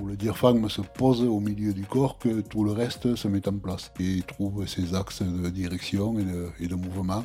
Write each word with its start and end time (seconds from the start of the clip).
où 0.00 0.06
le 0.06 0.16
diaphragme 0.16 0.68
se 0.68 0.80
pose 0.80 1.22
au 1.22 1.40
milieu 1.40 1.72
du 1.72 1.84
corps 1.84 2.18
que 2.18 2.40
tout 2.40 2.64
le 2.64 2.72
reste 2.72 3.16
se 3.16 3.28
met 3.28 3.46
en 3.48 3.58
place 3.58 3.92
et 4.00 4.22
trouve 4.22 4.66
ses 4.66 4.94
axes 4.94 5.22
de 5.22 5.48
direction 5.50 6.18
et 6.18 6.66
de, 6.66 6.74
mouvement. 6.74 7.24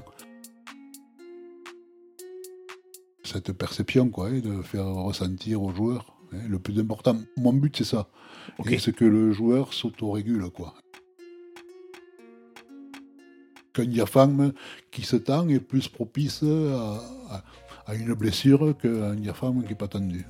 Cette 3.24 3.52
perception, 3.54 4.10
quoi, 4.10 4.28
hein, 4.28 4.40
de 4.40 4.62
faire 4.62 4.86
ressentir 4.86 5.62
aux 5.64 5.74
joueurs. 5.74 6.16
Hein, 6.34 6.48
le 6.48 6.60
plus 6.60 6.80
important, 6.80 7.18
mon 7.38 7.54
but 7.54 7.76
c'est 7.78 7.84
ça. 7.84 8.08
C'est 8.66 8.96
que 8.96 9.06
le 9.06 9.32
joueur 9.32 9.74
s'autorégule, 9.74 10.50
quoi. 10.50 10.76
Qu'un 13.74 13.86
diaphragme 13.86 14.54
qui 14.92 15.02
se 15.02 15.16
tend 15.16 15.48
est 15.50 15.60
plus 15.60 15.88
propice 15.88 16.44
à, 16.44 17.44
une 17.94 18.14
blessure 18.14 18.76
qu'un 18.78 19.16
diaphragme 19.16 19.64
qui 19.64 19.70
n'est 19.70 19.76
pas 19.76 19.88
tendu 19.88 20.26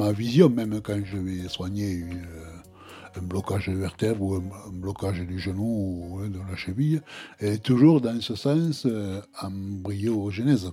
ma 0.00 0.12
vision, 0.12 0.48
même 0.48 0.80
quand 0.80 1.04
je 1.04 1.18
vais 1.18 1.46
soigner 1.48 2.02
euh, 2.02 3.18
un 3.18 3.20
blocage 3.20 3.68
de 3.68 3.74
vertèbre 3.74 4.22
ou 4.22 4.34
un, 4.36 4.72
blocage 4.72 5.20
du 5.20 5.38
genou 5.38 6.22
ou 6.22 6.26
de 6.26 6.38
la 6.38 6.56
cheville, 6.56 7.02
est 7.38 7.62
toujours 7.62 8.00
dans 8.00 8.18
ce 8.22 8.34
sens 8.34 8.86
euh, 8.86 9.20
embryogénèse. 9.42 10.72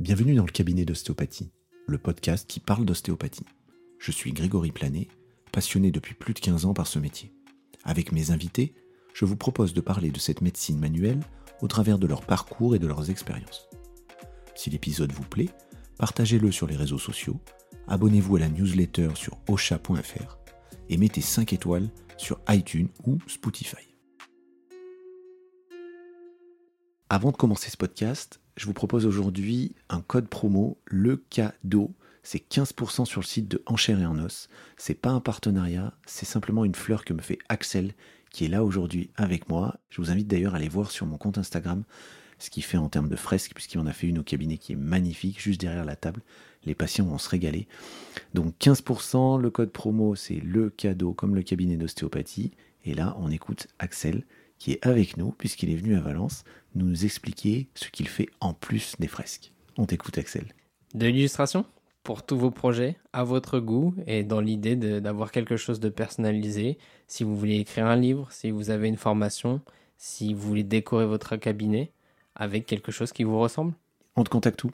Bienvenue 0.00 0.34
dans 0.34 0.46
le 0.46 0.50
cabinet 0.50 0.86
d'ostéopathie, 0.86 1.50
le 1.86 1.98
podcast 1.98 2.48
qui 2.48 2.60
parle 2.60 2.86
d'ostéopathie. 2.86 3.44
Je 3.98 4.10
suis 4.10 4.32
Grégory 4.32 4.72
Planet, 4.72 5.08
passionné 5.52 5.90
depuis 5.90 6.14
plus 6.14 6.32
de 6.32 6.40
15 6.40 6.64
ans 6.64 6.74
par 6.74 6.86
ce 6.86 6.98
métier. 6.98 7.34
Avec 7.84 8.12
mes 8.12 8.30
invités, 8.30 8.72
je 9.12 9.26
vous 9.26 9.36
propose 9.36 9.74
de 9.74 9.82
parler 9.82 10.10
de 10.10 10.18
cette 10.18 10.40
médecine 10.40 10.78
manuelle 10.78 11.20
au 11.60 11.68
travers 11.68 11.98
de 11.98 12.06
leur 12.06 12.22
parcours 12.22 12.74
et 12.74 12.78
de 12.78 12.86
leurs 12.86 13.10
expériences. 13.10 13.68
Si 14.54 14.70
l'épisode 14.70 15.12
vous 15.12 15.24
plaît, 15.24 15.50
partagez-le 15.98 16.50
sur 16.50 16.66
les 16.66 16.76
réseaux 16.76 16.98
sociaux, 16.98 17.40
abonnez-vous 17.88 18.36
à 18.36 18.40
la 18.40 18.48
newsletter 18.48 19.10
sur 19.14 19.36
osha.fr 19.48 20.38
et 20.88 20.96
mettez 20.96 21.20
5 21.20 21.52
étoiles 21.52 21.90
sur 22.16 22.40
iTunes 22.48 22.88
ou 23.04 23.18
Spotify. 23.26 23.76
Avant 27.10 27.32
de 27.32 27.36
commencer 27.36 27.70
ce 27.70 27.76
podcast, 27.76 28.40
je 28.56 28.66
vous 28.66 28.72
propose 28.72 29.06
aujourd'hui 29.06 29.74
un 29.88 30.00
code 30.00 30.28
promo, 30.28 30.78
le 30.84 31.16
cadeau. 31.16 31.94
C'est 32.22 32.46
15% 32.50 33.06
sur 33.06 33.20
le 33.20 33.26
site 33.26 33.48
de 33.48 33.62
Enchères 33.66 34.00
et 34.00 34.06
en 34.06 34.18
os. 34.18 34.48
C'est 34.76 34.94
pas 34.94 35.10
un 35.10 35.20
partenariat, 35.20 35.94
c'est 36.06 36.26
simplement 36.26 36.64
une 36.64 36.74
fleur 36.74 37.04
que 37.04 37.14
me 37.14 37.22
fait 37.22 37.38
Axel 37.48 37.94
qui 38.30 38.44
est 38.44 38.48
là 38.48 38.62
aujourd'hui 38.62 39.10
avec 39.16 39.48
moi. 39.48 39.78
Je 39.88 40.02
vous 40.02 40.10
invite 40.10 40.28
d'ailleurs 40.28 40.54
à 40.54 40.58
aller 40.58 40.68
voir 40.68 40.90
sur 40.90 41.06
mon 41.06 41.16
compte 41.16 41.38
Instagram 41.38 41.84
ce 42.38 42.50
qu'il 42.50 42.62
fait 42.62 42.78
en 42.78 42.88
termes 42.88 43.08
de 43.08 43.16
fresques, 43.16 43.52
puisqu'il 43.54 43.78
en 43.78 43.86
a 43.86 43.92
fait 43.92 44.06
une 44.06 44.18
au 44.18 44.22
cabinet 44.22 44.58
qui 44.58 44.72
est 44.72 44.76
magnifique, 44.76 45.40
juste 45.40 45.60
derrière 45.60 45.84
la 45.84 45.96
table. 45.96 46.22
Les 46.64 46.74
patients 46.74 47.06
vont 47.06 47.18
se 47.18 47.28
régaler. 47.28 47.66
Donc 48.34 48.54
15%, 48.60 49.40
le 49.40 49.50
code 49.50 49.70
promo, 49.70 50.14
c'est 50.14 50.40
le 50.40 50.70
cadeau 50.70 51.12
comme 51.12 51.34
le 51.34 51.42
cabinet 51.42 51.76
d'ostéopathie. 51.76 52.52
Et 52.84 52.94
là, 52.94 53.16
on 53.18 53.30
écoute 53.30 53.68
Axel, 53.78 54.24
qui 54.58 54.72
est 54.72 54.86
avec 54.86 55.16
nous, 55.16 55.32
puisqu'il 55.32 55.70
est 55.70 55.76
venu 55.76 55.96
à 55.96 56.00
Valence, 56.00 56.44
nous 56.74 57.04
expliquer 57.04 57.68
ce 57.74 57.88
qu'il 57.88 58.08
fait 58.08 58.28
en 58.40 58.54
plus 58.54 58.94
des 58.98 59.08
fresques. 59.08 59.52
On 59.76 59.86
t'écoute, 59.86 60.18
Axel. 60.18 60.46
De 60.94 61.06
l'illustration 61.06 61.64
pour 62.02 62.24
tous 62.24 62.38
vos 62.38 62.50
projets, 62.50 62.96
à 63.12 63.22
votre 63.22 63.60
goût 63.60 63.94
et 64.06 64.24
dans 64.24 64.40
l'idée 64.40 64.76
d'avoir 64.76 65.30
quelque 65.30 65.58
chose 65.58 65.78
de 65.78 65.90
personnalisé. 65.90 66.78
Si 67.06 67.22
vous 67.22 67.36
voulez 67.36 67.58
écrire 67.58 67.84
un 67.84 67.96
livre, 67.96 68.32
si 68.32 68.50
vous 68.50 68.70
avez 68.70 68.88
une 68.88 68.96
formation, 68.96 69.60
si 69.98 70.32
vous 70.32 70.48
voulez 70.48 70.64
décorer 70.64 71.04
votre 71.04 71.36
cabinet, 71.36 71.92
avec 72.38 72.66
quelque 72.66 72.92
chose 72.92 73.12
qui 73.12 73.24
vous 73.24 73.38
ressemble. 73.38 73.74
On 74.16 74.24
te 74.24 74.30
contacte 74.30 74.62
où? 74.64 74.70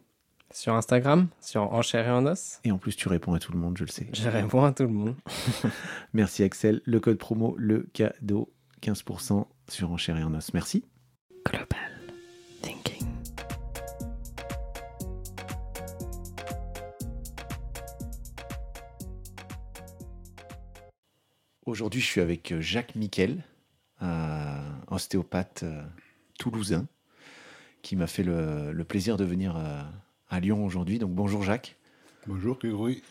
Sur 0.52 0.74
Instagram, 0.74 1.28
sur 1.40 1.72
Enchère 1.72 2.06
et 2.06 2.10
en 2.10 2.26
os. 2.26 2.60
Et 2.62 2.70
en 2.70 2.78
plus, 2.78 2.94
tu 2.94 3.08
réponds 3.08 3.34
à 3.34 3.40
tout 3.40 3.50
le 3.52 3.58
monde, 3.58 3.76
je 3.76 3.84
le 3.84 3.90
sais. 3.90 4.08
Je 4.12 4.28
réponds 4.28 4.62
à 4.62 4.72
tout 4.72 4.84
le 4.84 4.90
monde. 4.90 5.16
Merci 6.12 6.44
Axel. 6.44 6.80
Le 6.84 7.00
code 7.00 7.18
promo, 7.18 7.56
le 7.58 7.88
cadeau, 7.92 8.52
15% 8.82 9.46
sur 9.68 9.90
Enchère 9.90 10.16
et 10.18 10.22
en 10.22 10.34
os. 10.34 10.52
Merci. 10.52 10.84
Global 11.44 11.66
Thinking. 12.62 13.08
Aujourd'hui, 21.66 22.02
je 22.02 22.06
suis 22.06 22.20
avec 22.20 22.54
Jacques 22.60 22.94
Miquel, 22.94 23.42
ostéopathe 24.88 25.62
euh, 25.64 25.82
toulousain 26.38 26.86
qui 27.84 27.96
m'a 27.96 28.06
fait 28.06 28.24
le, 28.24 28.82
plaisir 28.88 29.16
de 29.16 29.24
venir 29.24 29.56
euh, 29.56 29.80
à, 30.30 30.40
Lyon 30.40 30.64
aujourd'hui. 30.64 30.98
Donc 30.98 31.12
bonjour 31.12 31.42
Jacques. 31.44 31.76
Bonjour 32.26 32.58
Grégory, 32.58 33.02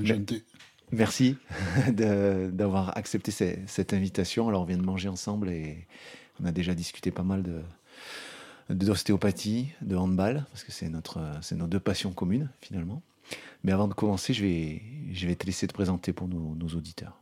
enchanté. 0.00 0.42
Merci 0.90 1.36
d'avoir 1.92 2.96
accepté 2.96 3.30
cette 3.66 3.92
invitation. 3.92 4.48
Alors 4.48 4.62
on 4.62 4.64
vient 4.64 4.78
de 4.78 4.84
manger 4.84 5.08
ensemble 5.08 5.50
et 5.50 5.86
on 6.40 6.46
a 6.46 6.52
déjà 6.52 6.74
discuté 6.74 7.12
pas 7.12 7.22
mal 7.22 7.42
de 7.44 7.60
d'ostéopathie, 8.70 9.68
de 9.82 9.96
handball, 9.96 10.46
parce 10.50 10.64
que 10.64 10.72
c'est 10.72 10.88
notre, 10.88 11.20
c'est 11.42 11.56
nos 11.56 11.66
deux 11.66 11.80
passions 11.80 12.12
communes 12.12 12.48
finalement. 12.60 13.02
Mais 13.64 13.72
avant 13.72 13.86
de 13.86 13.92
commencer, 13.92 14.32
je 14.32 14.42
vais, 14.42 14.82
je 15.12 15.26
vais 15.26 15.34
te 15.34 15.44
laisser 15.44 15.66
te 15.66 15.74
présenter 15.74 16.14
pour 16.14 16.26
nos, 16.28 16.54
nos 16.54 16.68
auditeurs. 16.68 17.20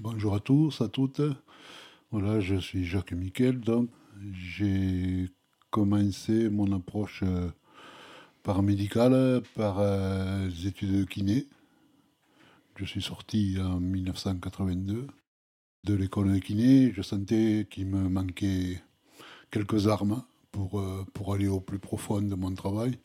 Bonjour 0.00 0.34
à 0.34 0.40
tous, 0.40 0.80
à 0.80 0.88
toutes. 0.88 1.20
Voilà, 2.10 2.40
je 2.40 2.56
suis 2.56 2.84
Jacques 2.84 3.12
Miquel, 3.12 3.60
donc 3.60 3.88
j'ai 4.32 5.30
commencé 5.72 6.50
mon 6.50 6.70
approche 6.76 7.22
euh, 7.22 7.48
paramédicale 8.42 9.42
par 9.54 9.80
euh, 9.80 10.46
les 10.46 10.66
études 10.66 11.00
de 11.00 11.04
kiné. 11.04 11.46
Je 12.76 12.84
suis 12.84 13.00
sorti 13.00 13.56
en 13.58 13.80
1982 13.80 15.06
de 15.84 15.94
l'école 15.94 16.30
de 16.34 16.38
kiné. 16.38 16.92
Je 16.94 17.00
sentais 17.00 17.66
qu'il 17.70 17.86
me 17.86 18.10
manquait 18.10 18.82
quelques 19.50 19.88
armes 19.88 20.22
pour, 20.50 20.78
euh, 20.78 21.06
pour 21.14 21.32
aller 21.32 21.48
au 21.48 21.60
plus 21.60 21.78
profond 21.78 22.20
de 22.20 22.34
mon 22.34 22.54
travail, 22.54 22.98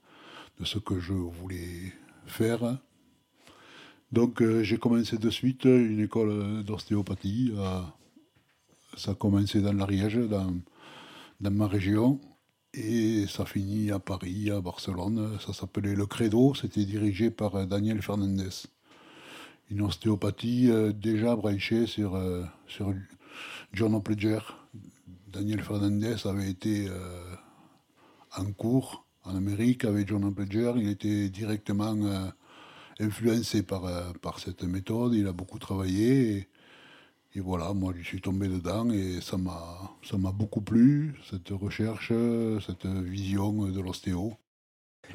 de 0.60 0.66
ce 0.66 0.78
que 0.78 1.00
je 1.00 1.14
voulais 1.14 1.94
faire. 2.26 2.78
Donc 4.12 4.44
j'ai 4.62 4.78
commencé 4.78 5.18
de 5.18 5.30
suite 5.30 5.64
une 5.64 6.02
école 6.02 6.64
d'ostéopathie. 6.64 7.54
ça 8.98 9.12
a 9.12 9.16
commencé 9.16 9.62
dans 9.62 9.74
l'Ariège, 9.74 10.18
dans, 10.18 10.54
dans 11.40 11.52
ma 11.52 11.68
région. 11.68 12.20
Et 12.74 13.26
ça 13.28 13.46
finit 13.46 13.92
à 13.92 14.00
Paris, 14.00 14.52
à 14.52 14.62
Barcelone. 14.62 15.38
Ça 15.46 15.54
s'appelait 15.54 15.96
Le 15.96 16.06
Credo. 16.06 16.54
C'était 16.54 16.86
dirigé 16.86 17.32
par 17.32 17.56
euh, 17.56 17.66
Daniel 17.66 18.02
Fernandez. 18.02 18.68
Une 19.70 19.82
ostéopathie 19.82 20.70
euh, 20.70 20.92
déjà 20.92 21.36
branchée 21.36 21.88
sur, 21.88 22.16
euh, 22.16 22.44
sur 22.68 22.94
John 23.74 24.02
Pledger. 24.02 24.40
Daniel 25.28 25.62
Fernandez 25.62 26.16
avait 26.26 26.50
été 26.50 26.90
en 28.36 28.52
cours 28.54 29.06
en 29.24 29.36
Amérique 29.36 29.86
avec 29.86 30.08
John 30.08 30.34
Pledger. 30.34 30.74
Il 30.78 30.90
était 30.90 31.30
directement 31.30 31.96
influencé 33.00 33.62
par, 33.62 34.14
par 34.22 34.40
cette 34.40 34.64
méthode. 34.64 35.14
Il 35.14 35.28
a 35.28 35.34
beaucoup 35.34 35.60
travaillé. 35.60 36.48
Voilà, 37.40 37.74
moi 37.74 37.94
je 37.98 38.04
suis 38.04 38.22
tombé 38.22 38.48
dedans 38.48 38.90
et 38.90 39.22
ça 39.22 39.38
m'a, 39.38 39.92
ça 40.04 40.18
m'a 40.18 40.32
beaucoup 40.32 40.62
plu, 40.62 41.16
cette 41.30 41.50
recherche, 41.50 42.12
cette 42.66 42.86
vision 42.86 43.68
de 43.68 43.80
l'ostéo. 43.82 44.34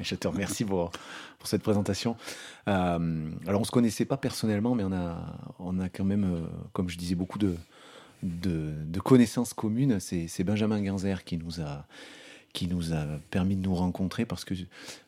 Je 0.01 0.15
te 0.15 0.27
remercie 0.27 0.65
pour, 0.65 0.91
cette 1.43 1.63
présentation. 1.63 2.15
Euh, 2.67 3.31
alors 3.45 3.59
on 3.59 3.63
ne 3.63 3.65
se 3.65 3.71
connaissait 3.71 4.05
pas 4.05 4.17
personnellement, 4.17 4.75
mais 4.75 4.83
on 4.83 4.93
a, 4.93 5.17
on 5.59 5.79
a 5.79 5.89
quand 5.89 6.05
même, 6.05 6.23
euh, 6.23 6.47
comme 6.71 6.89
je 6.89 6.97
disais, 6.97 7.15
beaucoup 7.15 7.37
de, 7.37 7.55
de, 8.23 8.99
connaissances 8.99 9.53
communes. 9.53 9.99
C'est, 9.99 10.43
Benjamin 10.43 10.81
Ganzer 10.81 11.23
qui 11.25 11.37
nous 11.37 11.61
a 11.61 11.85
qui 12.53 12.67
nous 12.67 12.93
a 12.93 13.03
permis 13.31 13.55
de 13.55 13.63
nous 13.63 13.73
rencontrer 13.73 14.27
parce 14.27 14.45
que 14.45 14.53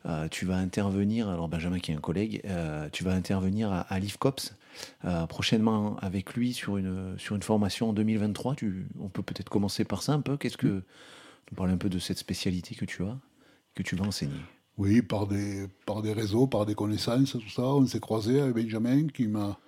euh, 0.06 0.26
tu 0.28 0.46
vas 0.46 0.56
intervenir, 0.56 1.28
alors 1.28 1.48
Benjamin 1.48 1.78
qui 1.78 1.92
est 1.92 1.94
un 1.94 2.00
collègue, 2.00 2.42
tu 2.90 3.04
vas 3.04 3.12
intervenir 3.12 3.70
à, 3.70 3.82
à 3.82 4.00
euh, 5.04 5.26
prochainement 5.26 5.96
avec 5.98 6.34
lui 6.34 6.52
sur 6.52 6.76
une, 6.76 7.18
sur 7.18 7.36
une 7.36 7.42
formation 7.42 7.90
en 7.90 7.92
2023. 7.92 8.54
Tu, 8.56 8.86
on 9.00 9.08
peut 9.08 9.22
peut-être 9.22 9.48
commencer 9.48 9.84
par 9.84 10.02
ça 10.02 10.12
un 10.12 10.20
peu. 10.20 10.36
Qu'est-ce 10.36 10.56
que, 10.56 10.66
nous 10.66 11.56
parler 11.56 11.72
un 11.72 11.78
peu 11.78 11.88
de 11.88 11.98
cette 11.98 12.18
spécialité 12.18 12.74
que 12.74 12.84
tu 12.84 13.02
as, 13.04 13.16
que 13.74 13.82
tu 13.82 13.96
vas 13.96 14.06
enseigner? 14.06 14.40
Oui, 14.78 15.00
par 15.00 15.26
des, 15.26 15.66
par 15.86 16.02
des 16.02 16.12
réseaux, 16.12 16.46
par 16.46 16.66
des 16.66 16.74
connaissances, 16.74 17.32
tout 17.32 17.48
ça. 17.48 17.62
On 17.62 17.86
s'est 17.86 18.00
croisé 18.00 18.40
avec 18.40 18.54
Benjamin 18.54 19.06
qui 19.08 19.26
m'a 19.26 19.58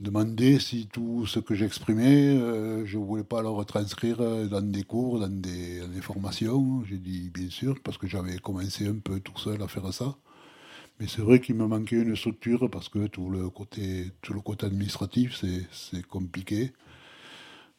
demandé 0.00 0.58
si 0.58 0.86
tout 0.86 1.26
ce 1.26 1.40
que 1.40 1.54
j'exprimais, 1.54 2.36
euh, 2.36 2.86
je 2.86 2.98
ne 2.98 3.04
voulais 3.04 3.24
pas 3.24 3.42
le 3.42 3.48
retranscrire 3.48 4.18
dans 4.48 4.62
des 4.62 4.82
cours, 4.82 5.20
dans 5.20 5.28
des, 5.28 5.82
formations. 6.00 6.84
J'ai 6.84 6.98
dit 6.98 7.30
bien 7.30 7.50
sûr, 7.50 7.76
parce 7.82 7.98
que 7.98 8.06
j'avais 8.06 8.38
commencé 8.38 8.86
un 8.86 8.98
peu 8.98 9.20
tout 9.20 9.38
seul 9.38 9.62
à 9.62 9.68
faire 9.68 9.92
ça. 9.92 10.16
Mais 11.00 11.06
c'est 11.06 11.22
vrai 11.22 11.40
qu'il 11.40 11.54
me 11.54 11.66
manquait 11.66 11.96
une 12.02 12.16
structure 12.16 12.68
parce 12.70 12.88
que 12.88 13.06
tout 13.06 13.30
le 13.30 13.50
côté, 13.50 14.10
tout 14.20 14.32
le 14.32 14.40
côté 14.40 14.66
administratif, 14.66 15.40
c'est 15.70 16.06
compliqué. 16.06 16.72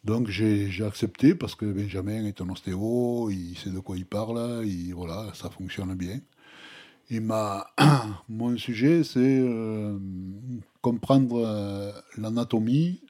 Donc 0.05 0.29
j'ai 0.29 0.83
accepté 0.85 1.35
parce 1.35 1.55
que 1.55 1.65
Benjamin 1.65 2.25
est 2.25 2.41
un 2.41 2.49
ostéo, 2.49 3.29
il 3.29 3.57
sait 3.57 3.69
de 3.69 3.79
quoi 3.79 3.97
il 3.97 4.05
parle, 4.05 4.63
il, 4.65 4.93
voilà, 4.93 5.31
ça 5.33 5.49
fonctionne 5.49 5.93
bien. 5.95 6.19
Et 7.09 7.19
ma, 7.19 7.67
mon 8.29 8.55
sujet, 8.57 9.03
c'est 9.03 9.19
euh, 9.19 9.97
comprendre 10.81 11.43
euh, 11.45 11.91
l'anatomie 12.17 13.01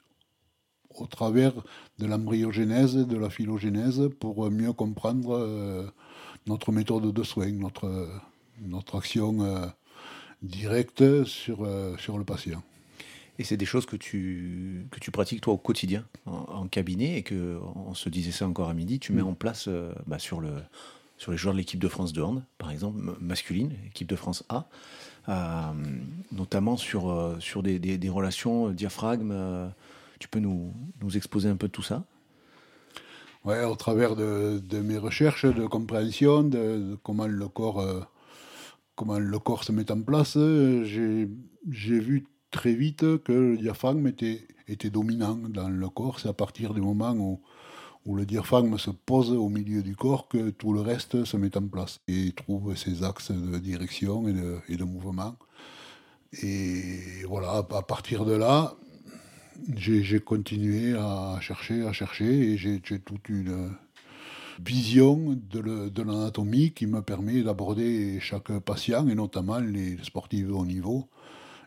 au 0.96 1.06
travers 1.06 1.54
de 2.00 2.06
l'embryogénèse, 2.08 2.96
de 2.96 3.18
la 3.18 3.30
phylogénèse, 3.30 4.10
pour 4.20 4.50
mieux 4.50 4.74
comprendre 4.74 5.38
euh, 5.38 5.86
notre 6.48 6.72
méthode 6.72 7.14
de 7.14 7.24
soins, 7.24 7.52
notre, 7.52 8.10
notre 8.62 8.98
action 8.98 9.72
directe 10.42 11.24
sur, 11.26 11.68
sur 12.00 12.18
le 12.18 12.24
patient. 12.24 12.64
Et 13.38 13.44
c'est 13.44 13.58
des 13.58 13.66
choses 13.66 13.86
que 13.86 13.96
tu, 13.96 14.86
que 14.92 15.00
tu 15.00 15.12
pratiques 15.12 15.42
toi 15.42 15.54
au 15.54 15.58
quotidien 15.58 16.06
en, 16.26 16.68
cabinet 16.68 17.18
et 17.18 17.24
que, 17.24 17.58
on 17.76 17.94
se 17.94 18.10
disait 18.10 18.32
ça 18.32 18.48
encore 18.48 18.70
à 18.70 18.74
midi, 18.74 19.00
tu 19.00 19.14
mets 19.14 19.22
mm. 19.22 19.28
en 19.28 19.34
place 19.34 19.70
bah, 20.08 20.20
sur 20.20 20.42
le, 20.42 20.52
sur 21.20 21.32
les 21.32 21.38
joueurs 21.38 21.54
de 21.54 21.60
l'équipe 21.60 21.80
de 21.80 21.88
France 21.90 22.14
de 22.14 22.22
hand, 22.22 22.44
par 22.58 22.72
exemple, 22.72 22.98
masculine, 23.20 23.74
équipe 23.86 24.08
de 24.08 24.16
France 24.16 24.46
A, 24.48 24.68
euh, 25.28 25.34
notamment 26.32 26.78
sur, 26.78 27.12
euh, 27.12 27.36
sur 27.40 27.62
des, 27.62 27.78
des, 27.78 28.10
relations 28.10 28.70
diaphragme. 28.70 29.32
Euh, 29.34 29.68
tu 30.18 30.30
peux 30.30 30.40
nous, 30.40 30.74
nous 31.02 31.18
exposer 31.18 31.50
un 31.50 31.58
peu 31.58 31.68
tout 31.68 31.84
ça? 31.84 32.04
Ouais, 33.44 33.64
au 33.66 33.76
travers 33.76 34.16
de, 34.16 34.62
de, 34.64 34.80
mes 34.80 34.98
recherches 34.98 35.46
de 35.46 35.68
compréhension 35.68 36.44
de, 36.44 36.98
comment 37.04 37.28
le 37.28 37.48
corps 37.50 37.86
comment 39.00 39.18
le 39.18 39.40
corps 39.40 39.63
se 39.63 39.72
met 39.72 39.90
en 39.94 40.01
place, 40.01 40.38
j'ai 40.38 42.00
vu 42.00 42.28
très 42.51 42.74
vite 42.74 43.24
que 43.24 43.31
le 43.31 43.57
diaphragme 43.57 44.06
était, 44.07 44.90
dominant 44.90 45.38
dans 45.38 45.69
le 45.69 45.88
corps. 45.88 46.19
C'est 46.19 46.28
à 46.28 46.34
partir 46.34 46.74
du 46.74 46.81
moment 46.81 47.13
où 48.06 48.16
le 48.18 48.25
diaphragme 48.25 48.78
se 48.78 48.90
pose 48.90 49.31
au 49.31 49.48
milieu 49.48 49.84
du 49.84 49.96
corps 49.96 50.28
que 50.28 50.50
tout 50.50 50.74
le 50.74 50.81
reste 50.81 51.24
se 51.24 51.38
met 51.38 51.56
en 51.56 51.66
place 51.66 52.01
et 52.10 52.34
trouve 52.34 52.75
ses 52.75 53.06
axes 53.06 53.31
de 53.31 53.57
direction 53.57 54.28
et 54.68 54.75
de 54.75 54.84
mouvement. 54.84 55.38
Et 56.44 57.24
voilà, 57.25 57.66
à 57.72 57.81
partir 57.81 58.25
de 58.25 58.34
là, 58.34 58.75
j'ai 59.78 60.19
continué 60.19 60.94
à 60.94 61.38
chercher, 61.40 61.84
à 61.84 61.94
chercher, 61.94 62.52
et 62.52 62.57
j'ai 62.57 62.81
toute 62.81 63.30
une 63.30 63.72
vision 64.66 65.38
de 65.52 66.02
l'anatomie 66.02 66.72
qui 66.72 66.86
me 66.86 67.02
permet 67.02 67.42
d'aborder 67.42 68.20
chaque 68.20 68.58
patient, 68.60 69.08
et 69.08 69.16
notamment 69.16 69.60
les 69.60 69.98
sportifs 70.04 70.48
de 70.48 70.52
haut 70.52 70.66
niveau, 70.66 71.08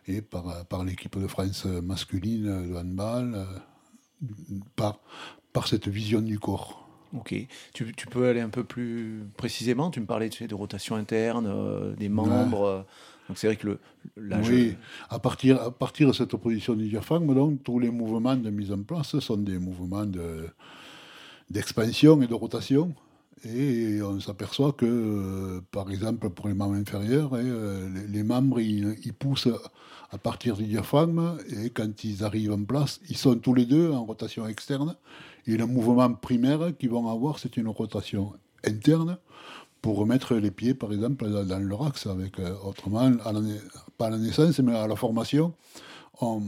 et 0.07 0.21
par, 0.21 0.65
par 0.65 0.83
l'équipe 0.83 1.17
de 1.17 1.27
France 1.27 1.65
masculine 1.65 2.69
de 2.69 2.75
handball, 2.75 3.47
par, 4.75 4.99
par 5.53 5.67
cette 5.67 5.87
vision 5.87 6.21
du 6.21 6.39
corps. 6.39 6.83
Ok. 7.15 7.35
Tu, 7.73 7.93
tu, 7.93 8.07
peux 8.07 8.27
aller 8.27 8.41
un 8.41 8.49
peu 8.49 8.63
plus 8.63 9.23
précisément 9.37 9.91
Tu 9.91 9.99
me 9.99 10.05
parlais 10.05 10.29
tu 10.29 10.39
sais, 10.39 10.47
de 10.47 10.55
rotation 10.55 10.95
interne, 10.95 11.45
euh, 11.47 11.95
des 11.95 12.09
membres. 12.09 12.65
Euh, 12.65 12.81
donc 13.27 13.37
c'est 13.37 13.47
vrai 13.47 13.55
que 13.55 13.67
le, 14.15 14.35
Oui, 14.43 14.75
à 15.09 15.19
partir, 15.19 15.61
à 15.61 15.71
partir 15.71 16.07
de 16.07 16.13
cette 16.13 16.35
position 16.35 16.73
du 16.73 16.89
diaphragme, 16.89 17.33
donc, 17.33 17.63
tous 17.63 17.79
les 17.79 17.91
mouvements 17.91 18.35
de 18.35 18.49
mise 18.49 18.71
en 18.71 18.81
place 18.81 19.17
sont 19.19 19.37
des 19.37 19.59
mouvements 19.59 20.05
d'expansion 21.53 22.21
et 22.21 22.27
de 22.27 22.33
rotation. 22.33 22.93
Et 23.45 24.01
on 24.01 24.19
s'aperçoit 24.19 24.71
que, 24.71 24.85
euh, 24.85 25.61
par 25.71 25.91
exemple, 25.91 26.29
pour 26.29 26.47
les 26.47 26.53
membres 26.53 26.75
inférieurs, 26.75 27.33
hein, 27.33 27.43
les, 28.09 28.23
membres, 28.23 28.59
ils, 28.59 29.13
poussent 29.13 29.49
à 30.11 30.17
partir 30.17 30.55
du 30.55 30.65
diaphragme, 30.65 31.37
et 31.61 31.69
quand 31.69 32.03
ils 32.03 32.23
arrivent 32.23 32.53
en 32.53 32.63
place, 32.63 33.01
ils 33.09 33.17
sont 33.17 33.35
tous 33.35 33.53
les 33.53 33.65
deux 33.65 33.91
en 33.91 34.05
rotation 34.05 34.47
externe, 34.47 34.95
et 35.45 35.57
le 35.57 35.65
mouvement 35.65 36.13
primaire 36.13 36.71
qu'ils 36.77 36.89
vont 36.89 37.07
avoir, 37.09 37.37
c'est 37.37 37.57
une 37.57 37.67
rotation 37.67 38.33
interne 38.65 39.17
pour 39.81 39.97
remettre 39.97 40.35
les 40.35 40.51
pieds, 40.51 40.73
par 40.73 40.93
exemple, 40.93 41.27
dans, 41.29 41.59
leur 41.59 41.85
axe. 41.85 42.07
Avec, 42.07 42.39
euh, 42.39 42.55
autrement, 42.63 43.11
pas 43.97 44.07
à 44.07 44.09
la 44.09 44.17
naissance, 44.17 44.59
mais 44.59 44.73
à 44.73 44.87
la 44.87 44.95
formation, 44.95 45.53
on, 46.21 46.39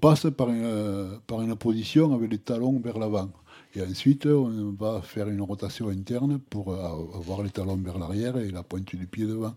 passe 0.00 0.26
par 0.36 0.48
une, 0.48 1.20
par 1.28 1.42
une 1.42 1.54
position 1.54 2.12
avec 2.12 2.32
les 2.32 2.38
talons 2.38 2.80
vers 2.80 2.98
l'avant. 2.98 3.30
Et 3.74 3.82
ensuite, 3.82 4.26
on 4.26 4.74
va 4.78 5.00
faire 5.02 5.28
une 5.28 5.42
rotation 5.42 5.88
interne 5.88 6.38
pour 6.38 6.74
avoir 6.74 7.42
les 7.42 7.50
talons 7.50 7.76
vers 7.76 7.98
l'arrière 7.98 8.36
et 8.36 8.50
la 8.50 8.62
pointe 8.62 8.96
du 8.96 9.06
pied 9.06 9.26
devant. 9.26 9.54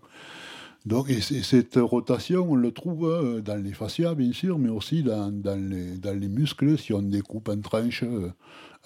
Donc, 0.86 1.08
et, 1.08 1.20
cette 1.20 1.76
rotation, 1.76 2.46
on 2.50 2.56
le 2.56 2.70
trouve 2.70 3.08
euh, 3.08 3.40
dans 3.40 3.56
les 3.56 3.72
fascias, 3.72 4.14
bien 4.14 4.32
sûr, 4.32 4.58
mais 4.58 4.68
aussi 4.68 5.02
dans, 5.02 5.32
les, 5.56 5.96
dans 5.96 6.18
les, 6.18 6.28
muscles. 6.28 6.76
Si 6.76 6.92
on 6.92 7.00
découpe 7.00 7.48
en 7.48 7.60
tranche 7.60 8.04
euh, 8.04 8.30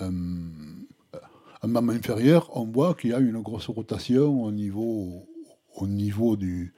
un, 0.01 1.67
membre 1.67 1.93
inférieur, 1.93 2.57
on 2.57 2.67
voit 2.67 2.95
qu'il 2.95 3.11
y 3.11 3.15
a 3.15 3.19
une 3.19 3.41
grosse 3.43 3.67
rotation 3.67 4.45
au 4.45 4.53
niveau, 4.53 5.27
au 5.75 5.87
niveau 5.89 6.37
du, 6.37 6.73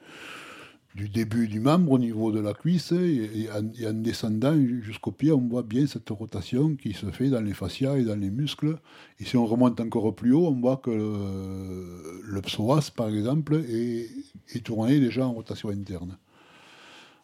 du 0.95 1.07
début 1.07 1.47
du 1.47 1.59
membre 1.59 1.93
au 1.93 1.99
niveau 1.99 2.31
de 2.31 2.39
la 2.39 2.53
cuisse 2.53 2.91
et, 2.91 3.47
en, 3.53 3.93
descendant 3.93 4.55
jusqu'au 4.81 5.11
pied, 5.11 5.31
on 5.31 5.47
voit 5.47 5.63
bien 5.63 5.87
cette 5.87 6.09
rotation 6.09 6.75
qui 6.75 6.93
se 6.93 7.05
fait 7.11 7.29
dans 7.29 7.41
les 7.41 7.53
fascias 7.53 7.97
et 7.97 8.03
dans 8.03 8.19
les 8.19 8.29
muscles. 8.29 8.77
Et 9.19 9.25
si 9.25 9.37
on 9.37 9.45
remonte 9.45 9.79
encore 9.79 10.13
plus 10.13 10.33
haut, 10.33 10.47
on 10.47 10.59
voit 10.59 10.77
que 10.77 10.91
le, 10.91 12.41
psoas, 12.41 12.91
par 12.95 13.09
exemple, 13.09 13.63
est, 13.69 14.63
tourné 14.63 14.99
déjà 14.99 15.25
en 15.25 15.33
rotation 15.33 15.69
interne. 15.69 16.17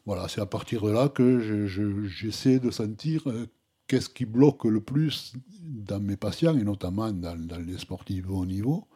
Voilà, 0.06 0.30
c'est 0.30 0.40
à 0.40 0.46
partir 0.46 0.82
de 0.84 0.92
là 0.92 1.10
que 1.10 1.68
j'essaie 2.08 2.60
de 2.60 2.72
sentir 2.72 3.28
euh, 3.28 3.46
qu'est-ce 3.88 4.08
qui 4.08 4.26
bloque 4.26 4.64
le 4.64 4.80
plus 4.80 5.34
dans 5.62 6.00
mes 6.00 6.16
patients, 6.16 6.58
et 6.58 6.64
notamment 6.64 7.12
dans, 7.12 7.36
dans 7.36 7.60
les 7.60 7.78
sportifs 7.78 8.26
de 8.26 8.32
haut 8.32 8.46
niveau 8.46 8.88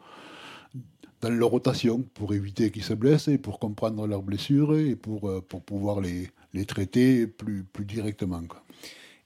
dans 1.22 1.30
leur 1.30 1.50
rotation 1.50 2.02
pour 2.14 2.34
éviter 2.34 2.70
qu'ils 2.70 2.82
se 2.82 2.94
blessent 2.94 3.28
et 3.28 3.38
pour 3.38 3.58
comprendre 3.58 4.06
leurs 4.06 4.22
blessures 4.22 4.76
et 4.76 4.96
pour, 4.96 5.30
euh, 5.30 5.40
pour 5.40 5.62
pouvoir 5.62 6.00
les, 6.00 6.28
les 6.52 6.66
traiter 6.66 7.26
plus, 7.26 7.62
plus 7.62 7.84
directement. 7.84 8.42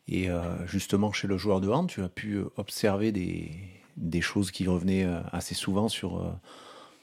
Et 0.07 0.31
euh, 0.31 0.67
justement, 0.67 1.11
chez 1.13 1.27
le 1.27 1.39
joueur 1.39 1.61
de 1.61 1.69
hand, 1.69 1.89
tu 1.89 2.03
as 2.03 2.09
pu 2.09 2.35
euh, 2.35 2.45
observer 2.57 3.13
des, 3.13 3.51
des 3.97 4.21
choses 4.21 4.51
qui 4.51 4.69
revenaient 4.69 5.09
assez 5.33 5.55
souvent 5.55 5.89
sur, 5.89 6.39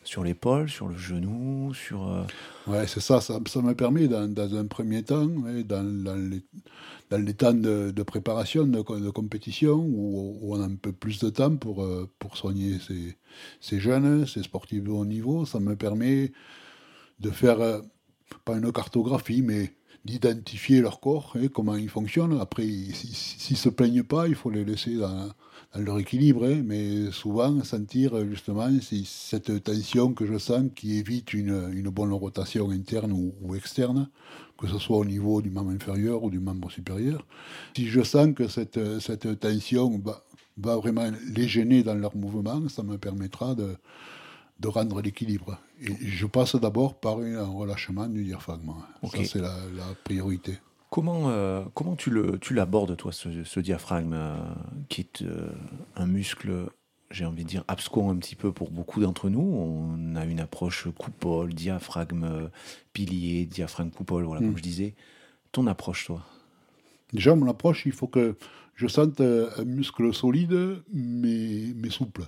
sur 0.03 0.23
l'épaule, 0.23 0.69
sur 0.69 0.87
le 0.87 0.97
genou, 0.97 1.73
sur... 1.73 2.25
Ouais, 2.67 2.87
c'est 2.87 2.99
ça, 2.99 3.21
ça, 3.21 3.39
ça 3.47 3.61
m'a 3.61 3.75
permis 3.75 4.07
dans, 4.07 4.55
un 4.55 4.65
premier 4.65 5.03
temps, 5.03 5.25
dans, 5.25 5.83
dans, 5.83 7.17
les, 7.17 7.33
temps 7.33 7.53
de, 7.53 8.03
préparation, 8.03 8.65
de, 8.65 9.09
compétition, 9.09 9.75
où, 9.75 10.39
on 10.43 10.61
a 10.61 10.65
un 10.65 10.75
peu 10.75 10.91
plus 10.91 11.19
de 11.19 11.29
temps 11.29 11.55
pour, 11.55 11.87
pour 12.19 12.37
soigner 12.37 12.79
ces, 12.79 13.17
ces 13.59 13.79
jeunes, 13.79 14.25
ces 14.25 14.43
sportifs 14.43 14.83
de 14.83 14.89
haut 14.89 15.05
niveau, 15.05 15.45
ça 15.45 15.59
me 15.59 15.75
permet 15.75 16.31
de 17.19 17.29
faire, 17.29 17.59
euh, 17.61 17.81
pas 18.45 18.57
une 18.57 18.71
cartographie, 18.71 19.41
mais 19.41 19.73
d'identifier 20.05 20.81
leur 20.81 20.99
corps 20.99 21.35
et 21.41 21.49
comment 21.49 21.75
ils 21.75 21.89
fonctionnent. 21.89 22.37
Après, 22.39 22.63
s'ils 22.63 23.55
ne 23.55 23.57
se 23.57 23.69
plaignent 23.69 24.03
pas, 24.03 24.27
il 24.27 24.35
faut 24.35 24.49
les 24.49 24.65
laisser 24.65 24.95
dans, 24.95 25.29
leur 25.75 25.97
équilibre, 25.97 26.45
hein. 26.45 26.61
mais 26.63 27.11
souvent 27.11 27.63
sentir 27.63 28.13
justement 28.29 28.69
cette 29.05 29.63
tension 29.63 30.13
que 30.13 30.25
je 30.25 30.37
sens 30.37 30.65
qui 30.75 30.99
évite 30.99 31.33
une, 31.33 31.89
bonne 31.89 32.13
rotation 32.13 32.69
interne 32.69 33.11
ou, 33.11 33.55
externe, 33.55 34.09
que 34.57 34.67
ce 34.67 34.77
soit 34.77 34.97
au 34.97 35.05
niveau 35.05 35.41
du 35.41 35.49
membre 35.49 35.71
inférieur 35.71 36.23
ou 36.23 36.29
du 36.29 36.39
membre 36.39 36.69
supérieur. 36.69 37.25
Si 37.75 37.87
je 37.87 38.01
sens 38.03 38.35
que 38.35 38.47
cette, 38.47 38.99
cette 38.99 39.39
tension 39.39 40.01
va 40.57 40.77
vraiment 40.77 41.09
les 41.35 41.47
gêner 41.47 41.81
dans 41.81 41.95
leur 41.95 42.15
mouvement, 42.15 42.69
ça 42.69 42.83
me 42.83 42.97
permettra 42.97 43.55
de, 43.55 43.75
de 44.63 44.67
rendre 44.69 45.01
l'équilibre. 45.01 45.59
Et 45.81 45.93
je 46.07 46.25
passe 46.25 46.55
d'abord 46.55 46.95
par 46.95 47.17
un 47.19 47.45
relâchement 47.45 48.07
du 48.07 48.23
diaphragme. 48.23 48.73
Ça, 49.03 49.23
c'est 49.25 49.41
la, 49.41 49.53
priorité. 50.03 50.57
Comment, 50.89 51.29
euh, 51.29 51.63
comment 51.73 51.95
tu, 51.95 52.09
le, 52.09 52.39
tu 52.39 52.53
l'abordes, 52.53 52.95
toi, 52.95 53.11
ce, 53.11 53.59
diaphragme, 53.59 54.13
euh, 54.13 54.37
qui 54.89 55.01
est 55.01 55.23
euh, 55.23 55.49
un 55.95 56.05
muscle, 56.05 56.69
j'ai 57.11 57.25
envie 57.25 57.43
de 57.43 57.49
dire, 57.49 57.63
abscon 57.67 58.09
un 58.09 58.15
petit 58.15 58.35
peu 58.35 58.53
pour 58.53 58.71
beaucoup 58.71 59.01
d'entre 59.01 59.29
nous? 59.29 59.41
On 59.41 60.15
a 60.15 60.23
une 60.23 60.39
approche 60.39 60.87
coupole, 60.97 61.53
diaphragme 61.53 62.49
pilier, 62.93 63.45
diaphragme 63.45 63.89
coupole, 63.89 64.23
voilà, 64.23 64.41
comme 64.41 64.51
hmm. 64.51 64.57
je 64.57 64.63
disais. 64.63 64.95
Ton 65.51 65.67
approche, 65.67 66.05
toi? 66.05 66.23
Déjà, 67.11 67.35
mon 67.35 67.49
approche, 67.49 67.85
il 67.85 67.91
faut 67.91 68.07
que 68.07 68.37
je 68.75 68.87
sente 68.87 69.19
un 69.19 69.65
muscle 69.65 70.13
solide, 70.13 70.81
mais, 70.93 71.73
mais 71.75 71.89
souple. 71.89 72.23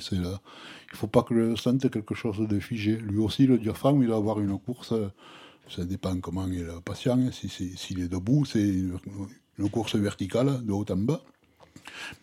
C'est 0.00 0.16
là. 0.16 0.40
Il 0.90 0.92
ne 0.92 0.96
faut 0.96 1.06
pas 1.06 1.22
que 1.22 1.34
je 1.34 1.56
sente 1.56 1.90
quelque 1.90 2.14
chose 2.14 2.38
de 2.38 2.60
figé. 2.60 2.96
Lui 2.96 3.18
aussi, 3.18 3.46
le 3.46 3.58
diaphragme, 3.58 4.02
il 4.02 4.08
va 4.08 4.16
avoir 4.16 4.40
une 4.40 4.58
course, 4.58 4.94
ça 5.68 5.84
dépend 5.84 6.18
comment 6.20 6.46
est 6.48 6.62
le 6.62 6.80
patient. 6.80 7.18
S'il 7.32 8.00
est 8.00 8.08
debout, 8.08 8.44
c'est 8.44 8.62
une, 8.62 8.98
course 9.70 9.96
verticale, 9.96 10.64
de 10.64 10.72
haut 10.72 10.86
en 10.88 10.96
bas, 10.96 11.22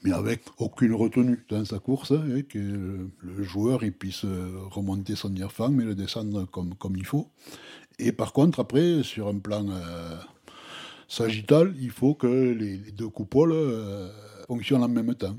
mais 0.04 0.12
avec 0.12 0.44
aucune 0.58 0.94
retenue 0.94 1.46
dans 1.50 1.66
sa 1.66 1.80
course, 1.80 2.12
hein, 2.12 2.42
que 2.48 3.10
le 3.22 3.44
joueur 3.44 3.82
puisse 3.98 4.26
remonter 4.72 5.16
son 5.16 5.30
diaphragme 5.30 5.82
et 5.82 5.86
le 5.86 5.96
descendre 5.96 6.46
comme, 6.46 6.96
il 6.96 7.06
faut. 7.06 7.28
Et 7.98 8.12
par 8.14 8.32
contre, 8.32 8.60
après, 8.60 9.04
sur 9.04 9.28
un 9.28 9.40
plan... 9.40 9.68
Euh, 9.70 10.18
sagittal, 11.10 11.74
il 11.82 11.90
faut 11.90 12.14
que 12.14 12.28
les, 12.28 12.78
deux 12.78 13.10
coupoles 13.10 13.52
euh, 13.52 14.10
fonctionne 14.48 14.84
en 14.84 14.88
même 14.88 15.14
temps. 15.16 15.36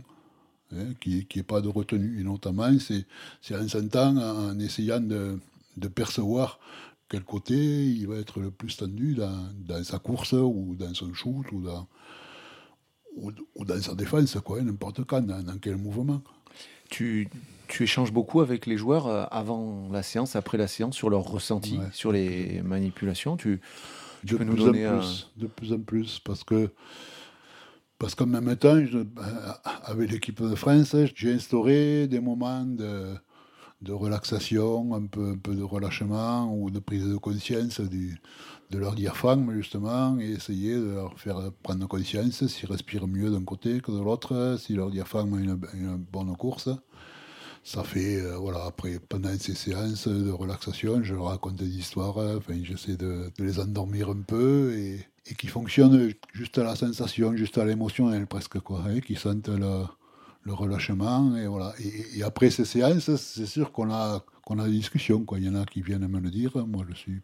Hein, 0.72 0.94
qu'il 1.00 1.14
n'y 1.14 1.26
ait 1.36 1.42
pas 1.42 1.60
de 1.60 1.68
retenue. 1.68 2.20
Et 2.20 2.24
notamment, 2.24 2.70
c'est 2.78 3.56
en 3.56 3.68
s'entend, 3.68 4.16
en 4.16 4.58
essayant 4.60 5.00
de, 5.00 5.38
de, 5.76 5.88
percevoir 5.88 6.60
quel 7.08 7.24
côté 7.24 7.56
il 7.56 8.06
va 8.06 8.16
être 8.16 8.38
le 8.38 8.52
plus 8.52 8.76
tendu 8.76 9.14
dans, 9.14 9.48
dans 9.66 9.82
sa 9.82 9.98
course 9.98 10.32
ou 10.32 10.76
dans 10.78 10.94
son 10.94 11.12
shoot 11.12 11.50
ou 11.50 11.60
dans, 11.60 11.88
ou, 13.16 13.64
dans 13.64 13.82
sa 13.82 13.94
défense, 13.94 14.36
quoi, 14.44 14.62
n'importe 14.62 15.04
quand, 15.04 15.22
dans, 15.22 15.58
quel 15.60 15.76
mouvement. 15.76 16.22
Tu, 16.88 17.28
tu, 17.66 17.82
échanges 17.82 18.12
beaucoup 18.12 18.40
avec 18.40 18.66
les 18.66 18.76
joueurs 18.76 19.08
euh, 19.08 19.24
avant 19.30 19.88
la 19.90 20.04
séance, 20.04 20.36
après 20.36 20.58
la 20.58 20.68
séance, 20.68 20.96
sur 20.96 21.10
leur 21.10 21.22
ressenti, 21.22 21.78
sur 21.92 22.12
les 22.12 22.62
manipulations. 22.62 23.36
Tu, 23.36 23.60
tu 24.24 24.36
peux 24.36 24.44
nous 24.44 24.56
donner 24.56 24.86
en 24.86 24.98
plus, 24.98 25.30
De 25.36 25.46
plus 25.48 25.72
en 25.72 25.80
plus, 25.80 26.20
parce 26.20 26.44
que 26.44 26.70
parce 28.00 28.14
qu'en 28.14 28.26
même 28.26 28.56
temps, 28.56 28.78
avec 29.84 30.10
l'équipe 30.10 30.42
de 30.42 30.54
France, 30.54 30.96
j'ai 31.14 31.34
instauré 31.34 32.08
des 32.08 32.18
moments 32.18 32.64
de, 32.64 33.92
relaxation, 33.92 34.94
un 34.94 35.04
peu, 35.04 35.36
de 35.46 35.62
relâchement 35.62 36.50
ou 36.50 36.70
de 36.70 36.78
prise 36.78 37.06
de 37.06 37.18
conscience 37.18 37.78
de 37.78 38.78
leur 38.78 38.94
diaphragme, 38.94 39.52
justement, 39.52 40.18
et 40.18 40.30
essayer 40.30 40.76
de 40.76 40.94
leur 40.94 41.20
faire 41.20 41.52
prendre 41.62 41.86
conscience 41.86 42.46
s'ils 42.46 42.70
respirent 42.70 43.06
mieux 43.06 43.30
d'un 43.30 43.44
côté 43.44 43.82
que 43.82 43.92
de 43.92 43.98
l'autre, 43.98 44.56
si 44.58 44.72
leur 44.72 44.90
diaphragme 44.90 45.34
a 45.34 45.40
une, 45.74 45.96
bonne 46.10 46.34
course. 46.38 46.70
Ça 47.62 47.84
fait, 47.84 48.16
euh, 48.16 48.38
voilà, 48.38 48.64
après, 48.64 48.98
pendant 48.98 49.36
ces 49.38 49.54
séances 49.54 50.08
de 50.08 50.30
relaxation, 50.30 51.02
je 51.02 51.14
leur 51.14 51.26
raconte 51.26 51.56
des 51.56 51.68
histoires, 51.68 52.16
enfin, 52.16 52.54
j'essaie 52.62 52.96
de, 52.96 53.30
de, 53.36 53.44
les 53.44 53.60
endormir 53.60 54.08
un 54.08 54.22
peu 54.26 54.72
et, 54.72 55.06
et 55.26 55.34
qui 55.34 55.46
fonctionnent 55.46 56.12
juste 56.32 56.58
à 56.58 56.64
la 56.64 56.76
sensation, 56.76 57.36
juste 57.36 57.58
à 57.58 57.64
l'émotionnel 57.64 58.26
presque, 58.26 58.58
quoi, 58.60 58.84
hein, 58.86 59.00
qui 59.00 59.16
sentent 59.16 59.48
le, 59.48 59.84
le 60.42 60.52
relâchement. 60.52 61.36
Et, 61.36 61.46
voilà. 61.46 61.74
Et, 61.78 62.22
après 62.22 62.50
ces 62.50 62.64
séances, 62.64 63.14
c'est 63.16 63.46
sûr 63.46 63.72
qu'on 63.72 63.92
a, 63.92 64.24
qu'on 64.44 64.58
a 64.58 64.66
des 64.66 64.72
discussions. 64.72 65.24
Quoi. 65.24 65.38
Il 65.38 65.44
y 65.44 65.48
en 65.48 65.54
a 65.54 65.64
qui 65.64 65.82
viennent 65.82 66.06
me 66.06 66.20
le 66.20 66.30
dire. 66.30 66.56
Moi, 66.66 66.84
je, 66.88 66.94
suis, 66.94 67.20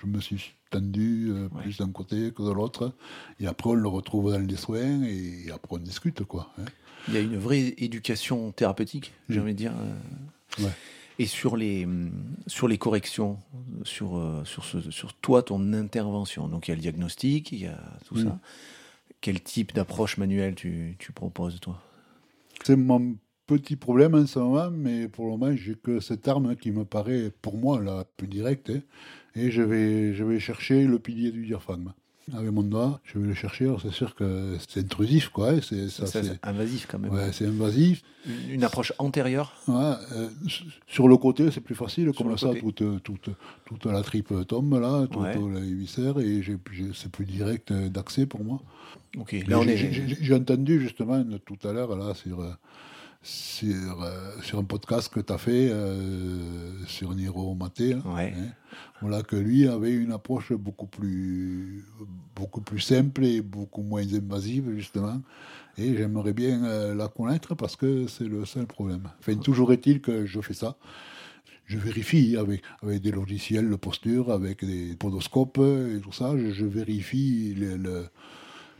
je 0.00 0.06
me 0.06 0.20
suis 0.20 0.54
tendu 0.70 1.28
euh, 1.30 1.48
plus 1.48 1.78
d'un 1.78 1.90
côté 1.90 2.32
que 2.32 2.42
de 2.42 2.50
l'autre. 2.50 2.92
Et 3.40 3.46
après, 3.46 3.70
on 3.70 3.74
le 3.74 3.88
retrouve 3.88 4.32
dans 4.32 4.38
les 4.38 4.56
soins 4.56 5.02
et, 5.04 5.50
après, 5.52 5.76
on 5.76 5.78
discute. 5.78 6.24
Quoi, 6.24 6.50
hein. 6.58 6.64
Il 7.08 7.14
y 7.14 7.18
a 7.18 7.20
une 7.20 7.38
vraie 7.38 7.74
éducation 7.78 8.50
thérapeutique, 8.52 9.12
j'ai 9.28 9.40
envie 9.40 9.52
de 9.52 9.58
dire. 9.58 9.72
Euh. 10.60 10.68
Et 11.18 11.26
sur 11.26 11.56
les, 11.56 11.88
sur 12.46 12.68
les 12.68 12.76
corrections, 12.78 13.38
sur, 13.84 14.18
euh, 14.18 14.44
sur, 14.44 14.64
ce, 14.64 14.90
sur 14.90 15.14
toi, 15.14 15.42
ton 15.42 15.72
intervention, 15.72 16.46
donc 16.48 16.68
il 16.68 16.72
y 16.72 16.72
a 16.72 16.74
le 16.74 16.82
diagnostic, 16.82 17.52
il 17.52 17.60
y 17.60 17.66
a 17.66 17.78
tout 18.06 18.18
ça. 18.18 18.38
Quel 19.22 19.40
type 19.42 19.74
d'approche 19.74 20.18
manuelle 20.18 20.54
tu, 20.54 20.94
tu 20.98 21.12
proposes, 21.12 21.58
toi? 21.60 21.80
C'est 22.64 22.76
mon 22.76 23.16
petit 23.46 23.76
problème 23.76 24.14
en 24.14 24.26
ce 24.26 24.38
moment, 24.38 24.70
mais 24.70 25.08
pour 25.08 25.24
le 25.24 25.30
moment, 25.32 25.56
j'ai 25.56 25.74
que 25.74 26.00
cette 26.00 26.28
arme 26.28 26.56
qui 26.56 26.70
me 26.70 26.84
paraît, 26.84 27.30
pour 27.42 27.56
moi, 27.56 27.80
la 27.80 28.04
plus 28.16 28.28
directe. 28.28 28.70
Hein. 28.70 28.80
et 29.34 29.50
je 29.50 29.62
vais, 29.62 30.14
je 30.14 30.24
vais 30.24 30.40
chercher 30.40 30.84
le 30.86 30.98
pilier 30.98 31.30
du 31.30 31.46
diaphragme. 31.46 31.92
Avec 32.34 32.50
mon 32.50 32.62
doigt, 32.62 33.00
je 33.04 33.20
vais 33.20 33.28
le 33.28 33.34
chercher. 33.34 33.72
C'est 33.80 33.92
sûr 33.92 34.16
que 34.16 34.56
c'est 34.68 34.80
intrusif, 34.80 35.28
quoi. 35.28 35.52
C'est, 35.62 35.86
invasif 36.42 36.88
quand 36.90 36.98
même. 36.98 37.12
Ouais, 37.12 37.30
c'est 37.32 37.46
invasif. 37.46 38.02
Une, 38.50 38.64
approche 38.64 38.92
antérieure 38.98 39.52
ouais, 39.68 39.74
euh, 40.12 40.28
Sur 40.88 41.06
le 41.06 41.16
côté, 41.16 41.52
c'est 41.52 41.60
plus 41.60 41.76
facile. 41.76 42.10
comme 42.12 42.36
ça, 42.36 42.52
toute, 42.54 42.82
toute, 43.04 43.30
toute, 43.64 43.86
la 43.86 44.02
tripe 44.02 44.34
tombe, 44.48 44.80
là, 44.80 45.06
toutes 45.06 45.36
les 45.54 45.72
viscères, 45.72 46.18
et 46.18 46.42
c'est 46.94 47.12
plus 47.12 47.26
direct 47.26 47.72
d'accès 47.72 48.26
pour 48.26 48.42
moi. 48.42 48.60
Ok, 49.16 49.36
là 49.46 49.60
on 49.60 49.68
est... 49.68 49.76
J'ai 49.76 50.34
entendu 50.34 50.80
justement 50.80 51.24
tout 51.44 51.68
à 51.68 51.72
l'heure, 51.72 51.96
là, 51.96 52.14
sur 52.14 52.42
sur, 53.26 54.02
euh, 54.02 54.40
sur 54.42 54.58
un 54.60 54.64
podcast 54.64 55.12
que 55.12 55.18
tu 55.18 55.32
as 55.32 55.38
fait 55.38 55.68
euh, 55.70 56.84
sur 56.86 57.12
Niro 57.12 57.54
Maté. 57.54 57.94
Hein, 57.94 58.02
hein. 58.06 58.30
voilà, 59.00 59.22
que 59.22 59.34
lui 59.34 59.66
avait 59.66 59.92
une 59.92 60.12
approche 60.12 60.52
beaucoup 60.52 60.86
plus, 60.86 61.84
beaucoup 62.36 62.60
plus 62.60 62.80
simple 62.80 63.24
et 63.24 63.40
beaucoup 63.40 63.82
moins 63.82 64.06
invasive, 64.14 64.72
justement. 64.76 65.20
Et 65.76 65.96
j'aimerais 65.96 66.32
bien 66.32 66.64
euh, 66.64 66.94
la 66.94 67.08
connaître 67.08 67.56
parce 67.56 67.74
que 67.74 68.06
c'est 68.06 68.28
le 68.28 68.44
seul 68.44 68.66
problème. 68.66 69.08
Enfin, 69.18 69.34
toujours 69.34 69.72
est-il 69.72 70.00
que 70.00 70.24
je 70.24 70.40
fais 70.40 70.54
ça. 70.54 70.76
Je 71.64 71.78
vérifie 71.78 72.36
avec, 72.36 72.62
avec 72.80 73.02
des 73.02 73.10
logiciels 73.10 73.68
de 73.68 73.74
posture, 73.74 74.30
avec 74.30 74.64
des 74.64 74.94
podoscopes 74.94 75.58
et 75.58 76.00
tout 76.00 76.12
ça. 76.12 76.34
Je, 76.38 76.64
vérifie 76.64 77.56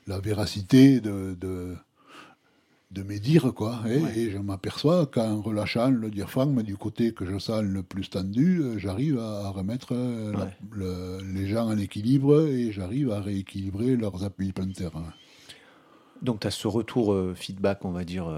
la 0.07 0.21
véracité 0.21 1.01
de, 1.01 1.37
de 1.41 1.75
de 2.91 3.03
me 3.03 3.19
dire 3.19 3.53
quoi. 3.55 3.81
Et, 3.89 4.31
je 4.31 4.39
m'aperçois 4.39 5.07
qu'en 5.07 5.41
relâchant 5.41 5.91
le 5.91 6.11
diaphragme 6.11 6.63
du 6.63 6.77
côté 6.77 7.13
que 7.13 7.27
je 7.27 7.39
sens 7.39 7.63
le 7.63 7.83
plus 7.83 8.09
tendu, 8.09 8.61
euh, 8.61 8.79
j'arrive 8.79 9.19
à, 9.19 9.51
remettre 9.51 9.89
euh, 9.93 11.21
les 11.35 11.49
gens 11.49 11.67
en 11.67 11.79
équilibre 11.79 12.47
et 12.47 12.73
j'arrive 12.73 13.11
à 13.11 13.21
rééquilibrer 13.21 13.97
leurs 13.97 14.25
appuis 14.25 14.53
plantaires. 14.53 14.93
Donc 16.23 16.41
tu 16.41 16.47
as 16.47 16.51
ce 16.51 16.69
retour 16.69 17.13
euh, 17.13 17.35
feedback, 17.35 17.85
on 17.85 17.91
va 17.91 18.05
dire, 18.05 18.33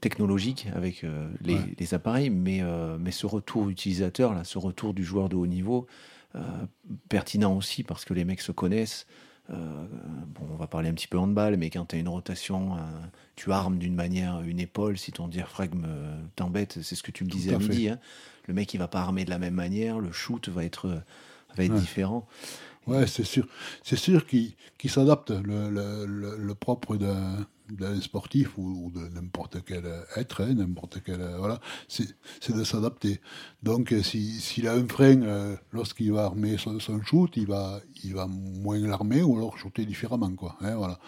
technologique 0.00 0.66
avec 0.74 1.04
les, 1.42 1.94
appareils, 1.94 2.30
mais, 2.30 2.62
mais 2.98 3.10
ce 3.10 3.26
retour 3.26 3.68
utilisateur, 3.68 4.34
là, 4.34 4.44
ce 4.44 4.58
retour 4.58 4.94
du 4.94 5.04
joueur 5.04 5.28
de 5.28 5.36
haut 5.36 5.46
niveau, 5.46 5.86
pertinent 7.08 7.56
aussi 7.56 7.84
parce 7.84 8.04
que 8.04 8.14
les 8.14 8.24
mecs 8.24 8.42
se 8.42 8.52
connaissent, 8.52 9.06
bon, 9.48 10.46
on 10.52 10.56
va 10.56 10.66
parler 10.66 10.88
un 10.88 10.94
petit 10.94 11.08
peu 11.08 11.18
handball, 11.18 11.56
mais 11.56 11.70
quand 11.70 11.86
tu 11.86 11.96
as 11.96 11.98
une 11.98 12.08
rotation, 12.08 12.74
euh, 12.74 12.78
tu 13.36 13.52
armes 13.52 13.78
d'une 13.78 13.94
manière 13.94 14.42
une 14.42 14.60
épaule, 14.60 14.98
si 14.98 15.12
ton 15.12 15.28
diaphragme 15.28 15.84
euh, 15.86 16.20
t'embête, 16.36 16.78
c'est 16.82 16.94
ce 16.94 17.02
que 17.02 17.10
tu 17.10 17.24
me 17.24 17.30
disais 17.30 17.54
à, 17.54 17.58
midi. 17.58 17.88
Hein. 17.88 17.98
Le 18.46 18.54
mec, 18.54 18.72
il 18.74 18.78
va 18.78 18.88
pas 18.88 19.00
armer 19.00 19.24
de 19.24 19.30
la 19.30 19.38
même 19.38 19.54
manière, 19.54 19.98
le 19.98 20.12
shoot 20.12 20.48
va 20.48 20.64
être, 20.64 21.02
va 21.56 21.64
être 21.64 21.74
différent. 21.74 22.26
Ouais, 22.86 23.06
c'est 23.06 23.24
sûr. 23.24 23.46
C'est 23.82 23.96
sûr 23.96 24.26
qu'il 24.26 24.54
s'adapte. 24.86 25.30
Le, 25.30 25.68
le, 25.68 26.36
le, 26.36 26.54
propre 26.54 26.96
d'un 26.96 27.46
d'un 27.70 28.00
sportif 28.00 28.56
ou, 28.58 28.90
de 28.94 29.08
n'importe 29.08 29.58
quel 29.64 29.84
être, 30.16 30.42
hein, 30.42 30.54
n'importe 30.54 31.02
quel 31.04 31.20
voilà, 31.38 31.60
c'est 31.88 32.56
de 32.56 32.64
s'adapter. 32.64 33.20
Donc 33.62 33.94
s'il 34.02 34.68
a 34.68 34.74
un 34.74 34.86
frein 34.86 35.22
euh, 35.22 35.56
lorsqu'il 35.72 36.12
va 36.12 36.24
armer 36.24 36.56
son, 36.58 36.78
shoot, 37.02 37.36
il 37.36 37.46
va 37.46 37.80
il 38.04 38.14
va 38.14 38.26
moins 38.26 38.78
l'armer 38.78 39.22
ou 39.22 39.36
alors 39.36 39.58
shooter 39.58 39.84
différemment 39.84 40.34
quoi. 40.34 40.56
Hein, 40.60 40.76
voilà. 40.76 40.98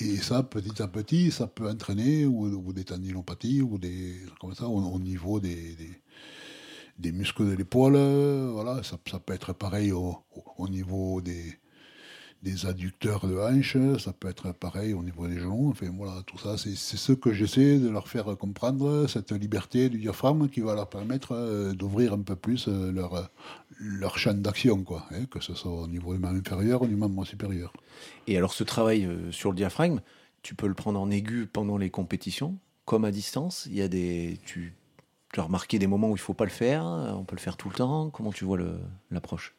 et 0.00 0.16
ça, 0.16 0.42
petit 0.42 0.82
à 0.82 0.88
petit, 0.88 1.30
ça 1.30 1.46
peut 1.46 1.68
entraîner 1.68 2.26
ou, 2.26 2.72
des 2.72 2.84
tendinopathies 2.84 3.62
ou 3.62 3.78
des 3.78 4.16
comme 4.40 4.54
ça 4.54 4.68
au, 4.68 4.98
niveau 4.98 5.40
des, 5.40 5.76
des, 6.98 7.12
muscles 7.12 7.46
de 7.46 7.54
l'épaule. 7.54 7.96
Voilà, 8.52 8.82
ça, 8.82 8.98
peut 8.98 9.32
être 9.32 9.52
pareil 9.52 9.92
au 9.92 10.68
niveau 10.68 11.20
des 11.20 11.59
des 12.42 12.64
adducteurs 12.64 13.26
de 13.26 13.36
hanches, 13.36 13.76
ça 13.98 14.12
peut 14.12 14.28
être 14.28 14.52
pareil 14.52 14.94
au 14.94 15.02
niveau 15.02 15.28
des 15.28 15.38
genoux. 15.38 15.68
Enfin 15.70 15.90
voilà, 15.94 16.22
tout 16.26 16.38
ça, 16.38 16.56
c'est 16.56 16.74
ce 16.74 17.12
que 17.12 17.32
j'essaie 17.32 17.78
de 17.78 17.88
leur 17.88 18.08
faire 18.08 18.36
comprendre, 18.38 19.06
cette 19.08 19.32
liberté 19.32 19.90
du 19.90 19.98
diaphragme 19.98 20.48
qui 20.48 20.60
va 20.60 20.74
leur 20.74 20.88
permettre 20.88 21.32
euh, 21.32 21.72
d'ouvrir 21.74 22.14
un 22.14 22.22
peu 22.22 22.36
plus 22.36 22.66
euh, 22.68 22.92
leur, 22.92 23.30
leur 23.78 24.18
champ 24.18 24.34
d'action, 24.34 24.82
quoi, 24.82 25.06
hein, 25.10 25.26
que 25.30 25.40
ce 25.40 25.54
soit 25.54 25.72
au 25.72 25.86
niveau 25.86 26.14
du 26.14 26.20
membre 26.20 26.38
inférieur 26.38 26.82
ou 26.82 26.86
du 26.86 26.96
membre 26.96 27.26
supérieur. 27.26 27.72
Et 28.26 28.38
alors 28.38 28.54
ce 28.54 28.64
travail 28.64 29.04
euh, 29.04 29.30
sur 29.32 29.50
le 29.50 29.56
diaphragme, 29.56 30.00
tu 30.42 30.54
peux 30.54 30.66
le 30.66 30.74
prendre 30.74 30.98
en 30.98 31.10
aigu 31.10 31.46
pendant 31.46 31.76
les 31.76 31.90
compétitions, 31.90 32.56
comme 32.86 33.04
à 33.04 33.10
distance? 33.10 33.66
Il 33.66 33.76
y 33.76 33.82
a 33.82 33.88
des, 33.88 34.38
tu, 34.46 34.74
as 35.36 35.42
remarqué 35.42 35.78
des 35.78 35.86
moments 35.86 36.08
où 36.08 36.16
il 36.16 36.20
faut 36.20 36.34
pas 36.34 36.44
le 36.44 36.50
faire, 36.50 36.84
on 36.84 37.24
peut 37.24 37.36
le 37.36 37.40
faire 37.40 37.58
tout 37.58 37.68
le 37.68 37.74
temps? 37.74 38.08
Comment 38.08 38.32
tu 38.32 38.46
vois 38.46 38.58
l'approche? 39.10 39.54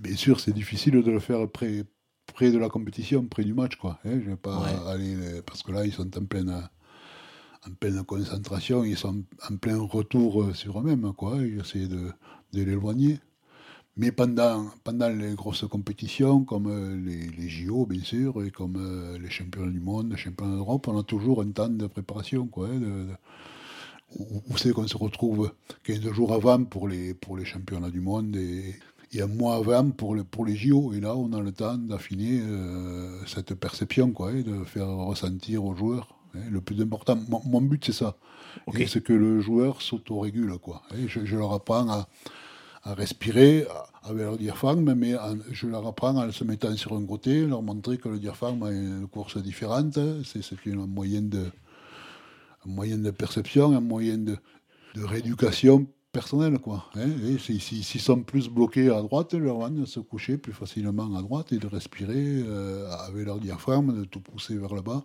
Bien 0.00 0.16
sûr, 0.16 0.40
c'est 0.40 0.52
difficile 0.52 1.02
de 1.02 1.10
le 1.10 1.20
faire 1.20 1.48
près, 1.48 1.84
près 2.34 2.50
de 2.50 2.58
la 2.58 2.68
compétition, 2.68 3.26
près 3.26 3.44
du 3.44 3.54
match, 3.54 3.76
quoi. 3.76 3.98
Hein. 4.04 4.20
je 4.24 4.30
vais 4.30 4.36
pas 4.36 4.64
aller 4.88 5.16
parce 5.46 5.62
que 5.62 5.72
là, 5.72 5.84
ils 5.84 5.92
sont 5.92 6.16
en 6.16 6.24
pleine, 6.24 6.50
en 7.66 7.74
pleine 7.74 8.02
concentration, 8.04 8.84
ils 8.84 8.96
sont 8.96 9.24
en 9.48 9.56
plein 9.56 9.78
retour 9.80 10.42
euh, 10.42 10.54
sur 10.54 10.80
eux-mêmes, 10.80 11.12
quoi. 11.12 11.38
J'essaie 11.40 11.86
de, 11.86 12.10
de 12.52 12.62
l'éloigner. 12.62 13.18
Mais 13.96 14.10
pendant, 14.10 14.70
pendant 14.84 15.10
les 15.10 15.34
grosses 15.34 15.66
compétitions, 15.68 16.44
comme 16.44 16.66
euh, 16.66 16.96
les, 16.96 17.28
les 17.28 17.48
JO, 17.48 17.86
bien 17.86 18.02
sûr, 18.02 18.42
et 18.42 18.50
comme 18.50 18.76
euh, 18.76 19.18
les 19.18 19.30
championnats 19.30 19.70
du 19.70 19.80
monde, 19.80 20.10
les 20.10 20.16
championnats 20.16 20.56
d'Europe, 20.56 20.88
on 20.88 20.98
a 20.98 21.02
toujours 21.02 21.42
un 21.42 21.50
temps 21.50 21.68
de 21.68 21.86
préparation, 21.86 22.46
quoi. 22.46 22.68
Hein, 22.68 23.16
où, 24.18 24.56
c'est 24.58 24.72
qu'on 24.72 24.86
se 24.86 24.96
retrouve 24.96 25.52
15 25.84 26.00
jours 26.12 26.32
avant 26.34 26.64
pour 26.64 26.86
les, 26.88 27.14
pour 27.14 27.36
les 27.36 27.46
championnats 27.46 27.90
du 27.90 28.00
monde 28.00 28.36
et, 28.36 28.74
il 29.12 29.18
y 29.18 29.22
a 29.22 29.24
un 29.24 29.28
mois 29.28 29.56
avant 29.56 29.90
pour, 29.90 30.14
le, 30.14 30.24
pour 30.24 30.46
les 30.46 30.56
JO. 30.56 30.92
Et 30.94 31.00
là, 31.00 31.14
on 31.16 31.32
a 31.32 31.40
le 31.40 31.52
temps 31.52 31.76
d'affiner 31.76 32.40
euh, 32.40 33.24
cette 33.26 33.54
perception, 33.54 34.10
quoi, 34.10 34.32
et 34.32 34.42
de 34.42 34.64
faire 34.64 34.88
ressentir 34.88 35.64
aux 35.64 35.74
joueurs. 35.74 36.16
Hein. 36.34 36.40
le 36.50 36.62
plus 36.62 36.80
important, 36.80 37.18
mon, 37.28 37.60
but, 37.60 37.84
c'est 37.84 37.92
ça. 37.92 38.16
C'est 38.86 39.02
que 39.02 39.12
le 39.12 39.40
joueur 39.40 39.82
s'autorégule, 39.82 40.56
quoi. 40.58 40.82
Et 40.96 41.08
je, 41.08 41.36
leur 41.36 41.52
apprends 41.52 41.88
à, 41.90 42.08
à 42.84 42.94
respirer, 42.94 43.66
avec 44.02 44.22
leur 44.22 44.38
diaphragme, 44.38 44.94
mais 44.94 45.14
je 45.50 45.66
leur 45.66 45.86
apprends 45.86 46.16
en 46.16 46.32
se 46.32 46.44
mettant 46.44 46.74
sur 46.76 46.94
un 46.94 47.04
côté, 47.04 47.46
leur 47.46 47.62
montrer 47.62 47.98
que 47.98 48.08
le 48.08 48.18
diaphragme 48.18 48.62
a 48.62 48.70
une 48.70 49.06
course 49.08 49.36
différente. 49.36 49.98
C'est 50.24 50.64
une 50.64 50.86
moyenne 50.86 51.28
de, 51.28 51.44
moyen 52.64 52.96
de 52.96 53.10
perception, 53.10 53.76
un 53.76 53.80
moyen 53.80 54.16
de, 54.16 54.38
de 54.94 55.04
rééducation 55.04 55.86
personnelle. 56.12 56.58
Quoi, 56.58 56.84
hein. 56.94 57.08
S'ils 57.38 58.00
sont 58.00 58.22
plus 58.22 58.48
bloqués 58.48 58.90
à 58.90 59.02
droite, 59.02 59.34
leur 59.34 59.70
de 59.70 59.84
se 59.84 60.00
coucher 60.00 60.36
plus 60.36 60.52
facilement 60.52 61.16
à 61.16 61.22
droite 61.22 61.52
et 61.52 61.58
de 61.58 61.66
respirer 61.66 62.42
euh, 62.46 62.90
avec 63.08 63.24
leur 63.24 63.40
diaphragme, 63.40 63.98
de 63.98 64.04
tout 64.04 64.20
pousser 64.20 64.56
vers 64.56 64.74
le 64.74 64.82
bas 64.82 65.04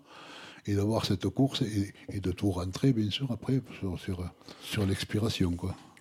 et 0.65 0.75
d'avoir 0.75 1.05
cette 1.05 1.27
course 1.29 1.63
et, 2.09 2.19
de 2.19 2.31
tout 2.31 2.51
rentrer, 2.51 2.91
bien 2.91 3.09
sûr, 3.09 3.31
après 3.31 3.61
sur, 3.79 3.97
sur, 3.97 4.29
sur 4.61 4.85
l'expiration. 4.85 5.55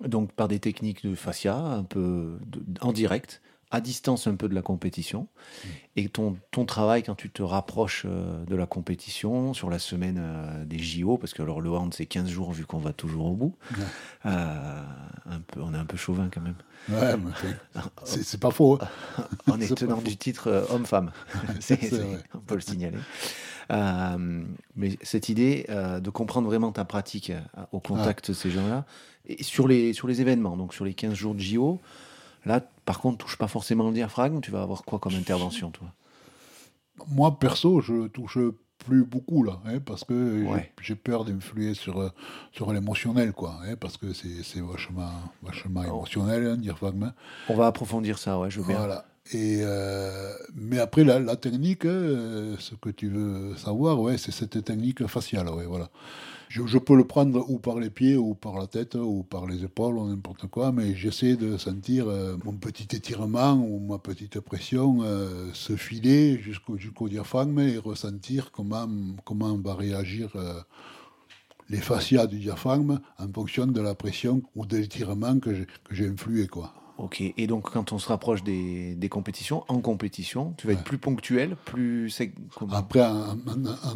Donc 0.04 0.32
par 0.32 0.48
des 0.48 0.58
techniques 0.58 1.06
de 1.06 1.14
fascia, 1.14 1.56
un 1.56 1.84
peu 1.84 2.38
en 2.80 2.92
direct, 2.92 3.40
à 3.70 3.80
distance 3.80 4.26
un 4.26 4.36
peu 4.36 4.48
de 4.48 4.54
la 4.54 4.62
compétition. 4.62 5.22
Mm. 5.22 5.68
Et 5.96 6.08
ton, 6.08 6.36
ton 6.50 6.64
travail, 6.66 7.02
quand 7.02 7.14
tu 7.14 7.30
te 7.30 7.42
rapproches 7.42 8.04
euh, 8.06 8.44
de 8.44 8.54
la 8.54 8.66
compétition, 8.66 9.54
sur 9.54 9.70
la 9.70 9.78
semaine 9.78 10.20
euh, 10.20 10.64
des 10.64 10.78
JO, 10.78 11.16
parce 11.16 11.32
que 11.34 11.42
alors 11.42 11.60
le 11.60 11.70
hand 11.70 11.92
c'est 11.92 12.06
15 12.06 12.28
jours 12.28 12.52
vu 12.52 12.64
qu'on 12.64 12.78
va 12.78 12.92
toujours 12.92 13.26
au 13.26 13.34
bout, 13.34 13.56
euh, 14.26 14.82
un 15.26 15.40
peu, 15.40 15.60
on 15.62 15.74
est 15.74 15.78
un 15.78 15.84
peu 15.84 15.96
chauvin 15.96 16.28
quand 16.32 16.42
même. 16.42 16.54
Ouais, 16.88 17.14
c'est 18.04 18.40
pas 18.40 18.50
faux. 18.50 18.78
Hein. 18.80 19.24
on 19.48 19.60
est, 19.60 19.74
tenant 19.74 20.00
du 20.00 20.16
titre 20.16 20.66
homme-femme, 20.70 21.10
on 22.34 22.38
peut 22.40 22.54
le 22.54 22.60
signaler. 22.60 22.98
mais 24.76 24.98
cette 25.02 25.28
idée 25.28 25.66
de 25.68 26.10
comprendre 26.10 26.46
vraiment 26.46 26.70
ta 26.70 26.84
pratique 26.84 27.32
au 27.72 27.80
contact 27.80 28.28
de 28.28 28.34
ces 28.34 28.50
gens-là, 28.50 28.84
et 29.28 29.42
sur 29.42 29.66
les, 29.66 29.92
sur 29.92 30.06
les 30.06 30.20
événements, 30.20 30.56
donc 30.56 30.72
sur 30.72 30.84
les 30.84 30.94
15 30.94 31.14
jours 31.14 31.34
de 31.34 31.40
JO, 31.40 31.80
Là, 32.46 32.60
par 32.84 33.00
contre, 33.00 33.18
touche 33.18 33.36
pas 33.36 33.48
forcément 33.48 33.88
le 33.88 33.92
diaphragme. 33.92 34.40
Tu 34.40 34.50
vas 34.50 34.62
avoir 34.62 34.84
quoi 34.84 34.98
comme 34.98 35.14
intervention, 35.14 35.70
toi? 35.70 35.88
Moi, 37.08 37.38
perso, 37.38 37.80
je 37.82 38.06
touche 38.06 38.38
plus 38.78 39.04
beaucoup 39.04 39.42
là, 39.42 39.58
hein, 39.66 39.80
parce 39.84 40.04
que 40.04 40.44
j'ai 40.80 40.94
peur 40.94 41.24
d'influer 41.24 41.74
sur, 41.74 42.12
sur 42.52 42.72
l'émotionnel, 42.72 43.32
quoi, 43.32 43.58
hein, 43.66 43.74
parce 43.78 43.96
que 43.96 44.12
c'est 44.12 44.60
vachement, 44.60 45.10
vachement 45.42 45.82
oh. 45.84 45.96
émotionnel, 45.96 46.46
un 46.46 46.56
diaphragme. 46.56 47.12
On 47.48 47.56
va 47.56 47.66
approfondir 47.66 48.18
ça, 48.18 48.38
ouais, 48.38 48.50
je 48.50 48.60
veux 48.60 48.66
bien. 48.66 48.78
Voilà. 48.78 49.04
Et 49.32 49.58
euh, 49.62 50.32
mais 50.54 50.78
après, 50.78 51.02
la, 51.02 51.36
technique, 51.36 51.84
euh, 51.84 52.54
ce 52.58 52.76
que 52.76 52.90
tu 52.90 53.08
veux 53.08 53.56
savoir, 53.56 54.00
ouais, 54.00 54.18
c'est 54.18 54.30
cette 54.30 54.62
technique 54.64 55.06
faciale, 55.08 55.48
ouais, 55.48 55.66
voilà. 55.66 55.90
Je, 56.48 56.78
peux 56.78 56.96
le 56.96 57.04
prendre 57.04 57.44
ou 57.50 57.58
par 57.58 57.80
les 57.80 57.90
pieds, 57.90 58.16
ou 58.16 58.34
par 58.34 58.58
la 58.58 58.66
tête, 58.66 58.94
ou 58.94 59.24
par 59.24 59.46
les 59.46 59.64
épaules, 59.64 59.98
ou 59.98 60.08
n'importe 60.08 60.46
quoi, 60.46 60.72
mais 60.72 60.94
j'essaie 60.94 61.36
de 61.36 61.56
sentir 61.56 62.08
euh, 62.08 62.36
mon 62.44 62.52
petit 62.52 62.96
étirement 62.96 63.54
ou 63.54 63.80
ma 63.80 63.98
petite 63.98 64.40
pression 64.40 64.98
euh, 65.02 65.50
se 65.52 65.76
filer 65.76 66.38
jusqu'au 66.38 67.08
diaphragme 67.08 67.58
et 67.58 67.78
ressentir 67.78 68.52
comment, 68.52 68.88
comment 69.24 69.56
va 69.58 69.74
réagir 69.74 70.30
euh, 70.36 70.60
les 71.68 71.80
fascias 71.80 72.26
du 72.26 72.38
diaphragme 72.38 73.00
en 73.18 73.32
fonction 73.32 73.66
de 73.66 73.80
la 73.80 73.94
pression 73.94 74.42
ou 74.54 74.66
de 74.66 74.76
l'étirement 74.76 75.38
que 75.40 75.66
j'ai 75.90 76.08
influé. 76.08 76.46
Ok, 76.98 77.20
et 77.20 77.46
donc 77.46 77.70
quand 77.70 77.92
on 77.92 77.98
se 77.98 78.08
rapproche 78.08 78.42
des, 78.42 78.94
des 78.94 79.08
compétitions, 79.08 79.64
en 79.68 79.80
compétition, 79.80 80.54
tu 80.56 80.66
vas 80.66 80.72
être 80.72 80.84
plus 80.84 80.98
ponctuel, 80.98 81.56
plus... 81.66 82.20
Après, 82.72 83.04
en, 83.04 83.36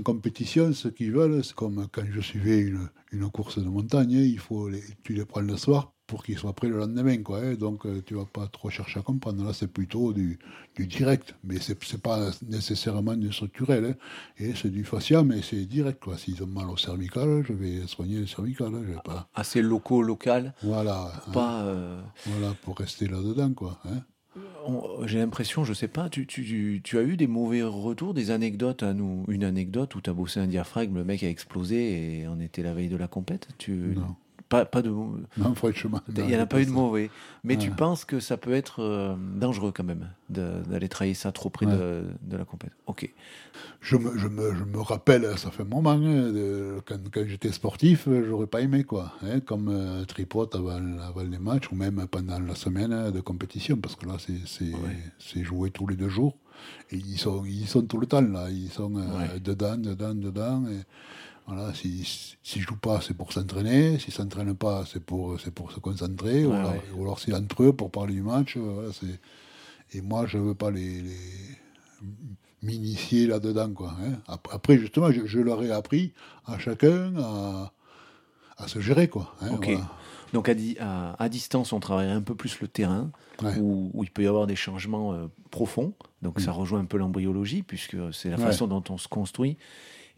compétition, 0.04 0.73
ce 0.73 0.88
qu'ils 0.88 1.12
veulent, 1.12 1.42
c'est 1.42 1.54
comme 1.54 1.87
quand 1.90 2.04
je 2.11 2.21
suivais 2.21 2.59
une, 2.59 2.90
une 3.12 3.30
course 3.30 3.59
de 3.59 3.69
montagne, 3.69 4.12
il 4.12 4.38
faut 4.38 4.69
les, 4.69 4.83
tu 5.02 5.14
les 5.14 5.25
prends 5.25 5.40
le 5.40 5.57
soir 5.57 5.92
pour 6.11 6.25
qu'ils 6.25 6.37
soient 6.37 6.52
prêts 6.52 6.67
le 6.67 6.76
lendemain. 6.76 7.23
Quoi, 7.23 7.38
hein. 7.38 7.55
Donc 7.55 7.87
euh, 7.87 8.02
tu 8.05 8.14
vas 8.14 8.25
pas 8.25 8.49
trop 8.49 8.69
chercher 8.69 8.99
à 8.99 9.02
comprendre. 9.02 9.45
Là, 9.45 9.52
c'est 9.52 9.73
plutôt 9.73 10.12
du, 10.12 10.40
du, 10.75 10.88
direct. 10.88 11.37
Mais 11.45 11.61
c'est 11.61 11.79
n'est 11.93 11.99
pas 12.00 12.31
nécessairement 12.49 13.14
du 13.14 13.33
structurel. 13.33 13.85
Hein. 13.85 13.95
Et 14.37 14.55
c'est 14.57 14.71
du 14.71 14.85
fascia, 14.85 15.23
mais 15.23 15.40
c'est 15.40 15.64
direct. 15.67 16.02
Quoi. 16.02 16.19
S'ils 16.19 16.43
ont 16.43 16.49
mal 16.49 16.69
au 16.69 16.76
cervical, 16.76 17.45
je 17.47 17.52
vais 17.52 17.87
soigner 17.87 18.19
le 18.19 18.26
cervical. 18.26 18.75
Hein. 18.75 19.00
pas... 19.05 19.29
Assez 19.37 19.62
locaux, 19.62 20.02
local. 20.02 20.52
Voilà. 20.64 21.12
Pas, 21.33 21.62
euh, 21.62 22.02
Voilà, 22.26 22.55
pour 22.62 22.76
rester 22.76 23.07
là-dedans. 23.07 23.52
quoi. 23.52 23.80
J'ai 25.06 25.19
l'impression, 25.19 25.65
je 25.65 25.73
sais 25.73 25.89
pas, 25.89 26.08
tu, 26.08 26.26
tu, 26.26 26.80
tu, 26.82 26.99
as 26.99 27.02
eu 27.02 27.17
des 27.17 27.26
mauvais 27.28 27.63
retours, 27.63 28.15
des 28.15 28.32
anecdotes 28.32 28.82
à 28.82 28.95
nous? 28.95 29.25
Une 29.28 29.45
anecdote 29.45 29.95
où 29.95 30.00
tu 30.00 30.11
as 30.11 30.13
bossé 30.13 30.41
un 30.41 30.47
diaphragme, 30.47 30.97
le 30.97 31.04
mec 31.04 31.23
a 31.23 31.28
explosé 31.28 32.21
et 32.21 32.28
on 32.28 32.41
était 32.41 32.63
la 32.63 32.75
veille 32.75 32.89
de 32.89 32.97
la 32.97 33.08
compète 33.08 33.49
tu... 33.58 33.73
Non. 33.95 34.17
Pas, 34.50 34.65
pas 34.65 34.82
de. 34.82 34.91
Non, 34.91 35.54
franchement. 35.54 36.00
Il 36.08 36.26
n'y 36.26 36.36
en 36.36 36.41
a 36.41 36.47
pas 36.47 36.60
eu 36.60 36.67
de 36.67 36.73
mauvais. 36.73 37.08
Mais 37.45 37.56
tu 37.56 37.71
penses 37.71 38.04
que 38.04 38.19
ça 38.19 38.36
peut 38.36 38.52
être 38.52 38.82
euh, 38.82 39.15
dangereux 39.36 39.73
quand 39.73 39.84
même 39.84 40.08
d'aller 40.28 40.89
travailler 40.89 41.15
ça 41.15 41.30
trop 41.30 41.50
près 41.50 41.67
de, 41.67 42.04
de, 42.23 42.36
la 42.36 42.45
compète. 42.45 42.73
Ok. 42.86 43.08
Je 43.80 43.97
me, 43.97 44.19
je, 44.19 44.26
me, 44.26 44.54
je 44.54 44.65
me, 44.65 44.80
rappelle, 44.80 45.39
ça 45.39 45.52
fait 45.52 45.63
un 45.63 45.67
moment, 45.67 45.93
hein, 45.93 46.32
quand, 46.84 46.99
quand 47.13 47.25
j'étais 47.26 47.52
sportif, 47.52 48.08
j'aurais 48.26 48.49
pas 48.49 48.60
aimé 48.60 48.82
quoi. 48.82 49.13
Hein, 49.23 49.39
comme 49.39 49.69
euh, 49.69 50.04
tripote 50.04 50.56
avant, 50.56 50.80
avant, 51.00 51.23
les 51.23 51.39
matchs 51.39 51.71
ou 51.71 51.76
même 51.76 52.04
pendant 52.10 52.41
la 52.41 52.56
semaine 52.56 53.13
de 53.13 53.21
compétition, 53.21 53.76
parce 53.76 53.95
que 53.95 54.06
là, 54.06 54.17
c'est 54.19 55.45
joué 55.45 55.71
tous 55.71 55.86
les 55.86 55.97
deux 55.97 56.08
jours. 56.08 56.36
Et 56.91 56.97
ils 56.97 57.19
sont, 57.19 57.45
ils 57.45 57.69
sont 57.69 57.82
tout 57.82 57.99
le 57.99 58.06
temps 58.06 58.21
là. 58.21 58.50
Ils 58.50 58.71
sont 58.71 58.93
euh, 58.97 59.39
dedans, 59.39 59.76
dedans, 59.76 60.15
dedans. 60.15 60.65
Et, 60.67 60.80
voilà, 61.52 61.75
si, 61.75 62.04
si 62.43 62.60
je 62.60 62.67
joue 62.67 62.76
pas, 62.76 63.00
c'est 63.00 63.15
pour 63.15 63.32
s'entraîner. 63.32 63.99
Si 63.99 64.13
s'entraîne 64.13 64.54
pas, 64.54 64.84
c'est 64.86 65.04
pour, 65.04 65.36
pour 65.52 65.73
se 65.73 65.80
concentrer. 65.80 66.47
ou, 66.47 66.52
alors, 66.52 67.19
c'est 67.19 67.34
entre 67.34 67.65
eux 67.65 67.73
pour 67.73 67.91
parler 67.91 68.15
du 68.15 68.23
match. 68.23 68.56
Voilà, 68.56 68.91
et 69.93 70.00
moi, 70.00 70.26
je 70.26 70.39
veux 70.39 70.54
pas 70.54 70.71
les, 70.71 71.02
m'initier 72.63 73.26
là-dedans. 73.26 73.71
Quoi, 73.71 73.97
hein. 74.00 74.19
Après, 74.28 74.78
justement, 74.78 75.10
je, 75.10 75.39
leur 75.41 75.60
ai 75.65 75.73
appris 75.73 76.13
à 76.47 76.56
chacun 76.58 77.15
à, 77.19 77.73
à 78.56 78.69
se 78.69 78.78
gérer. 78.80 79.08
Quoi, 79.08 79.34
hein, 79.41 79.58
Donc 80.32 80.49
à, 80.49 81.15
à, 81.19 81.28
distance, 81.28 81.73
on 81.73 81.80
travaille 81.80 82.10
un 82.10 82.23
peu 82.23 82.36
plus 82.36 82.60
le 82.60 82.69
terrain, 82.69 83.10
où, 83.58 83.91
où, 83.93 84.04
il 84.04 84.10
peut 84.13 84.23
y 84.23 84.28
avoir 84.28 84.47
des 84.47 84.56
changements 84.56 85.15
euh, 85.15 85.26
profonds. 85.50 85.95
Donc 86.23 86.41
ça 86.41 86.52
mm. 86.52 86.54
rejoint 86.54 86.78
un 86.78 86.84
peu 86.84 86.99
l'embryologie, 86.99 87.65
puisque 87.65 87.97
c'est 88.13 88.30
la 88.30 88.39
façon 88.39 88.69
dont 88.69 88.84
on 88.89 88.99
se 88.99 89.08
construit. 89.08 89.56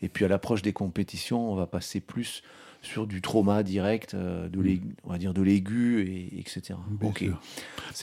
Et 0.02 0.08
puis 0.08 0.24
à 0.24 0.28
l'approche 0.28 0.62
des 0.62 0.72
compétitions, 0.72 1.52
on 1.52 1.54
va 1.54 1.66
passer 1.66 2.00
plus 2.00 2.42
sur 2.82 3.06
du 3.06 3.22
trauma 3.22 3.62
direct, 3.62 4.14
euh, 4.14 4.48
de 4.48 4.58
mm. 4.58 4.80
on 5.04 5.10
va 5.10 5.18
dire 5.18 5.32
de 5.32 5.42
l'aigu, 5.42 6.02
et, 6.02 6.40
etc. 6.40 6.74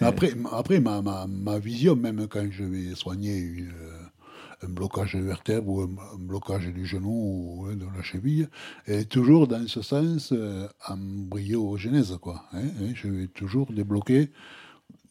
Après, 0.01 0.33
après 0.51 0.79
ma, 0.79 1.01
ma, 1.01 1.27
ma, 1.27 1.59
vision, 1.59 1.95
même 1.95 2.27
quand 2.27 2.47
je 2.49 2.63
vais 2.63 2.95
soigner 2.95 3.59
euh, 3.59 4.65
un 4.65 4.69
blocage 4.69 5.15
de 5.15 5.19
vertèbre 5.19 5.69
ou 5.69 5.81
un, 5.81 6.17
blocage 6.17 6.67
du 6.67 6.85
genou 6.85 7.65
ou 7.67 7.75
de 7.75 7.85
la 7.95 8.01
cheville, 8.01 8.47
est 8.88 9.09
toujours 9.09 9.47
dans 9.47 9.67
ce 9.67 9.81
sens 9.81 10.31
euh, 10.31 10.67
embryogenèse. 10.88 12.17
Quoi, 12.21 12.45
hein, 12.53 12.63
hein, 12.63 12.91
je 12.95 13.09
vais 13.09 13.27
toujours 13.27 13.71
débloquer, 13.73 14.29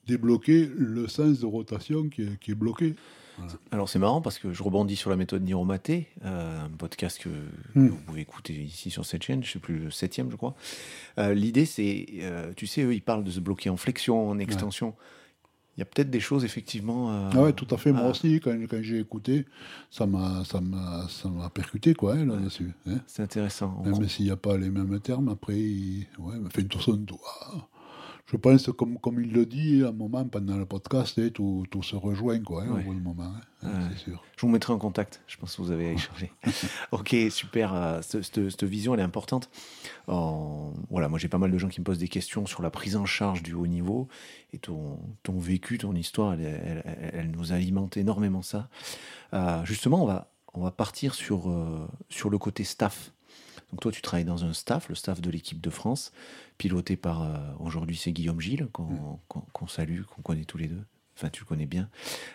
débloquer 0.07 0.70
le 0.74 1.09
sens 1.09 1.40
de 1.40 1.46
rotation 1.46 2.09
qui 2.09 2.22
est, 2.22 2.38
qui 2.40 2.53
est 2.53 2.57
bloqué. 2.57 2.96
Alors 3.70 3.88
c'est 3.88 3.98
marrant 3.98 4.20
parce 4.20 4.38
que 4.38 4.53
je 4.53 4.62
rebondis 4.62 4.96
sur 4.96 5.11
la 5.11 5.16
méthode 5.16 5.42
Niromaté, 5.42 6.09
euh, 6.24 6.64
un 6.64 6.70
podcast 6.70 7.18
que, 7.18 7.29
hmm. 7.74 7.88
vous 7.88 7.96
pouvez 7.96 8.20
écouter 8.20 8.55
ici 8.55 8.90
sur 8.90 9.05
cette 9.05 9.22
chaîne, 9.22 9.42
je 9.42 9.53
sais 9.53 9.59
plus 9.59 9.79
le 9.79 9.90
septième 9.90 10.31
je 10.31 10.37
crois. 10.37 10.55
Euh, 11.18 11.35
l'idée 11.35 11.66
c'est, 11.66 12.07
euh, 12.20 12.53
tu 12.57 12.66
sais, 12.66 12.83
eux 12.83 12.94
ils 12.94 13.03
parlent 13.03 13.24
de 13.24 13.31
se 13.31 13.40
bloquer 13.40 13.70
en 13.70 13.77
flexion, 13.77 14.29
en 14.29 14.38
extension. 14.38 14.94
Il 15.77 15.81
y 15.81 15.83
a 15.83 15.85
peut-être 15.85 16.11
des 16.11 16.18
choses 16.18 16.44
effectivement. 16.44 17.31
ah 17.33 17.40
ouais, 17.40 17.53
tout 17.53 17.68
à 17.70 17.77
fait. 17.77 17.92
Moi 17.92 18.09
aussi, 18.09 18.40
quand, 18.40 18.53
quand 18.68 18.83
j'ai 18.83 18.98
écouté, 18.98 19.46
ça 19.92 20.07
m'a, 20.07 20.42
ça 20.44 20.61
m'a, 20.61 21.07
ça 21.09 21.29
m'a 21.29 21.51
percuté 21.51 21.94
quoi 21.94 22.14
hein, 22.14 22.27
là-dessus. 22.27 22.72
Hein. 22.88 22.98
C'est 23.07 23.22
intéressant. 23.22 23.81
Même 23.85 24.09
s'il 24.09 24.24
n'y 24.24 24.33
a 24.33 24.37
pas 24.37 24.57
les 24.57 24.70
mêmes 24.70 24.98
termes, 24.98 25.29
après, 25.29 25.55
ouais, 25.55 26.35
fait 26.51 26.62
une 26.62 26.72
façon 26.72 26.94
de 26.94 27.12
je 28.31 28.37
pense, 28.37 28.67
comme, 28.77 28.99
comme 28.99 29.21
il 29.21 29.33
le 29.33 29.47
dit 29.47 29.83
à 29.83 29.88
un 29.88 29.93
moment 29.93 30.25
pendant 30.27 30.57
le 30.57 30.67
podcast, 30.67 31.19
eh, 31.19 31.31
tout, 31.31 31.64
tout, 31.71 31.83
se 31.83 31.97
rejoint 31.97 32.38
quoi, 32.41 32.62
hein, 32.62 32.79
au 32.79 32.83
bout 32.83 32.95
du 32.95 33.01
moment. 33.01 33.33
Hein, 33.62 33.88
c'est 33.91 33.99
sûr. 33.99 34.23
Je 34.37 34.43
vous 34.43 34.49
mettrai 34.53 34.73
en 34.73 34.79
contact, 34.79 35.23
je 35.27 35.38
pense 35.38 35.57
que 35.57 35.62
vous 35.62 35.71
avez 35.71 35.88
à 35.88 35.93
échanger. 35.93 36.31
ok, 36.93 37.17
super. 37.31 37.75
Euh, 37.75 38.01
cette, 38.03 38.64
vision, 38.64 38.93
elle 38.93 39.01
est 39.01 39.05
importante. 39.05 39.49
voilà, 40.07 41.09
moi 41.09 41.19
j'ai 41.19 41.29
pas 41.29 41.38
mal 41.38 41.51
de 41.51 41.59
gens 41.59 41.69
qui 41.69 41.81
me 41.81 41.85
posent 41.85 41.99
des 41.99 42.09
questions 42.09 42.45
sur 42.45 42.62
la 42.62 42.71
prise 42.71 42.97
en 42.97 43.07
charge 43.07 43.43
du 43.43 43.55
haut 43.55 43.67
niveau. 43.67 44.09
Et 44.53 44.59
ton, 44.59 44.99
ton 45.23 45.38
vécu, 45.38 45.79
ton 45.79 45.95
histoire, 45.95 46.35
elle, 46.35 46.83
elle, 47.14 47.31
nous 47.31 47.53
alimente 47.53 47.97
énormément 47.97 48.43
ça. 48.43 48.69
Euh, 49.33 49.64
justement, 49.64 50.03
on 50.03 50.07
va, 50.07 50.31
on 50.55 50.62
va 50.62 50.71
partir 50.71 51.14
sur, 51.14 51.51
euh, 51.51 51.87
sur 52.09 52.31
le 52.31 52.38
côté 52.38 52.64
staff. 52.64 53.12
Donc 53.70 53.81
toi, 53.81 53.92
tu 53.92 54.00
travailles 54.02 54.24
dans 54.24 54.44
un 54.44 54.52
staff, 54.52 54.88
le 54.88 54.94
staff 54.94 55.20
de 55.20 55.31
l'équipe 55.31 55.61
de 55.61 55.70
France, 55.70 56.12
piloté 56.57 56.96
par, 56.96 57.22
euh, 57.22 57.37
aujourd'hui, 57.61 57.96
c'est 57.96 58.12
Guillaume 58.12 58.40
Gilles, 58.40 58.68
qu'on 58.72 58.85
mm. 58.85 59.68
salue, 59.68 60.02
qu'on 60.02 60.22
connaît 60.22 60.44
tous 60.44 60.59
les 60.59 60.68
deux. 60.68 60.83
Enfin, 61.16 61.28
tu 61.31 61.40
le 61.40 61.46
connais 61.46 61.66
bien, 61.66 61.88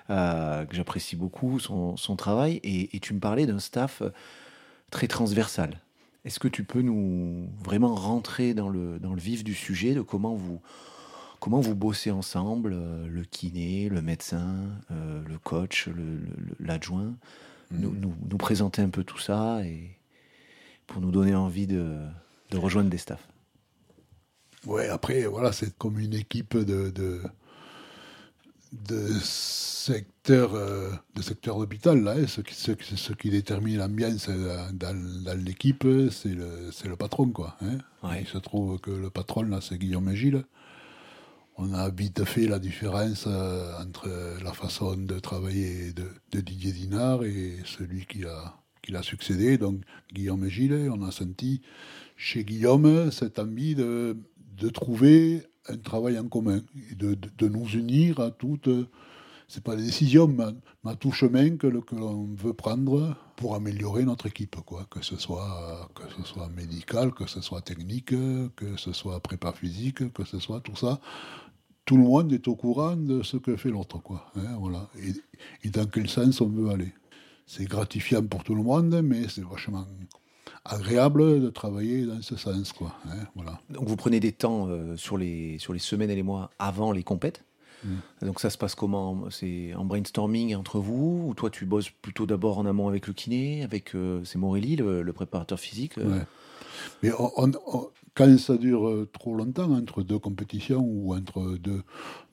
euh, 0.09 0.65
que 0.65 0.75
j'apprécie 0.75 1.15
beaucoup 1.15 1.59
son, 1.59 1.95
travail. 2.17 2.59
Et, 2.63 2.99
tu 2.99 3.13
me 3.13 3.19
parlais 3.19 3.45
d'un 3.45 3.59
staff 3.59 4.01
euh, 4.01 4.09
très 4.91 5.07
transversal. 5.07 5.79
Est-ce 6.25 6.39
que 6.39 6.49
tu 6.49 6.63
peux 6.63 6.81
nous 6.81 7.49
vraiment 7.63 7.95
rentrer 7.95 8.53
dans 8.53 8.69
le, 8.69 8.99
dans 8.99 9.13
le 9.13 9.21
vif 9.21 9.43
du 9.43 9.53
sujet 9.53 9.93
de 9.93 10.01
comment 10.01 10.35
vous, 10.35 10.61
Comment 11.43 11.59
vous 11.59 11.75
bossez 11.75 12.09
ensemble, 12.09 12.71
euh, 12.71 13.05
le 13.05 13.25
kiné, 13.25 13.89
le 13.89 14.01
médecin, 14.01 14.55
euh, 14.91 15.21
le 15.27 15.37
coach, 15.37 15.89
l'adjoint? 16.57 17.17
Nous, 17.69 17.93
nous, 17.93 18.15
nous, 18.29 18.37
présenter 18.37 18.81
un 18.81 18.87
peu 18.87 19.03
tout 19.03 19.17
ça 19.17 19.59
et 19.65 19.97
pour 20.87 21.01
nous 21.01 21.11
donner 21.11 21.35
envie 21.35 21.67
de, 21.67 21.97
de 22.51 22.57
rejoindre 22.57 22.89
des 22.89 22.97
staffs. 22.97 23.27
Ouais, 24.65 24.87
après, 24.87 25.25
voilà, 25.25 25.51
c'est 25.51 25.77
comme 25.77 25.99
une 25.99 26.13
équipe 26.13 26.57
de, 26.57 26.89
de, 26.89 27.21
de 28.71 29.07
secteur, 29.19 30.53
euh, 30.53 30.91
de 31.15 31.21
secteur 31.21 31.57
d'hôpital. 31.59 32.01
Là, 32.01 32.15
hein. 32.17 32.27
ce, 32.27 32.41
qui, 32.41 32.55
ce, 32.55 32.71
ce, 32.95 33.13
qui 33.13 33.29
détermine 33.29 33.77
l'ambiance 33.77 34.29
dans, 34.29 34.73
dans 34.73 35.43
l'équipe, 35.43 35.85
c'est 36.11 36.29
le, 36.29 36.69
le 36.85 36.95
patron. 36.95 37.29
Quoi, 37.29 37.57
hein. 37.61 37.77
Il 38.19 38.27
se 38.27 38.37
trouve 38.37 38.79
que 38.79 38.91
le 38.91 39.09
patron, 39.09 39.43
là, 39.43 39.59
c'est 39.61 39.77
Guillaume 39.77 40.13
Gilles 40.13 40.45
on 41.57 41.73
a 41.73 41.89
vite 41.89 42.25
fait 42.25 42.47
la 42.47 42.59
différence 42.59 43.25
euh, 43.27 43.77
entre 43.79 44.09
la 44.43 44.53
façon 44.53 44.95
de 44.95 45.19
travailler 45.19 45.93
de, 45.93 46.41
Didier 46.41 46.71
Dinard 46.71 47.23
et 47.23 47.59
celui 47.65 48.05
qui 48.05 48.25
a, 48.25 48.55
qui 48.83 48.91
l'a 48.91 49.01
succédé, 49.01 49.57
donc 49.57 49.81
Guillaume 50.13 50.47
Gilles. 50.47 50.89
On 50.93 51.01
a 51.01 51.11
senti 51.11 51.61
chez 52.15 52.43
Guillaume 52.43 53.09
cette 53.11 53.39
envie 53.39 53.73
de, 53.73 54.15
de 54.57 54.69
trouver 54.69 55.43
un 55.67 55.77
travail 55.77 56.19
en 56.19 56.27
commun, 56.27 56.61
de, 56.95 57.15
de, 57.15 57.47
nous 57.47 57.67
unir 57.69 58.19
à 58.19 58.29
toutes. 58.29 58.69
C'est 59.47 59.63
pas 59.63 59.75
des 59.75 59.83
décisions, 59.83 60.27
mais, 60.27 60.45
à 60.85 60.95
tout 60.95 61.11
chemin 61.11 61.57
que, 61.57 61.67
que 61.67 61.95
l'on 61.95 62.27
veut 62.35 62.53
prendre 62.53 63.15
pour 63.37 63.55
améliorer 63.55 64.03
notre 64.03 64.27
équipe, 64.27 64.57
quoi. 64.65 64.85
Que 64.89 65.01
ce 65.01 65.15
soit 65.17 65.89
que 65.95 66.03
ce 66.17 66.27
soit 66.27 66.49
médical, 66.49 67.13
que 67.13 67.25
ce 67.27 67.41
soit 67.41 67.61
technique, 67.61 68.13
que 68.55 68.77
ce 68.77 68.91
soit 68.91 69.19
prépa 69.21 69.53
physique, 69.53 70.11
que 70.13 70.25
ce 70.25 70.39
soit 70.39 70.59
tout 70.59 70.75
ça 70.75 70.99
tout 71.85 71.97
le 71.97 72.03
monde 72.03 72.31
est 72.31 72.47
au 72.47 72.55
courant 72.55 72.95
de 72.95 73.23
ce 73.23 73.37
que 73.37 73.55
fait 73.55 73.69
l'autre, 73.69 74.01
quoi. 74.01 74.31
Hein, 74.35 74.55
voilà. 74.59 74.89
Et, 75.63 75.69
dans 75.69 75.85
quel 75.85 76.09
sens 76.09 76.39
on 76.41 76.47
veut 76.47 76.69
aller. 76.69 76.93
C'est 77.45 77.65
gratifiant 77.65 78.23
pour 78.23 78.43
tout 78.43 78.55
le 78.55 78.63
monde, 78.63 79.01
mais 79.03 79.27
c'est 79.27 79.43
vachement 79.43 79.85
agréable 80.65 81.41
de 81.41 81.49
travailler 81.49 82.05
dans 82.05 82.21
ce 82.21 82.35
sens, 82.35 82.71
quoi. 82.71 82.95
Hein, 83.07 83.25
voilà. 83.35 83.59
Donc 83.69 83.87
vous 83.87 83.95
prenez 83.95 84.19
des 84.19 84.31
temps 84.31 84.67
euh, 84.69 84.95
sur, 84.95 85.17
les, 85.17 85.57
sur 85.59 85.73
les 85.73 85.79
semaines 85.79 86.09
et 86.09 86.15
les 86.15 86.23
mois 86.23 86.51
avant 86.59 86.91
les 86.91 87.03
compètes 87.03 87.43
mm. 87.83 88.25
donc 88.25 88.39
ça 88.39 88.49
se 88.49 88.57
passe 88.57 88.75
comment? 88.75 89.25
C'est 89.29 89.73
en 89.73 89.85
brainstorming 89.85 90.55
entre 90.55 90.79
vous 90.79 91.25
Ou 91.27 91.33
toi 91.33 91.49
tu 91.49 91.65
bosses 91.65 91.89
plutôt 91.89 92.25
d'abord 92.25 92.59
en 92.59 92.65
amont 92.65 92.87
avec 92.87 93.07
le 93.07 93.13
kiné, 93.13 93.63
avec 93.63 93.95
euh, 93.95 94.23
c'est 94.23 94.37
Morelli, 94.37 94.77
le, 94.77 95.11
préparateur 95.13 95.59
physique 95.59 95.97
euh? 95.97 96.21
Mais 97.01 97.11
on, 97.17 97.51
quand 98.15 98.37
ça 98.39 98.57
dure 98.57 98.87
euh, 98.87 99.09
trop 99.11 99.35
longtemps, 99.35 99.71
entre 99.71 100.01
deux 100.01 100.19
compétitions 100.19 100.81
ou 100.81 101.13
entre 101.13 101.57
deux, 101.57 101.83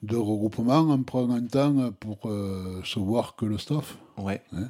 deux 0.03 0.19
regroupements, 0.19 0.87
on 0.89 1.03
prend 1.03 1.29
un 1.29 1.45
temps 1.45 1.91
pour 1.99 2.23
se 2.23 2.99
voir 2.99 3.35
que 3.35 3.45
le 3.45 3.57
staff. 3.57 3.97
Ouais. 4.17 4.41
Hein? 4.53 4.69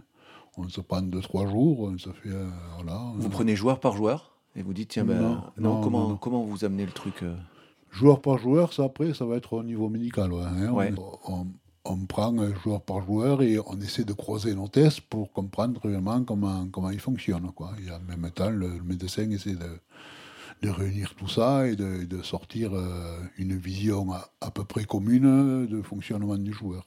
On 0.65 0.69
se 0.69 0.81
prend 0.81 1.01
deux, 1.01 1.21
trois 1.21 1.47
jours, 1.47 1.81
on 1.81 1.97
se 1.97 2.09
fait. 2.09 2.29
Euh, 2.29 2.47
voilà, 2.75 2.99
vous 3.15 3.29
prenez 3.29 3.55
joueur 3.55 3.79
par 3.79 3.95
joueur 3.95 4.31
et 4.55 4.63
vous 4.63 4.73
dites, 4.73 4.89
tiens, 4.89 5.05
ben, 5.05 5.41
non, 5.57 5.81
comment, 5.81 6.15
comment 6.15 6.43
vous 6.43 6.65
amenez 6.65 6.85
le 6.85 6.91
truc 6.91 7.23
Joueur 7.89 8.21
par 8.21 8.37
joueur, 8.37 8.73
ça 8.73 8.85
après, 8.85 9.13
ça 9.13 9.25
va 9.25 9.35
être 9.35 9.53
au 9.53 9.63
niveau 9.63 9.89
médical. 9.89 10.31
Hein. 10.33 10.93
On, 11.27 11.47
on, 11.83 11.97
prend 12.05 12.33
joueur 12.63 12.81
par 12.81 13.05
joueur 13.05 13.41
et 13.41 13.59
on 13.59 13.79
essaie 13.81 14.05
de 14.05 14.13
croiser 14.13 14.55
nos 14.55 14.67
tests 14.69 15.01
pour 15.01 15.31
comprendre 15.33 15.79
vraiment 15.81 16.23
comment, 16.23 16.67
comment 16.71 16.89
ils 16.89 16.99
fonctionnent. 16.99 17.51
Quoi. 17.53 17.71
Et 17.85 17.91
en 17.91 17.99
même 17.99 18.31
temps, 18.31 18.49
le 18.49 18.81
médecin 18.81 19.29
essaie 19.29 19.55
de 19.55 19.79
de 20.61 20.69
réunir 20.69 21.15
tout 21.15 21.27
ça 21.27 21.67
et 21.67 21.75
de, 21.75 22.05
de 22.05 22.21
sortir 22.21 22.73
euh, 22.73 23.19
une 23.37 23.57
vision 23.57 24.11
à, 24.11 24.51
peu 24.51 24.63
près 24.63 24.85
commune 24.85 25.65
de 25.65 25.81
fonctionnement 25.81 26.37
du 26.37 26.53
joueur. 26.53 26.85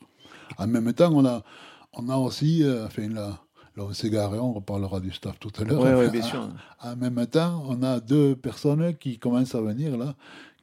En 0.59 0.67
même 0.67 0.93
temps, 0.93 1.13
on 1.13 1.25
a, 1.25 1.43
on 1.93 2.09
a 2.09 2.17
aussi, 2.17 2.63
euh, 2.63 2.87
enfin 2.87 3.09
là, 3.09 3.41
là 3.77 3.85
on 3.85 3.93
s'est 3.93 4.11
garé, 4.11 4.39
on 4.39 4.53
reparlera 4.53 5.01
du 5.01 5.13
staff 5.13 5.39
tout 5.39 5.53
à 5.59 5.65
l'heure. 5.65 5.83
Oui, 5.83 6.11
bien 6.11 6.23
sûr. 6.23 6.49
En 6.83 6.97
même 6.97 7.27
temps, 7.27 7.65
on 7.69 7.83
a 7.83 8.01
deux 8.01 8.37
personnes 8.37 8.95
qui 8.97 9.19
commencent 9.19 9.55
à 9.55 9.61
venir 9.61 9.97
là, 9.97 10.15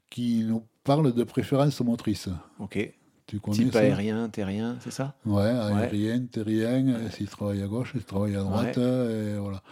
qui 0.09 0.43
nous 0.43 0.63
parlent 0.83 1.13
de 1.13 1.23
préférence 1.23 1.79
motrice. 1.81 2.29
Ok. 2.59 2.93
Tu 3.27 3.39
connais 3.39 3.55
Type 3.55 3.75
aérien, 3.77 4.27
terrien, 4.27 4.75
c'est 4.81 4.91
ça? 4.91 5.15
Ouais, 5.25 5.43
aérien, 5.43 6.25
terrien, 6.25 7.09
s'il 7.11 7.29
travaille 7.29 7.61
à 7.61 7.67
gauche, 7.67 7.93
s'il 7.93 8.03
travaille 8.03 8.35
à 8.35 8.41
droite, 8.41 8.77
et 8.77 9.37
voilà. 9.39 9.63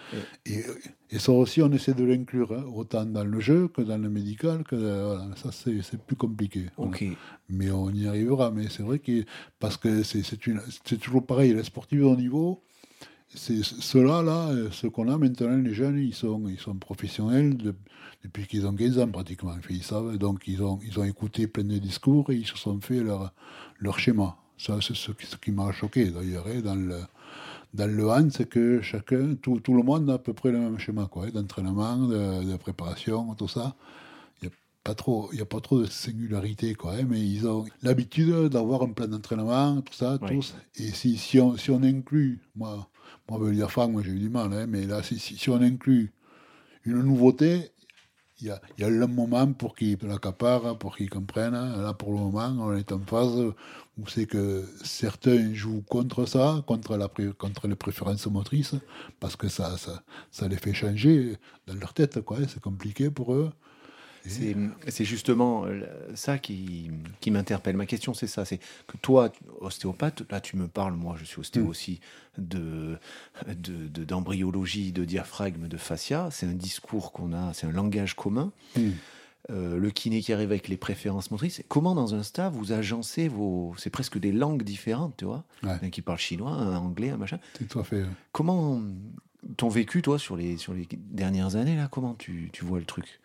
Et, 0.45 0.63
et, 1.11 1.19
ça 1.19 1.33
aussi, 1.33 1.61
on 1.61 1.69
essaie 1.73 1.93
de 1.93 2.05
l'inclure, 2.05 2.53
hein, 2.53 2.63
autant 2.73 3.03
dans 3.03 3.25
le 3.25 3.39
jeu 3.41 3.67
que 3.67 3.81
dans 3.81 3.97
le 3.97 4.07
médical, 4.07 4.63
que 4.63 4.77
voilà, 4.77 5.27
ça 5.35 5.49
c'est 5.51 6.01
plus 6.01 6.15
compliqué. 6.15 6.67
Ok. 6.77 7.03
Mais 7.49 7.69
on 7.69 7.89
y 7.89 8.07
arrivera, 8.07 8.49
mais 8.49 8.69
c'est 8.69 8.83
vrai 8.83 8.99
que, 8.99 9.25
parce 9.59 9.75
que 9.75 10.03
c'est 10.03 10.97
toujours 10.97 11.25
pareil, 11.25 11.53
les 11.53 11.63
sportifs 11.63 11.99
de 11.99 12.05
haut 12.05 12.15
niveau, 12.15 12.61
c'est 13.35 13.63
ceux-là, 13.63 14.23
là, 14.23 14.49
euh, 14.49 14.71
ce 14.71 14.87
qu'on 14.87 15.07
a 15.07 15.17
maintenant, 15.17 15.55
les 15.55 15.73
jeunes, 15.73 15.99
ils 15.99 16.15
sont, 16.15 16.47
ils 16.47 16.59
sont 16.59 16.75
professionnels 16.75 17.57
depuis 18.23 18.47
qu'ils 18.47 18.65
ont 18.65 18.73
15 18.73 18.99
ans 18.99 19.07
pratiquement. 19.07 19.55
Ils 19.69 19.83
savent, 19.83 20.17
donc 20.17 20.47
ils 20.47 20.63
ont, 20.63 20.79
ils 20.83 20.99
ont 20.99 21.03
écouté 21.03 21.47
plein 21.47 21.63
de 21.63 21.77
discours 21.77 22.31
et 22.31 22.35
ils 22.35 22.47
se 22.47 22.57
sont 22.57 22.79
fait 22.81 23.01
leur, 23.01 23.31
leur 23.79 23.99
schéma. 23.99 24.35
Ça, 24.57 24.79
c'est 24.81 24.95
ce, 24.95 25.11
qui 25.11 25.51
m'a 25.51 25.71
choqué 25.71 26.09
d'ailleurs 26.09 26.45
hein, 26.47 26.61
dans 26.61 26.75
le, 26.75 26.99
dans 27.73 27.89
le 27.89 28.09
Han, 28.09 28.29
c'est 28.31 28.49
que 28.49 28.81
chacun, 28.81 29.35
tout, 29.35 29.59
tout, 29.59 29.73
le 29.73 29.83
monde 29.83 30.09
a 30.09 30.15
à 30.15 30.17
peu 30.17 30.33
près 30.33 30.51
le 30.51 30.59
même 30.59 30.79
schéma, 30.79 31.07
quoi, 31.09 31.25
hein, 31.25 31.29
d'entraînement, 31.33 31.97
de, 31.97 32.57
préparation, 32.57 33.35
tout 33.35 33.47
ça. 33.47 33.75
Il 34.41 34.47
n'y 34.47 34.53
a 34.53 34.57
pas 34.83 34.95
trop, 34.95 35.29
il 35.33 35.41
a 35.41 35.45
pas 35.45 35.61
trop 35.61 35.79
de 35.79 35.85
singularité, 35.85 36.73
quoi, 36.73 36.93
hein, 36.95 37.05
mais 37.07 37.21
ils 37.21 37.47
ont 37.47 37.65
l'habitude 37.83 38.49
d'avoir 38.49 38.81
un 38.81 38.89
plan 38.89 39.07
d'entraînement, 39.07 39.81
tout 39.81 39.93
ça, 39.93 40.17
tous. 40.17 40.55
Et 40.75 40.89
si, 40.91 41.15
si, 41.17 41.39
on, 41.39 41.55
si 41.55 41.71
on 41.71 41.81
inclut, 41.83 42.41
moi, 42.55 42.89
moi, 43.29 43.39
veut 43.39 43.53
dire 43.53 43.69
moi 43.89 44.01
j'ai 44.03 44.11
eu 44.11 44.19
du 44.19 44.29
mal, 44.29 44.51
hein, 44.53 44.65
mais 44.67 44.85
là, 44.85 45.03
si, 45.03 45.19
si, 45.19 45.49
on 45.49 45.61
inclut 45.61 46.11
une 46.85 47.01
nouveauté, 47.01 47.71
il 48.41 48.47
y 48.47 48.51
a, 48.51 48.61
y 48.77 48.83
a, 48.83 48.89
le 48.89 49.07
moment 49.07 49.51
pour 49.51 49.75
qu'ils 49.75 49.97
l'accaparent, 50.01 50.77
pour 50.77 50.95
qu'ils 50.95 51.09
comprennent. 51.09 51.53
Là, 51.53 51.93
pour 51.93 52.13
le 52.13 52.19
moment, 52.19 52.55
on 52.59 52.73
est 52.73 52.91
en 52.93 52.99
phase 52.99 53.37
où 53.97 54.07
c'est 54.07 54.25
que 54.25 54.65
certains 54.83 55.53
jouent 55.53 55.83
contre 55.89 56.25
ça, 56.25 56.63
contre, 56.65 56.95
la, 56.95 57.09
contre 57.37 57.67
les 57.67 57.75
préférences 57.75 58.27
motrices, 58.27 58.75
parce 59.19 59.35
que 59.35 59.49
ça, 59.49 59.77
ça, 59.77 60.03
ça 60.31 60.47
les 60.47 60.55
fait 60.55 60.73
changer 60.73 61.37
dans 61.67 61.75
leur 61.75 61.93
tête. 61.93 62.21
quoi. 62.21 62.37
Hein. 62.39 62.45
C'est 62.47 62.61
compliqué 62.61 63.09
pour 63.09 63.33
eux. 63.33 63.51
C'est 64.25 65.05
justement 65.05 65.65
euh, 65.65 65.81
ça 66.13 66.37
qui, 66.37 66.91
qui 67.19 67.31
m'interpelle. 67.31 67.77
Ma 67.77 67.85
question, 67.85 68.13
c'est 68.13 68.27
ça. 68.27 68.45
C'est 68.45 68.59
que 68.87 68.97
toi, 68.97 69.31
ostéopathe, 69.61 70.23
là, 70.29 70.41
tu 70.41 70.57
me 70.57 70.67
parles, 70.67 70.93
moi, 70.93 71.15
je 71.19 71.25
suis 71.25 71.39
ostéo 71.39 71.65
mm. 71.65 71.67
aussi, 71.67 71.99
de 72.37 72.97
d'embryologie, 73.47 74.91
de, 74.91 75.01
de, 75.01 75.05
diaphragme, 75.05 75.67
de 75.67 75.77
fascia. 75.77 76.29
C'est 76.31 76.45
un 76.45 76.53
discours 76.53 77.11
qu'on 77.11 77.33
a, 77.33 77.53
c'est 77.53 77.67
un 77.67 77.71
langage 77.71 78.15
commun. 78.15 78.51
Mm. 78.77 78.89
Euh, 79.51 79.77
le 79.77 79.89
kiné 79.89 80.21
qui 80.21 80.31
arrive 80.31 80.51
avec 80.51 80.67
les 80.67 80.77
préférences 80.77 81.31
motrices. 81.31 81.63
Comment 81.69 81.95
dans 81.95 82.13
un 82.13 82.21
staff 82.21 82.53
vous 82.53 82.71
agencez 82.71 83.27
vos... 83.27 83.73
C'est 83.77 83.89
presque 83.89 84.19
des 84.19 84.31
langues 84.31 84.63
différentes, 84.63 85.15
tu 85.17 85.25
vois. 85.25 85.43
Un 85.63 85.89
qui 85.89 86.01
parle 86.01 86.19
chinois, 86.19 86.51
un 86.51 86.77
anglais, 86.77 87.09
un 87.09 87.17
machin. 87.17 87.39
Tout 87.67 87.79
à 87.79 87.83
fait. 87.83 88.03
Comment 88.31 88.79
ton 89.57 89.69
vécu, 89.69 90.01
toi, 90.01 90.19
sur 90.19 90.35
les, 90.35 90.57
sur 90.57 90.73
les 90.73 90.87
dernières 90.93 91.55
années, 91.55 91.75
là, 91.75 91.87
comment 91.89 92.13
tu, 92.13 92.49
tu 92.53 92.65
vois 92.65 92.79
le 92.79 92.85
truc? 92.85 93.19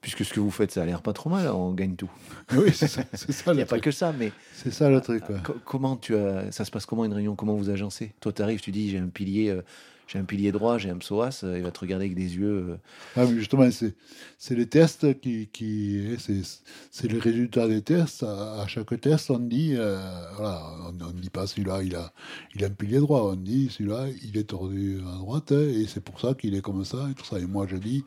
Puisque 0.00 0.24
ce 0.24 0.32
que 0.32 0.40
vous 0.40 0.50
faites, 0.50 0.70
ça 0.70 0.82
a 0.82 0.86
l'air 0.86 1.02
pas 1.02 1.12
trop 1.12 1.30
mal, 1.30 1.48
on 1.48 1.72
gagne 1.72 1.96
tout. 1.96 2.10
Oui, 2.52 2.72
c'est 2.72 2.88
ça. 2.88 3.02
Il 3.48 3.52
n'y 3.54 3.62
a 3.62 3.66
pas 3.66 3.80
que 3.80 3.90
ça, 3.90 4.12
mais. 4.12 4.32
C'est 4.54 4.72
ça 4.72 4.88
le 4.88 5.00
truc. 5.00 5.22
Comment 5.64 5.96
tu 5.96 6.16
as, 6.16 6.50
ça 6.52 6.64
se 6.64 6.70
passe 6.70 6.86
comment 6.86 7.04
une 7.04 7.12
réunion? 7.12 7.36
Comment 7.36 7.54
vous 7.54 7.70
agencez? 7.70 8.12
Toi, 8.20 8.32
tu 8.32 8.42
arrives, 8.42 8.60
tu 8.60 8.70
dis 8.70 8.90
j'ai 8.90 8.98
un 8.98 9.08
pilier, 9.08 9.50
euh, 9.50 9.62
j'ai 10.06 10.18
un 10.18 10.24
pilier 10.24 10.50
droit, 10.50 10.78
j'ai 10.78 10.90
un 10.90 10.96
psoas, 10.96 11.40
euh, 11.44 11.58
il 11.58 11.62
va 11.62 11.70
te 11.70 11.80
regarder 11.80 12.06
avec 12.06 12.16
des 12.16 12.36
yeux. 12.36 12.70
Euh. 12.70 12.76
Ah, 13.16 13.26
justement, 13.26 13.68
c'est 13.70 14.54
les 14.54 14.66
tests 14.66 15.20
qui, 15.20 15.48
qui 15.48 16.16
c'est 16.18 17.12
les 17.12 17.18
résultats 17.18 17.68
des 17.68 17.82
tests. 17.82 18.22
À, 18.22 18.64
chaque 18.66 18.98
test, 19.00 19.30
on 19.30 19.38
dit, 19.38 19.74
voilà, 19.74 20.62
on 20.88 20.92
ne 20.92 21.20
dit 21.20 21.30
pas 21.30 21.46
celui-là, 21.46 21.82
il 21.82 21.96
a, 21.96 22.12
il 22.54 22.64
a 22.64 22.68
un 22.68 22.70
pilier 22.70 22.98
droit. 22.98 23.30
On 23.32 23.36
dit 23.36 23.68
celui-là, 23.70 24.06
il 24.22 24.38
est 24.38 24.44
tordu 24.44 25.00
à 25.06 25.18
droite 25.18 25.52
et 25.52 25.86
c'est 25.86 26.02
pour 26.02 26.20
ça 26.20 26.34
qu'il 26.34 26.54
est 26.54 26.62
comme 26.62 26.84
ça 26.84 27.08
et 27.10 27.14
tout 27.14 27.24
ça. 27.24 27.38
Et 27.38 27.46
moi, 27.46 27.66
je 27.68 27.76
dis, 27.76 28.04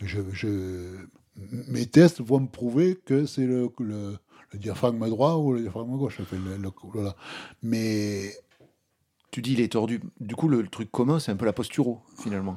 je, 0.00 0.20
je 0.32 1.06
mes 1.36 1.86
tests 1.86 2.20
vont 2.20 2.40
me 2.40 2.46
prouver 2.46 2.96
que 3.04 3.26
c'est 3.26 3.46
le, 3.46 3.70
le, 3.80 4.18
diaphragme 4.54 5.08
droit 5.08 5.34
ou 5.34 5.52
le 5.52 5.60
diaphragme 5.60 5.96
gauche. 5.96 6.20
Mais. 7.62 8.32
Tu 9.30 9.42
dis 9.42 9.54
il 9.54 9.60
est 9.60 9.72
tordu. 9.72 10.00
Du 10.20 10.36
coup, 10.36 10.48
le, 10.48 10.66
truc 10.68 10.90
commun, 10.92 11.18
c'est 11.18 11.32
un 11.32 11.36
peu 11.36 11.44
la 11.44 11.52
posturo, 11.52 12.02
finalement. 12.22 12.56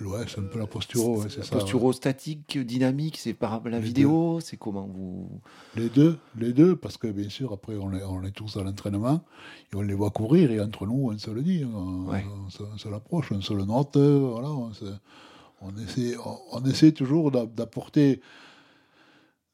Ouais, 0.00 0.24
c'est 0.28 0.40
un 0.40 0.44
peu 0.44 0.58
la 0.58 0.66
posturo, 0.66 1.22
c'est 1.28 1.42
ça. 1.42 1.56
Posturo 1.56 1.92
statique, 1.92 2.58
dynamique, 2.58 3.16
c'est 3.16 3.32
par 3.32 3.62
la 3.64 3.78
vidéo, 3.78 4.40
c'est 4.40 4.56
comment 4.56 4.86
vous 4.86 5.40
Les 5.74 5.88
deux, 5.88 6.18
les 6.38 6.52
deux, 6.52 6.76
parce 6.76 6.98
que 6.98 7.06
bien 7.06 7.30
sûr, 7.30 7.52
après, 7.52 7.76
on 7.76 7.92
est, 7.94 8.02
on 8.02 8.22
est 8.22 8.30
tous 8.30 8.56
à 8.58 8.62
l'entraînement, 8.62 9.22
et 9.72 9.76
on 9.76 9.82
les 9.82 9.94
voit 9.94 10.10
courir, 10.10 10.50
et 10.50 10.60
entre 10.60 10.86
nous, 10.86 11.10
on 11.10 11.18
se 11.18 11.30
le 11.30 11.42
dit, 11.42 11.64
on, 11.64 12.08
on 12.08 12.78
se, 12.78 12.88
l'approche, 12.88 13.32
on 13.32 13.40
se 13.40 13.54
le 13.54 13.64
note, 13.64 13.96
voilà, 13.96 14.50
on 14.50 14.72
essaie, 15.78 16.14
on, 16.52 16.64
essaie 16.64 16.92
toujours 16.92 17.30
d'apporter 17.30 18.20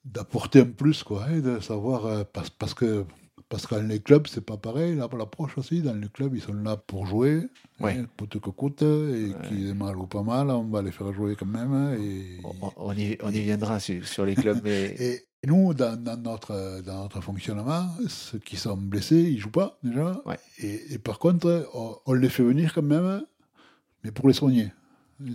d'apporter 0.05 0.61
un 0.61 0.65
plus, 0.67 1.03
quoi, 1.05 1.25
hein, 1.29 1.41
de 1.41 1.61
savoir, 1.61 2.07
euh, 2.07 2.25
parce, 2.33 2.51
parce 2.51 2.75
que 2.75 3.05
parce 3.49 3.67
que 3.67 3.75
dans 3.75 3.87
les 3.87 4.01
clubs, 4.01 4.27
c'est 4.29 4.41
pas 4.45 4.57
pareil. 4.57 4.97
L'approche 4.97 5.59
aussi, 5.59 5.83
dans 5.83 5.93
les 5.95 6.09
clubs, 6.09 6.35
ils 6.35 6.41
sont 6.41 6.55
là 6.55 6.79
pour 6.79 7.07
jouer, 7.07 7.43
Ouais. 7.81 7.99
hein, 7.99 8.07
coûte 8.19 8.41
que 8.41 8.49
coûte, 8.51 8.81
et 8.81 9.33
qu'ils 9.47 9.69
aient 9.69 9.75
mal 9.75 9.97
ou 9.99 10.07
pas 10.07 10.23
mal, 10.23 10.49
on 10.51 10.65
va 10.65 10.81
les 10.81 10.91
faire 10.91 11.13
jouer 11.13 11.37
quand 11.37 11.45
même. 11.47 11.73
hein, 11.75 11.93
Et, 12.01 12.41
On, 12.45 12.73
on 12.77 12.93
y, 12.97 13.19
on 13.23 13.31
y 13.31 13.41
viendra 13.43 13.79
sur, 13.79 14.07
sur 14.09 14.25
les 14.25 14.35
clubs, 14.37 14.59
mais 14.65 14.95
et 14.99 15.27
nous, 15.47 15.75
dans, 15.75 16.03
dans 16.03 16.17
notre, 16.17 16.81
dans 16.81 17.03
notre 17.03 17.21
fonctionnement, 17.21 17.89
ceux 18.09 18.39
qui 18.39 18.57
sont 18.57 18.77
blessés, 18.77 19.21
ils 19.21 19.39
jouent 19.39 19.51
pas 19.51 19.79
déjà. 19.83 20.21
Ouais. 20.25 20.39
Et, 20.59 20.95
et 20.95 20.99
par 20.99 21.19
contre, 21.19 21.69
on, 21.75 21.95
on 22.07 22.13
les 22.15 22.31
fait 22.31 22.43
venir 22.45 22.73
quand 22.73 22.83
même, 22.83 23.23
mais 24.03 24.13
pour 24.13 24.29
les 24.29 24.35
soigner. 24.35 24.73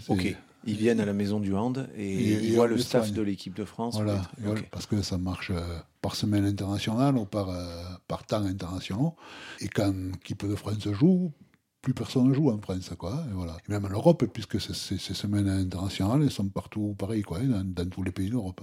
Ok. 0.09 0.35
Ils 0.65 0.75
viennent 0.75 0.99
à 0.99 1.05
la 1.05 1.13
maison 1.13 1.39
du 1.39 1.55
hand 1.55 1.87
et, 1.95 2.33
Et- 2.33 2.43
ils 2.45 2.55
voient 2.55 2.67
le 2.67 2.77
staff 2.77 3.11
de 3.11 3.21
l'équipe 3.21 3.55
de 3.55 3.65
France. 3.65 3.95
Voilà, 3.95 4.21
parce 4.71 4.85
que 4.85 5.01
ça 5.01 5.17
marche 5.17 5.51
euh, 5.51 5.61
par 6.01 6.15
semaine 6.15 6.45
internationale 6.45 7.17
ou 7.17 7.25
par, 7.25 7.49
euh, 7.49 7.83
par 8.07 8.25
temps 8.25 8.43
international. 8.43 9.11
Et 9.59 9.67
quand 9.67 9.93
l'équipe 10.11 10.45
de 10.45 10.55
France 10.55 10.87
joue, 10.91 11.31
plus 11.81 11.93
personne 11.93 12.27
ne 12.27 12.33
joue 12.33 12.49
en 12.49 12.59
France. 12.59 12.91
Quoi, 12.97 13.23
et 13.29 13.33
voilà. 13.33 13.57
Et 13.67 13.71
même 13.71 13.85
en 13.85 13.89
Europe, 13.89 14.25
puisque 14.33 14.59
ces, 14.59 14.97
semaines 14.97 15.47
internationales, 15.47 16.23
elles 16.23 16.31
sont 16.31 16.49
partout 16.49 16.95
pareil, 16.97 17.21
quoi, 17.21 17.39
hein, 17.39 17.47
dans, 17.47 17.83
dans 17.83 17.89
tous 17.89 18.03
les 18.03 18.11
pays 18.11 18.29
d'Europe. 18.29 18.61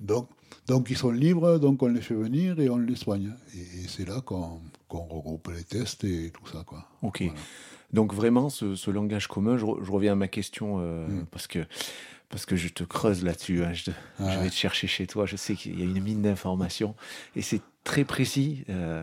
Donc, 0.00 0.28
donc 0.66 0.90
ils 0.90 0.96
sont 0.96 1.12
libres, 1.12 1.58
donc 1.58 1.82
on 1.82 1.88
les 1.88 2.00
fait 2.00 2.14
venir 2.14 2.58
et 2.58 2.68
on 2.68 2.78
les 2.78 2.96
soigne. 2.96 3.32
Et, 3.54 3.60
et 3.60 3.88
c'est 3.88 4.08
là 4.08 4.20
qu'on 4.22 4.60
qu'on 4.92 5.04
regroupe 5.04 5.48
les 5.56 5.64
tests 5.64 6.04
et 6.04 6.30
tout 6.30 6.46
ça. 6.46 6.64
Quoi. 6.66 6.84
Ok. 7.00 7.22
Voilà. 7.22 7.40
Donc 7.92 8.14
vraiment, 8.14 8.48
ce, 8.48 8.74
ce 8.74 8.90
langage 8.90 9.26
commun, 9.28 9.56
je, 9.58 9.64
re- 9.64 9.84
je 9.84 9.90
reviens 9.90 10.12
à 10.12 10.16
ma 10.16 10.28
question 10.28 10.78
euh, 10.80 11.06
Mm. 11.08 11.26
parce 11.30 11.46
que 11.46 11.66
parce 12.30 12.46
que 12.46 12.56
je 12.56 12.68
te 12.68 12.82
creuse 12.82 13.22
là-dessus. 13.22 13.62
hein, 13.62 13.72
je, 13.74 13.90
vais 14.40 14.48
te 14.48 14.54
chercher 14.54 14.86
chez 14.86 15.06
toi. 15.06 15.26
Je 15.26 15.36
sais 15.36 15.54
qu'il 15.54 15.78
y 15.78 15.82
a 15.82 15.84
une 15.84 16.00
mine 16.02 16.22
d'informations 16.22 16.94
et 17.36 17.42
c'est 17.42 17.60
très 17.84 18.04
précis. 18.04 18.64
Euh, 18.70 19.02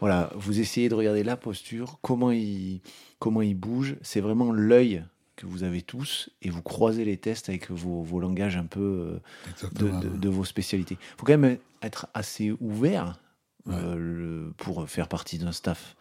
voilà, 0.00 0.30
vous 0.34 0.58
essayez 0.58 0.88
de 0.88 0.94
regarder 0.96 1.22
la 1.22 1.36
posture, 1.36 1.98
comment 2.02 2.32
il 2.32 2.80
comment 3.20 3.42
il 3.42 3.54
bouge. 3.54 3.94
C'est 4.02 4.20
vraiment 4.20 4.50
l'œil 4.50 5.04
que 5.36 5.46
vous 5.46 5.62
avez 5.62 5.82
tous 5.82 6.30
et 6.42 6.50
vous 6.50 6.62
croisez 6.62 7.04
les 7.04 7.16
tests 7.16 7.48
avec 7.48 7.70
vos, 7.70 8.02
vos 8.02 8.18
langages 8.18 8.56
un 8.56 8.66
peu 8.66 8.80
euh, 8.80 9.12
de, 9.44 9.50
Exactement. 9.50 10.00
de- 10.00 10.08
de 10.08 10.28
vos 10.28 10.44
spécialités. 10.44 10.96
Il 11.00 11.16
faut 11.20 11.26
quand 11.26 11.38
même 11.38 11.58
être 11.82 12.08
assez 12.12 12.52
ouvert 12.60 13.20
euh, 13.68 13.94
le- 13.96 14.52
pour 14.56 14.88
faire 14.88 15.06
partie 15.06 15.38
d'un 15.38 15.52
staff. 15.52 15.94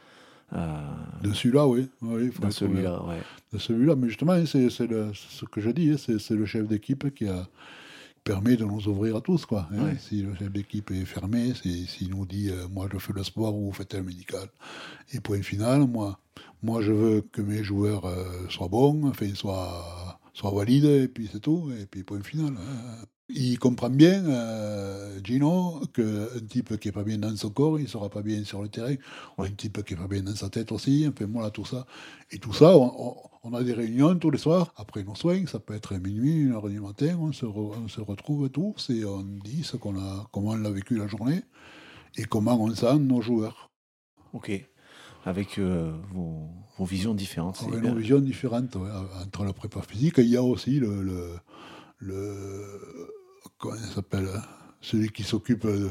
Euh, 0.53 0.77
De 1.23 1.33
celui-là, 1.33 1.67
oui. 1.67 1.89
ouvert. 2.47 2.53
celui-là, 2.53 3.03
ouais. 3.05 3.21
de 3.51 3.57
celui-là. 3.57 3.95
Mais 3.95 4.07
justement, 4.09 4.45
c'est 4.45 4.69
c'est 4.69 4.87
ce 5.13 5.45
que 5.45 5.61
je 5.61 5.69
dis, 5.71 5.89
hein, 5.91 5.95
c'est 6.19 6.35
le 6.35 6.45
chef 6.45 6.67
d'équipe 6.67 7.13
qui 7.15 7.27
a 7.27 7.47
permis 8.23 8.55
de 8.55 8.63
nous 8.63 8.87
ouvrir 8.87 9.15
à 9.17 9.21
tous. 9.21 9.45
Quoi, 9.45 9.67
hein. 9.73 9.95
Si 9.99 10.21
le 10.21 10.35
chef 10.35 10.51
d'équipe 10.51 10.91
est 10.91 11.05
fermé, 11.05 11.53
s'il 11.55 12.09
nous 12.11 12.25
dit 12.25 12.49
euh, 12.49 12.67
moi 12.69 12.87
je 12.91 12.97
fais 12.99 13.13
le 13.13 13.23
sport 13.23 13.55
ou 13.55 13.65
vous 13.65 13.73
faites 13.73 13.93
le 13.95 14.03
médical. 14.03 14.47
Et 15.11 15.19
point 15.19 15.41
final, 15.41 15.87
moi, 15.87 16.19
moi 16.61 16.81
je 16.81 16.91
veux 16.91 17.21
que 17.21 17.41
mes 17.41 17.63
joueurs 17.63 18.05
euh, 18.05 18.47
soient 18.49 18.69
bons, 18.69 19.07
enfin 19.07 19.33
soient, 19.33 20.19
soient 20.33 20.51
valides, 20.53 20.85
et 20.85 21.07
puis 21.07 21.29
c'est 21.31 21.39
tout. 21.41 21.71
Et 21.81 21.85
puis 21.85 22.03
point 22.03 22.21
final. 22.21 22.53
hein. 22.57 23.05
Il 23.29 23.57
comprend 23.57 23.89
bien, 23.89 24.25
euh, 24.25 25.19
Gino, 25.23 25.81
qu'un 25.93 26.27
type 26.49 26.77
qui 26.77 26.89
n'est 26.89 26.91
pas 26.91 27.03
bien 27.03 27.17
dans 27.17 27.35
son 27.37 27.49
corps, 27.51 27.79
il 27.79 27.83
ne 27.83 27.87
sera 27.87 28.09
pas 28.09 28.21
bien 28.21 28.43
sur 28.43 28.61
le 28.61 28.67
terrain. 28.69 28.95
Ou 29.37 29.43
un 29.43 29.49
type 29.51 29.83
qui 29.83 29.93
n'est 29.93 29.99
pas 29.99 30.07
bien 30.07 30.21
dans 30.23 30.35
sa 30.35 30.49
tête 30.49 30.71
aussi. 30.71 31.05
Enfin, 31.07 31.25
voilà, 31.31 31.49
tout 31.49 31.65
ça. 31.65 31.85
Et 32.31 32.37
tout 32.39 32.53
ça, 32.53 32.77
on, 32.77 32.91
on- 33.11 33.15
on 33.45 33.53
a 33.53 33.63
des 33.63 33.73
réunions 33.73 34.17
tous 34.17 34.29
les 34.31 34.37
soirs, 34.37 34.73
après 34.77 35.03
nos 35.03 35.15
soins, 35.15 35.45
ça 35.47 35.59
peut 35.59 35.73
être 35.73 35.93
minuit, 35.95 36.31
une 36.43 36.53
heure 36.53 36.69
du 36.69 36.79
matin, 36.79 37.17
on 37.19 37.33
se, 37.33 37.45
re- 37.45 37.75
on 37.83 37.89
se 37.89 37.99
retrouve 37.99 38.49
tous 38.49 38.89
et 38.89 39.03
on 39.03 39.21
dit 39.23 39.63
ce 39.65 39.75
qu'on 39.75 39.97
a, 39.99 40.27
comment 40.31 40.51
on 40.51 40.55
l'a 40.55 40.69
vécu 40.71 40.95
la 40.97 41.07
journée 41.07 41.41
et 42.17 42.25
comment 42.25 42.61
on 42.61 42.73
sent 42.75 42.99
nos 42.99 43.21
joueurs. 43.21 43.71
Ok. 44.33 44.51
Avec 45.25 45.57
euh, 45.59 45.93
vos, 46.13 46.49
vos 46.77 46.85
visions 46.85 47.13
différentes. 47.15 47.57
c'est 47.57 47.65
On 47.65 47.73
a 47.73 47.77
bien. 47.77 47.91
une 47.91 47.99
vision 47.99 48.19
différente 48.19 48.75
ouais, 48.75 48.89
entre 49.25 49.45
la 49.45 49.53
prépa 49.53 49.81
physique 49.81 50.15
il 50.19 50.27
y 50.29 50.37
a 50.37 50.43
aussi 50.43 50.79
le, 50.79 51.01
le, 51.03 51.35
le- 52.03 53.09
comment 53.57 53.75
il 53.75 53.81
s'appelle, 53.93 54.27
celui 54.81 55.09
qui 55.09 55.23
s'occupe 55.23 55.65
de, 55.65 55.89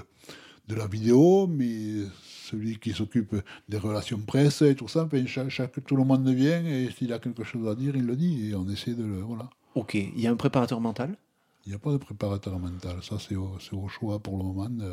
de 0.69 0.75
la 0.75 0.87
vidéo, 0.87 1.47
mais 1.47 2.05
celui 2.23 2.79
qui 2.79 2.93
s'occupe 2.93 3.35
des 3.69 3.79
relations 3.79 4.19
presse 4.19 4.63
et 4.63 4.75
tout 4.75 4.89
ça. 4.89 5.05
Enfin, 5.05 5.25
chaque, 5.27 5.49
chaque- 5.49 5.85
tout 5.85 5.97
le 5.97 6.05
monde 6.05 6.29
vient 6.29 6.65
et 6.65 6.91
s'il 6.91 7.13
a 7.13 7.19
quelque 7.19 7.45
chose 7.45 7.67
à 7.69 7.75
dire, 7.75 7.97
il 7.97 8.05
le 8.07 8.17
dit 8.17 8.51
et 8.51 8.55
on 8.55 8.69
essaie 8.69 8.95
de 8.95 9.05
le. 9.05 9.21
Voilà. 9.21 9.49
Ok. 9.75 9.95
Il 9.95 10.21
y 10.21 10.27
a 10.27 10.31
un 10.31 10.37
préparateur 10.37 10.81
mental? 10.81 11.17
Il 11.65 11.71
n'y 11.71 11.75
a 11.77 11.79
pas 11.79 11.93
de 11.93 11.97
préparateur 11.97 12.59
mental. 12.59 12.97
Ça, 13.03 13.19
c'est 13.19 13.37
au, 13.37 13.57
c'est 13.61 13.75
au 13.75 13.89
choix 13.89 14.19
pour 14.19 14.37
le 14.37 14.43
moment 14.45 14.69
de, 14.69 14.93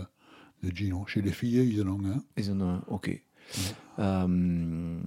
de 0.63 0.75
Gino. 0.75 1.03
Chez 1.07 1.21
les 1.21 1.31
filles, 1.31 1.67
ils 1.73 1.81
en 1.81 1.87
ont 1.87 2.05
un. 2.05 2.23
Ils 2.37 2.51
en 2.51 2.61
ont 2.61 2.69
un. 2.75 2.83
Ok. 2.87 3.21
Euh, 3.97 4.99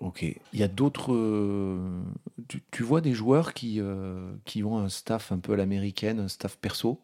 ok. 0.00 0.22
Il 0.22 0.58
y 0.60 0.62
a 0.62 0.68
d'autres. 0.68 1.12
euh, 1.14 2.02
tu, 2.48 2.62
tu 2.70 2.82
vois 2.82 3.00
des 3.00 3.14
joueurs 3.14 3.54
qui, 3.54 3.80
euh, 3.80 4.32
qui 4.44 4.64
ont 4.64 4.78
un 4.78 4.88
staff 4.88 5.32
un 5.32 5.38
peu 5.38 5.52
à 5.54 5.56
l'américaine, 5.56 6.20
un 6.20 6.28
staff 6.28 6.56
perso, 6.58 7.00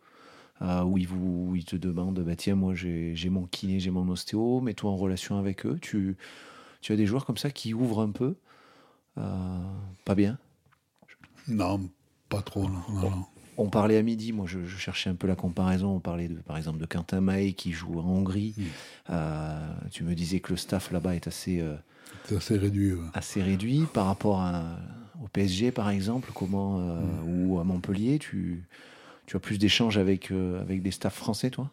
euh, 0.62 0.82
où, 0.82 0.98
ils 0.98 1.06
vous, 1.08 1.48
où 1.50 1.56
ils 1.56 1.64
te 1.64 1.76
demandent 1.76 2.20
bah, 2.20 2.36
tiens, 2.36 2.54
moi 2.56 2.74
j'ai 2.74 3.14
j'ai 3.16 3.30
mon 3.30 3.46
kiné, 3.46 3.80
j'ai 3.80 3.90
mon 3.90 4.08
ostéo, 4.08 4.60
mets-toi 4.60 4.90
en 4.90 4.96
relation 4.96 5.38
avec 5.38 5.66
eux. 5.66 5.78
Tu, 5.80 6.16
tu 6.80 6.92
as 6.92 6.96
des 6.96 7.06
joueurs 7.06 7.26
comme 7.26 7.36
ça 7.38 7.50
qui 7.50 7.74
ouvrent 7.74 8.00
un 8.02 8.10
peu 8.12 8.36
Euh, 9.18 9.58
Pas 10.04 10.14
bien? 10.14 10.38
Non, 11.48 11.88
pas 12.28 12.42
trop. 12.42 12.68
Non, 12.68 12.82
non, 12.88 13.10
non. 13.10 13.24
On 13.58 13.70
parlait 13.70 13.96
à 13.96 14.02
midi, 14.02 14.32
moi 14.32 14.46
je, 14.46 14.64
je 14.64 14.76
cherchais 14.76 15.08
un 15.10 15.14
peu 15.14 15.26
la 15.26 15.36
comparaison. 15.36 15.96
On 15.96 16.00
parlait 16.00 16.28
de, 16.28 16.34
par 16.40 16.56
exemple 16.58 16.78
de 16.78 16.86
Quentin 16.86 17.20
Maé 17.22 17.54
qui 17.54 17.72
joue 17.72 17.98
en 18.00 18.04
Hongrie. 18.06 18.54
Mm. 18.56 18.62
Euh, 19.10 19.74
tu 19.90 20.04
me 20.04 20.14
disais 20.14 20.40
que 20.40 20.52
le 20.52 20.56
staff 20.58 20.90
là-bas 20.90 21.14
est 21.14 21.26
assez, 21.26 21.60
euh, 21.60 21.76
C'est 22.24 22.36
assez 22.36 22.56
réduit. 22.58 22.92
ouais. 22.92 23.06
assez 23.14 23.42
réduit 23.42 23.84
par 23.92 24.06
rapport 24.06 24.40
à- 24.40 24.78
au 25.22 25.28
PSG 25.28 25.70
par 25.72 25.88
exemple, 25.90 26.30
comment, 26.34 26.78
euh, 26.80 27.00
Mm. 27.00 27.48
ou 27.50 27.58
à 27.58 27.64
Montpellier. 27.64 28.18
Tu, 28.18 28.64
tu 29.26 29.36
as 29.36 29.40
plus 29.40 29.58
d'échanges 29.58 29.96
avec, 29.98 30.30
euh, 30.30 30.60
avec 30.60 30.82
des 30.82 30.90
staffs 30.90 31.16
français, 31.16 31.50
toi? 31.50 31.70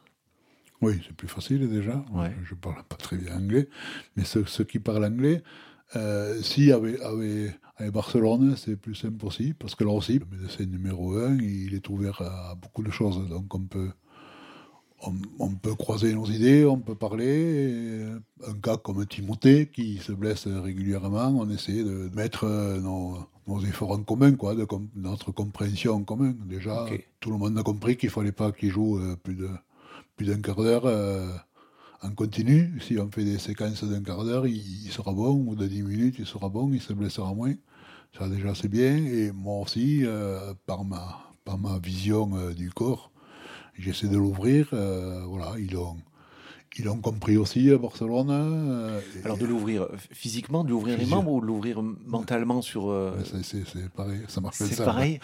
Oui, 0.81 0.99
c'est 1.05 1.15
plus 1.15 1.27
facile 1.27 1.69
déjà. 1.69 2.03
Ouais. 2.13 2.31
Je 2.43 2.55
parle 2.55 2.83
pas 2.83 2.95
très 2.97 3.17
bien 3.17 3.35
anglais, 3.37 3.69
mais 4.15 4.23
ceux, 4.25 4.45
ceux 4.45 4.63
qui 4.65 4.79
parlent 4.79 5.05
anglais, 5.05 5.41
euh, 5.95 6.41
si 6.41 6.71
avec, 6.71 6.99
avec, 7.01 7.51
avec 7.77 7.91
Barcelone, 7.93 8.55
c'est 8.57 8.75
plus 8.75 8.95
simple 8.95 9.25
aussi, 9.25 9.53
parce 9.53 9.75
que 9.75 9.83
là 9.83 9.91
aussi, 9.91 10.19
le 10.19 10.25
médecin 10.37 10.65
numéro 10.65 11.15
un, 11.17 11.37
il 11.39 11.73
est 11.73 11.87
ouvert 11.89 12.21
à 12.21 12.55
beaucoup 12.55 12.83
de 12.83 12.91
choses, 12.91 13.27
donc 13.29 13.53
on 13.55 13.61
peut, 13.61 13.91
on, 15.05 15.13
on 15.39 15.49
peut 15.55 15.75
croiser 15.75 16.13
nos 16.13 16.25
idées, 16.25 16.65
on 16.65 16.79
peut 16.79 16.95
parler. 16.95 18.05
un 18.47 18.53
cas 18.61 18.77
comme 18.77 19.05
Timothée, 19.05 19.69
qui 19.73 19.97
se 19.97 20.11
blesse 20.11 20.47
régulièrement, 20.47 21.27
on 21.29 21.49
essaie 21.49 21.83
de 21.83 22.09
mettre 22.15 22.45
euh, 22.45 22.79
nos, 22.79 23.17
nos 23.47 23.59
efforts 23.61 23.91
en 23.91 24.03
commun, 24.03 24.33
quoi, 24.33 24.55
de 24.55 24.65
com- 24.65 24.87
notre 24.95 25.31
compréhension 25.31 25.93
en 25.95 26.03
commun. 26.03 26.33
Déjà, 26.45 26.85
tout 27.19 27.31
le 27.31 27.37
monde 27.37 27.57
a 27.57 27.63
compris 27.63 27.97
qu'il 27.97 28.09
fallait 28.09 28.31
pas 28.31 28.51
qu'il 28.51 28.69
joue 28.71 28.97
euh, 28.99 29.15
plus 30.15 30.25
d'un 30.25 30.41
quart 30.41 30.55
d'heure 30.57 30.83
euh, 30.85 31.29
en 32.01 32.11
continu. 32.11 32.79
Si 32.81 32.97
on 32.99 33.09
fait 33.11 33.23
des 33.25 33.39
séquences 33.39 33.83
d'un 33.83 34.01
quart 34.03 34.23
d'heure, 34.25 34.47
il, 34.47 34.55
il 34.85 34.91
sera 34.91 35.13
bon, 35.13 35.45
ou 35.47 35.55
de 35.55 35.67
10 35.67 35.83
minutes, 35.83 36.15
il 36.19 36.25
sera 36.25 36.49
bon, 36.49 36.71
il 36.73 36.81
se 36.81 36.93
blessera 36.93 37.33
moins. 37.33 37.53
Ça 38.17 38.29
déjà 38.29 38.53
c'est 38.55 38.67
bien. 38.67 38.95
Et 38.97 39.31
moi 39.31 39.61
aussi, 39.61 40.01
euh, 40.05 40.53
par, 40.65 40.83
ma, 40.85 41.19
par 41.45 41.57
ma 41.57 41.79
vision 41.79 42.29
euh, 42.37 42.53
du 42.53 42.69
corps, 42.71 43.11
j'essaie 43.77 44.07
de 44.07 44.17
l'ouvrir. 44.17 44.67
euh, 44.73 45.21
voilà, 45.27 45.53
ils 45.59 45.71
l'ont 45.73 45.97
ils 46.75 46.85
l'ont 46.85 46.97
compris 46.97 47.37
aussi 47.37 47.69
à 47.69 47.77
Barcelone. 47.77 48.29
euh, 48.31 48.99
Alors 49.23 49.37
de 49.37 49.45
l'ouvrir 49.45 49.83
euh, 49.83 49.89
physiquement, 50.11 50.63
de 50.63 50.71
l'ouvrir 50.71 50.97
les 50.97 51.05
membres 51.05 51.31
ou 51.33 51.39
de 51.39 51.45
l'ouvrir 51.45 51.83
mentalement 51.83 52.63
sur... 52.63 52.89
euh, 52.89 53.11
c'est- 53.43 53.89
pareil, 53.89 54.21
ça 54.27 54.41
marche 54.41 54.55
C'est 54.57 54.73
ça. 54.73 54.85
pareil. 54.85 55.19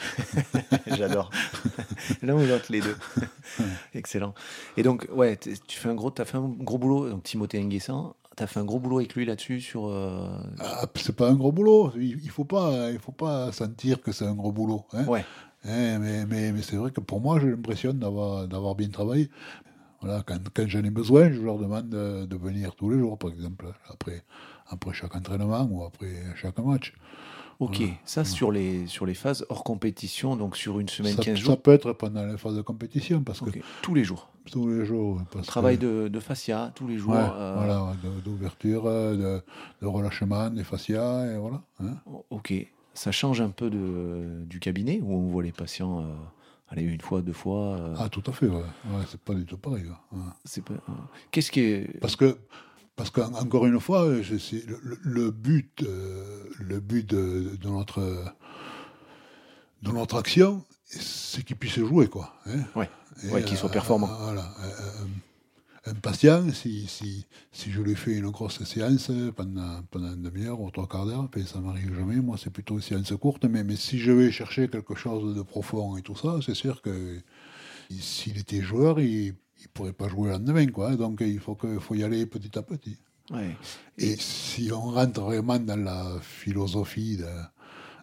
J'adore. 0.87 1.31
L'un 2.21 2.35
ou 2.35 2.45
l'autre, 2.45 2.65
les 2.69 2.81
deux. 2.81 2.95
Excellent. 3.95 4.35
Et 4.77 4.83
donc, 4.83 5.07
ouais, 5.11 5.37
tu 5.37 5.79
fais 5.79 5.89
un 5.89 5.95
gros, 5.95 6.13
as 6.19 6.25
fait 6.25 6.37
un 6.37 6.47
gros 6.47 6.77
boulot. 6.77 7.09
Donc 7.09 7.23
Timothée 7.23 7.63
Nguessan, 7.63 8.13
tu 8.37 8.43
as 8.43 8.47
fait 8.47 8.59
un 8.59 8.65
gros 8.65 8.79
boulot 8.79 8.99
avec 8.99 9.15
lui 9.15 9.25
là-dessus 9.25 9.59
sur. 9.61 9.87
euh, 9.87 10.29
Ah, 10.59 10.85
c'est 10.95 11.15
pas 11.15 11.29
un 11.29 11.35
gros 11.35 11.51
boulot. 11.51 11.91
Il, 11.95 12.19
il 12.23 12.29
faut 12.29 12.45
pas, 12.45 12.91
il 12.91 12.99
faut 12.99 13.11
pas 13.11 13.51
sentir 13.51 14.01
que 14.03 14.11
c'est 14.11 14.25
un 14.25 14.35
gros 14.35 14.51
boulot. 14.51 14.83
hein. 14.93 15.05
Ouais. 15.05 15.25
Hein, 15.65 15.99
mais 15.99 16.25
mais, 16.25 16.51
mais 16.51 16.61
c'est 16.61 16.77
vrai 16.77 16.91
que 16.91 17.01
pour 17.01 17.19
moi, 17.21 17.39
j'ai 17.39 17.49
l'impression 17.49 17.93
d'avoir 17.93 18.75
bien 18.75 18.89
travaillé. 18.89 19.29
Voilà, 20.01 20.23
quand, 20.25 20.37
quand 20.53 20.65
j'en 20.67 20.83
ai 20.83 20.89
besoin, 20.89 21.29
je 21.31 21.41
leur 21.41 21.57
demande 21.57 21.89
de, 21.89 22.25
de 22.25 22.35
venir 22.37 22.73
tous 22.75 22.89
les 22.89 22.97
jours, 22.99 23.17
par 23.17 23.31
exemple, 23.31 23.65
après, 23.89 24.23
après 24.67 24.93
chaque 24.93 25.13
entraînement 25.15 25.67
ou 25.69 25.83
après 25.83 26.13
chaque 26.35 26.57
match. 26.59 26.93
Ok. 27.59 27.75
Voilà. 27.79 27.91
Ça 28.05 28.23
sur 28.23 28.53
les 28.53 28.87
sur 28.87 29.05
les 29.05 29.13
phases 29.13 29.45
hors 29.49 29.65
compétition, 29.65 30.37
donc 30.37 30.55
sur 30.55 30.79
une 30.79 30.87
semaine, 30.87 31.17
Ça, 31.17 31.23
15 31.23 31.35
ça 31.37 31.43
jours. 31.43 31.61
peut 31.61 31.71
être 31.73 31.91
pendant 31.91 32.25
les 32.25 32.37
phases 32.37 32.55
de 32.55 32.61
compétition, 32.61 33.21
parce 33.21 33.41
que 33.41 33.49
Tous 33.81 33.93
les 33.93 34.05
jours. 34.05 34.29
tous 34.49 34.69
les 34.69 34.85
jours. 34.85 35.21
parce 35.33 35.45
Travail 35.47 35.77
que- 35.77 36.03
de, 36.05 36.07
de 36.07 36.19
fascia 36.21 36.71
tous 36.73 36.87
les 36.87 36.97
jours. 36.97 37.11
Ouais, 37.15 37.19
euh, 37.33 37.55
voilà, 37.57 37.91
d'ouverture, 38.23 38.83
euh, 38.85 39.15
de, 39.17 39.43
de 39.81 39.85
relâchement 39.87 40.49
des 40.49 40.63
fascias, 40.63 41.25
et 41.33 41.37
voilà. 41.37 41.61
hein. 41.81 41.95
Ok. 42.29 42.53
Ça 42.93 43.11
change 43.11 43.39
un 43.41 43.49
peu 43.49 43.69
de, 43.69 44.43
du 44.45 44.59
cabinet 44.59 44.99
où 45.01 45.13
on 45.13 45.27
voit 45.29 45.43
les 45.43 45.51
patients 45.51 46.01
euh, 46.01 46.13
Allez, 46.71 46.83
une 46.83 47.01
fois, 47.01 47.21
deux 47.21 47.33
fois. 47.33 47.77
euh, 47.77 47.95
Ah, 47.97 48.09
tout 48.09 48.21
à 48.27 48.31
fait, 48.31 48.45
ouais. 48.47 48.57
ouais 48.57 49.03
c'est 49.09 49.19
pas 49.19 49.33
du 49.33 49.43
tout 49.45 49.57
pareil. 49.57 49.85
ouais. 50.11 50.19
C'est 50.45 50.63
pas- 50.63 50.73
euh, 50.73 50.93
Qu'est-ce 51.31 51.49
qui 51.51 51.61
est. 51.61 51.99
Parce 51.99 52.15
que, 52.15 52.37
parce 52.95 53.09
qu'encore 53.09 53.65
une 53.65 53.79
fois, 53.79 54.21
je 54.21 54.37
sais, 54.37 54.63
le, 55.01 55.31
but, 55.31 55.81
euh, 55.83 56.43
le 56.59 56.79
but 56.79 57.09
de, 57.09 57.55
de 57.59 57.69
notre, 57.69 58.01
de 59.81 59.91
notre 59.91 60.17
action, 60.17 60.63
c'est 60.85 61.43
qu'il 61.43 61.55
puisse 61.55 61.79
jouer, 61.79 62.07
quoi. 62.07 62.33
hein. 62.45 62.59
Ouais. 62.75 62.89
Ouais, 63.31 63.43
qu'il 63.43 63.57
soit 63.57 63.69
euh, 63.69 63.73
performant. 63.73 64.07
voilà. 64.21 64.53
Euh, 65.89 65.91
Un 65.91 65.95
patient, 65.95 66.51
si, 66.51 66.87
si, 66.87 67.25
si 67.51 67.71
je 67.71 67.81
lui 67.81 67.95
fais 67.95 68.15
une 68.17 68.29
grosse 68.29 68.63
séance 68.63 69.11
pendant, 69.35 69.81
pendant 69.91 70.13
une 70.13 70.21
demi-heure 70.23 70.59
ou 70.61 70.69
trois 70.71 70.87
quarts 70.87 71.05
d'heure, 71.05 71.29
ben, 71.29 71.45
ça 71.45 71.59
m'arrive 71.59 71.93
jamais. 71.95 72.17
Moi, 72.17 72.37
c'est 72.41 72.49
plutôt 72.51 72.75
une 72.75 72.81
séance 72.81 73.13
courte. 73.19 73.45
Mais, 73.45 73.63
mais 73.63 73.75
si 73.75 73.99
je 73.99 74.11
vais 74.11 74.31
chercher 74.31 74.67
quelque 74.67 74.95
chose 74.95 75.35
de 75.35 75.41
profond 75.41 75.97
et 75.97 76.01
tout 76.01 76.15
ça, 76.15 76.39
c'est 76.45 76.55
sûr 76.55 76.81
que 76.81 77.19
s'il 77.89 78.37
était 78.37 78.61
joueur, 78.61 78.99
il 78.99 79.27
ne 79.29 79.67
pourrait 79.73 79.93
pas 79.93 80.07
jouer 80.07 80.27
le 80.29 80.33
lendemain. 80.33 80.67
Quoi. 80.67 80.95
Donc, 80.95 81.21
il 81.21 81.39
faut, 81.39 81.55
que, 81.55 81.79
faut 81.79 81.95
y 81.95 82.03
aller 82.03 82.25
petit 82.25 82.57
à 82.57 82.61
petit. 82.61 82.97
Ouais. 83.31 83.55
Et 83.97 84.15
si 84.17 84.71
on 84.71 84.91
rentre 84.91 85.21
vraiment 85.21 85.59
dans 85.59 85.79
la 85.83 86.19
philosophie 86.21 87.17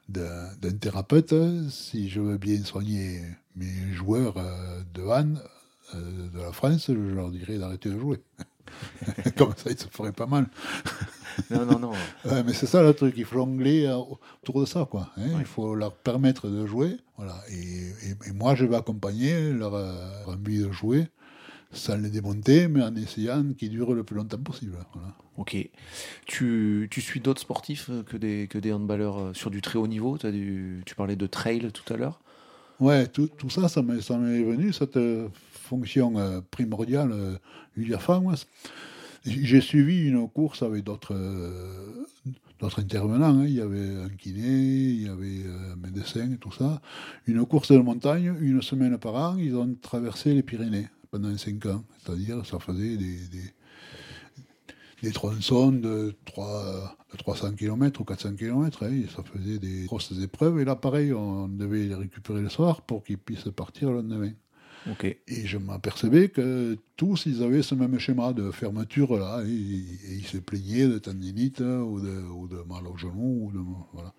de- 0.08 0.60
d'un 0.60 0.72
thérapeute, 0.78 1.34
si 1.68 2.08
je 2.08 2.20
veux 2.20 2.38
bien 2.38 2.62
soigner 2.64 3.22
mes 3.56 3.92
joueurs 3.92 4.36
euh, 4.36 4.82
de 4.94 5.02
hand 5.02 5.38
euh, 5.38 5.48
de 5.94 6.40
la 6.40 6.52
France, 6.52 6.86
je 6.88 6.92
leur 6.92 7.30
dirais 7.30 7.58
d'arrêter 7.58 7.88
de 7.90 7.98
jouer. 7.98 8.18
Comme 9.36 9.52
ça, 9.56 9.70
ils 9.70 9.78
se 9.78 9.86
feraient 9.88 10.12
pas 10.12 10.26
mal. 10.26 10.46
Non, 11.50 11.66
non, 11.66 11.78
non. 11.78 11.92
Ouais, 12.24 12.42
mais 12.44 12.54
c'est 12.54 12.64
ça 12.64 12.82
le 12.82 12.94
truc, 12.94 13.12
il 13.18 13.26
faut 13.26 13.36
jongler 13.36 13.84
euh, 13.84 13.96
autour 14.42 14.58
de 14.62 14.64
ça, 14.64 14.86
quoi. 14.90 15.10
hein. 15.18 15.22
Ouais. 15.28 15.40
Il 15.40 15.44
faut 15.44 15.74
leur 15.74 15.92
permettre 15.92 16.48
de 16.48 16.66
jouer, 16.66 16.96
voilà. 17.18 17.36
Et, 17.50 17.54
et- 18.08 18.28
et 18.28 18.32
moi, 18.32 18.54
je 18.54 18.64
vais 18.64 18.74
accompagner 18.74 19.52
leur 19.52 19.74
euh, 19.74 19.94
envie 20.26 20.60
de 20.60 20.72
jouer, 20.72 21.06
sans 21.72 21.98
les 21.98 22.08
démonter, 22.08 22.68
mais 22.68 22.82
en 22.82 22.96
essayant 22.96 23.44
qu'ils 23.52 23.68
durent 23.68 23.92
le 23.92 24.02
plus 24.02 24.16
longtemps 24.16 24.38
possible. 24.38 24.78
Voilà. 24.94 25.08
Ok. 25.36 25.58
Tu, 26.24 26.88
tu 26.90 27.00
suis 27.02 27.20
d'autres 27.20 27.42
sportifs 27.42 27.90
euh, 27.90 28.02
que 28.02 28.16
des, 28.16 28.48
que 28.48 28.56
des 28.56 28.72
handballeurs 28.72 29.18
euh, 29.18 29.34
sur 29.34 29.50
du 29.50 29.60
très 29.60 29.78
haut 29.78 29.86
niveau? 29.86 30.16
T'as 30.16 30.30
du, 30.30 30.80
Tu 30.86 30.94
parlais 30.94 31.16
de 31.16 31.26
trail 31.26 31.70
tout 31.70 31.92
à 31.92 31.98
l'heure 31.98 32.20
Ouais, 32.80 33.06
tout, 33.08 33.28
tout 33.28 33.50
ça, 33.50 33.68
ça 33.68 33.82
m'est 33.82 33.96
venu, 34.00 34.72
cette 34.72 34.96
euh, 34.96 35.28
fonction 35.66 36.18
euh, 36.18 36.40
primordiale 36.50 37.10
euh, 37.12 37.36
diaphragme. 37.76 38.34
J- 39.24 39.44
J'ai 39.46 39.60
suivi 39.60 40.06
une 40.08 40.28
course 40.28 40.62
avec 40.62 40.84
d'autres 40.84 41.14
euh, 41.14 42.06
intervenants. 42.78 43.40
hein. 43.40 43.44
Il 43.46 43.54
y 43.54 43.60
avait 43.60 43.96
un 44.04 44.08
kiné, 44.10 44.48
il 44.48 45.02
y 45.02 45.08
avait 45.08 45.44
euh, 45.46 45.72
un 45.74 45.76
médecin 45.76 46.30
et 46.32 46.38
tout 46.38 46.52
ça. 46.52 46.80
Une 47.26 47.44
course 47.46 47.72
de 47.72 47.78
montagne, 47.78 48.34
une 48.40 48.62
semaine 48.62 48.98
par 48.98 49.14
an, 49.16 49.36
ils 49.38 49.54
ont 49.56 49.74
traversé 49.80 50.34
les 50.34 50.42
Pyrénées 50.42 50.88
pendant 51.10 51.36
cinq 51.38 51.66
ans. 51.66 51.84
C'est-à-dire, 51.98 52.44
ça 52.46 52.58
faisait 52.58 52.96
des, 55.02 55.12
tronçons 55.12 55.72
de, 55.72 56.14
3, 56.24 56.96
de 57.12 57.16
300 57.16 57.52
km 57.54 58.00
ou 58.00 58.04
400 58.04 58.34
km. 58.36 58.84
hein, 58.84 59.02
ça 59.14 59.22
faisait 59.22 59.58
des 59.58 59.84
grosses 59.86 60.12
épreuves. 60.22 60.58
Et 60.60 60.64
là, 60.64 60.76
pareil, 60.76 61.12
on 61.12 61.48
devait 61.48 61.86
les 61.86 61.94
récupérer 61.94 62.42
le 62.42 62.48
soir 62.48 62.82
pour 62.82 63.04
qu'ils 63.04 63.18
puissent 63.18 63.48
partir 63.54 63.90
le 63.90 63.96
lendemain. 63.96 64.32
Et 65.26 65.46
je 65.46 65.58
m'apercevais 65.58 66.28
que 66.28 66.78
tous, 66.96 67.26
ils 67.26 67.42
avaient 67.42 67.62
ce 67.62 67.74
même 67.74 67.98
schéma 67.98 68.32
de 68.32 68.50
fermeture 68.50 69.16
là, 69.18 69.42
et, 69.44 69.48
ils 69.48 70.26
se 70.26 70.38
plaignaient 70.38 70.86
de 70.86 70.98
tendinite 70.98 71.60
ou 71.60 72.00
de, 72.00 72.22
ou 72.30 72.48
mal 72.68 72.86
au 72.86 72.96
genou. 72.96 73.52
Voilà. 73.92 74.14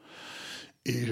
Et 0.85 1.05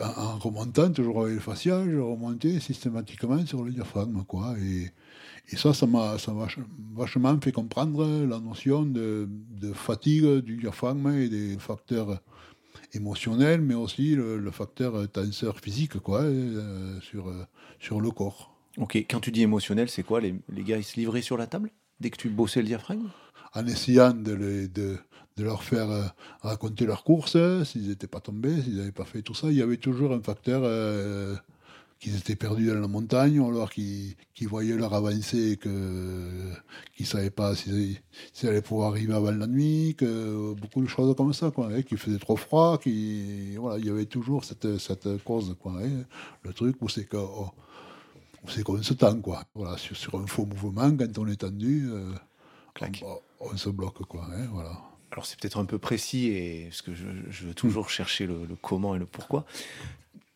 en 0.00 0.38
remontant 0.38 0.92
toujours 0.92 1.22
avec 1.22 1.34
le 1.34 1.40
fascia, 1.40 1.82
je 1.88 1.96
remontais 1.96 2.60
systématiquement 2.60 3.44
sur 3.46 3.64
le 3.64 3.72
diaphragme. 3.72 4.22
Quoi, 4.24 4.54
et, 4.58 4.92
ça, 5.56 5.72
ça 5.72 5.86
m'a 5.86 6.16
vachement 6.94 7.40
fait 7.40 7.52
comprendre 7.52 8.06
la 8.26 8.38
notion 8.38 8.82
de, 8.82 9.28
fatigue 9.72 10.38
du 10.38 10.56
diaphragme 10.58 11.08
et 11.14 11.28
des 11.28 11.56
facteurs 11.58 12.20
émotionnels, 12.92 13.62
mais 13.62 13.74
aussi 13.74 14.14
le, 14.14 14.50
facteur 14.50 15.10
tenseur 15.10 15.58
physique 15.58 15.98
quoi, 16.00 16.20
euh, 16.22 16.98
sur 17.80 18.00
le 18.00 18.10
corps. 18.10 18.53
Ok. 18.78 18.96
Quand 19.10 19.20
tu 19.20 19.30
dis 19.32 19.42
émotionnel, 19.42 19.88
c'est 19.88 20.02
quoi 20.02 20.20
les, 20.20 20.34
les 20.48 20.62
gars, 20.64 20.76
ils 20.78 20.84
se 20.84 20.96
livraient 20.96 21.22
sur 21.22 21.36
la 21.36 21.46
table 21.46 21.70
Dès 22.00 22.10
que 22.10 22.16
tu 22.16 22.28
bossais 22.28 22.60
le 22.60 22.66
diaphragme? 22.66 23.10
En 23.54 23.66
essayant 23.66 24.12
de, 24.12 24.32
les- 24.32 24.68
de, 24.68 24.98
de 25.36 25.44
leur 25.44 25.62
faire 25.62 25.90
euh, 25.90 26.04
raconter 26.42 26.86
leur 26.86 27.04
course, 27.04 27.36
euh, 27.36 27.64
s'ils 27.64 27.88
n'étaient 27.88 28.06
pas 28.08 28.20
tombés, 28.20 28.60
s'ils 28.62 28.76
n'avaient 28.76 28.92
pas 28.92 29.04
fait 29.04 29.22
tout 29.22 29.34
ça, 29.34 29.48
il 29.50 29.56
y 29.56 29.62
avait 29.62 29.76
toujours 29.76 30.12
un 30.12 30.20
facteur 30.22 30.62
euh, 30.64 31.36
qu'ils 32.00 32.16
étaient 32.16 32.36
perdus 32.36 32.68
dans 32.68 32.80
la 32.80 32.88
montagne, 32.88 33.40
ou 33.40 33.48
alors 33.48 33.70
qu'ils 33.70 34.16
qu'ils 34.34 34.48
voyaient 34.48 34.76
leur 34.76 34.94
avancée 34.94 35.52
et 35.52 35.56
qu'ils 35.58 35.72
ne 35.72 37.04
savaient 37.04 37.30
pas 37.30 37.54
s'ils 37.56 37.98
s'ils 38.32 38.48
allaient 38.48 38.62
pouvoir 38.62 38.90
arriver 38.90 39.14
avant 39.14 39.30
la 39.32 39.46
nuit, 39.46 39.94
que 39.98 40.54
beaucoup 40.54 40.82
de 40.82 40.88
choses 40.88 41.14
comme 41.16 41.32
ça, 41.32 41.50
quoi, 41.50 41.68
hein, 41.72 41.82
qu'il 41.82 41.98
faisait 41.98 42.18
trop 42.18 42.36
froid, 42.36 42.78
qu'il 42.78 43.58
voilà, 43.58 43.78
il 43.78 43.86
y 43.86 43.90
avait 43.90 44.06
toujours 44.06 44.44
cette, 44.44 44.78
cette 44.78 45.22
cause, 45.24 45.56
quoi, 45.60 45.74
hein. 45.82 46.04
le 46.42 46.52
truc 46.52 46.76
où 46.82 46.88
c'est 46.88 47.04
que 47.06 47.16
oh, 47.18 47.50
c'est 48.48 48.62
qu'on 48.62 48.82
se 48.82 48.94
tend, 48.94 49.20
quoi. 49.20 49.42
Voilà, 49.54 49.76
sur, 49.76 49.96
sur 49.96 50.18
un 50.18 50.26
faux 50.26 50.46
mouvement, 50.46 50.94
quand 50.96 51.18
on 51.18 51.26
est 51.26 51.36
tendu, 51.36 51.88
euh, 51.90 52.12
on, 53.02 53.20
on 53.52 53.56
se 53.56 53.68
bloque, 53.70 54.02
quoi. 54.04 54.26
hein, 54.32 54.46
voilà. 54.52 54.72
Alors 55.10 55.26
c'est 55.26 55.38
peut-être 55.38 55.58
un 55.58 55.64
peu 55.64 55.78
précis, 55.78 56.26
et, 56.28 56.66
parce 56.68 56.82
que 56.82 56.94
je, 56.94 57.06
je 57.30 57.46
veux 57.46 57.54
toujours 57.54 57.88
chercher 57.88 58.26
le, 58.26 58.46
le 58.46 58.56
comment 58.56 58.96
et 58.96 58.98
le 58.98 59.06
pourquoi. 59.06 59.44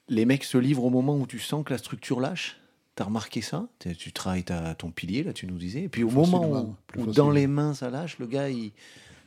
Les 0.08 0.24
mecs 0.24 0.44
se 0.44 0.56
livrent 0.56 0.84
au 0.84 0.90
moment 0.90 1.16
où 1.16 1.26
tu 1.26 1.38
sens 1.38 1.64
que 1.64 1.72
la 1.72 1.78
structure 1.78 2.20
lâche 2.20 2.56
T'as 2.94 3.04
remarqué 3.04 3.42
ça? 3.42 3.68
Tu 3.78 4.12
travailles 4.12 4.42
ta- 4.42 4.74
ton 4.74 4.90
pilier, 4.90 5.22
là, 5.22 5.32
tu 5.32 5.46
nous 5.46 5.56
disais. 5.56 5.82
Et 5.82 5.88
puis 5.88 6.02
au 6.02 6.10
moment 6.10 6.50
où, 6.50 6.74
où 6.96 7.06
dans 7.06 7.30
les 7.30 7.46
mains 7.46 7.72
ça 7.72 7.90
lâche, 7.90 8.18
le 8.18 8.26
gars, 8.26 8.48
il, 8.50 8.72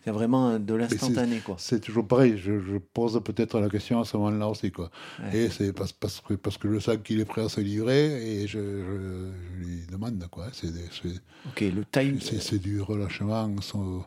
c'est 0.03 0.11
vraiment 0.11 0.57
de 0.59 0.73
l'instantané. 0.73 1.41
C'est 1.57 1.79
toujours 1.79 2.07
pareil, 2.07 2.37
je, 2.37 2.59
je 2.59 2.77
pose 2.77 3.21
peut-être 3.23 3.59
la 3.59 3.69
question 3.69 3.99
à 4.01 4.05
ce 4.05 4.17
moment-là 4.17 4.47
aussi. 4.47 4.71
Quoi. 4.71 4.89
Ouais. 5.21 5.37
Et 5.37 5.49
c'est 5.49 5.73
parce, 5.73 5.91
parce, 5.93 6.21
que, 6.21 6.33
parce 6.33 6.57
que 6.57 6.71
je 6.73 6.79
sens 6.79 6.97
qu'il 7.03 7.19
est 7.19 7.25
prêt 7.25 7.43
à 7.43 7.49
se 7.49 7.61
livrer 7.61 8.41
et 8.41 8.47
je, 8.47 8.59
je- 8.59 9.31
je 9.59 9.63
lui 9.63 9.85
demande. 9.91 10.25
Quoi. 10.31 10.47
C'est, 10.53 10.67
c'est, 10.91 11.21
Ok, 11.49 11.61
le 11.61 11.83
time, 11.85 12.19
c'est, 12.21 12.41
c'est 12.41 12.59
du 12.59 12.81
relâchement 12.81 13.49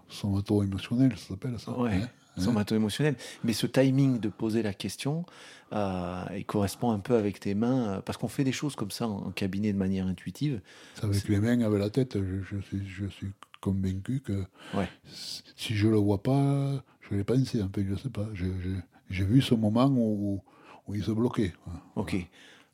somato-émotionnel, 0.09 1.13
ça 1.17 1.29
s'appelle 1.29 1.59
ça. 1.59 1.79
Ouais, 1.79 1.91
hein. 1.95 2.09
somato-émotionnel. 2.41 3.17
Mais 3.45 3.53
ce 3.53 3.67
timing 3.67 4.19
de 4.21 4.29
poser 4.29 4.63
la 4.63 4.73
question, 4.75 5.25
euh, 5.73 6.23
il 6.37 6.45
correspond 6.45 6.91
un 6.91 6.99
peu 7.01 7.17
avec 7.17 7.41
tes 7.41 7.55
mains, 7.55 7.89
euh, 7.89 8.01
parce 8.01 8.19
qu'on 8.19 8.29
fait 8.29 8.45
des 8.45 8.53
choses 8.53 8.77
comme 8.77 8.91
ça 8.91 9.09
en, 9.09 9.31
cabinet 9.31 9.73
de 9.73 9.79
manière 9.79 10.07
intuitive. 10.07 10.61
C'est 10.95 11.05
avec 11.05 11.29
les 11.29 11.41
mains, 11.41 11.61
avec 11.61 11.79
la 11.81 11.91
tête, 11.91 12.17
je, 12.19 12.43
je 12.57 12.61
suis, 12.61 12.83
je 12.87 13.07
suis 13.07 13.29
convaincu 13.65 14.21
que 14.21 14.45
Ouais. 14.75 14.89
si 15.07 15.75
je 15.75 15.89
le 15.89 15.97
vois 15.97 16.23
pas, 16.23 16.83
je 17.01 17.15
l'ai 17.15 17.25
pensé 17.25 17.61
un 17.61 17.69
peu, 17.69 17.85
je 17.89 17.95
sais 17.97 18.11
pas. 18.11 18.29
J'ai 18.35 19.25
vu 19.25 19.41
ce 19.43 19.55
moment 19.55 19.87
où, 19.87 20.43
où 20.87 20.95
il 20.95 21.03
se 21.05 21.11
bloquait. 21.11 21.53
Ok. 21.97 22.17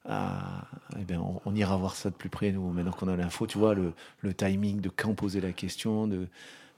Ah, 0.07 0.66
eh 0.98 1.05
ben, 1.05 1.20
on, 1.20 1.40
on 1.44 1.55
ira 1.55 1.76
voir 1.76 1.94
ça 1.94 2.09
de 2.11 2.14
plus 2.14 2.31
près, 2.31 2.53
nous, 2.53 2.70
maintenant 2.72 2.92
qu'on 2.92 3.09
a 3.09 3.16
l'info. 3.16 3.46
Tu 3.46 3.59
vois, 3.59 3.74
le, 3.74 3.92
le 4.20 4.33
timing 4.33 4.81
de 4.81 4.88
quand 4.88 5.14
poser 5.14 5.40
la 5.40 5.53
question, 5.53 6.07
de, 6.07 6.26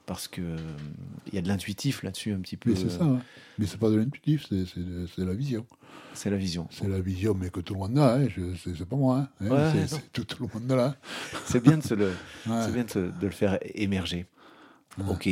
parce 0.05 0.27
que 0.27 0.41
euh, 0.41 0.57
il 1.27 1.35
y 1.35 1.37
a 1.37 1.41
de 1.41 1.47
l'intuitif 1.47 2.03
là-dessus 2.03 2.33
un 2.33 2.39
petit 2.39 2.57
peu. 2.57 2.71
Mais 2.71 2.75
c'est 2.75 2.85
euh, 2.85 2.97
ça. 2.97 3.03
hein. 3.03 3.19
Mais 3.57 3.65
c'est 3.65 3.77
pas 3.77 3.89
de 3.89 3.95
l'intuitif, 3.95 4.45
c'est, 4.49 5.23
la 5.23 5.33
vision. 5.33 5.65
C'est 6.13 6.29
la 6.29 6.37
vision. 6.37 6.67
C'est 6.71 6.87
la 6.87 6.99
vision, 6.99 7.33
mais 7.33 7.49
que 7.49 7.59
tout 7.59 7.73
le 7.73 7.79
monde 7.79 7.97
a. 7.97 8.15
Hein. 8.15 8.27
C'est, 8.63 8.85
pas 8.85 8.95
moi. 8.95 9.27
Hein. 9.41 9.47
Ouais, 9.49 9.85
c'est, 9.87 10.11
tout, 10.11 10.25
tout 10.25 10.43
le 10.43 10.59
monde 10.59 10.69
là. 10.77 10.95
C'est 11.45 11.61
bien 11.61 11.77
de 11.77 11.83
se 11.83 11.93
le, 11.93 12.07
Ouais. 12.47 12.61
c'est 12.65 12.71
bien 12.73 12.83
de, 12.83 12.89
se- 12.89 12.99
de 12.99 13.25
le 13.25 13.31
faire 13.31 13.57
émerger. 13.75 14.25
Ok, 15.09 15.27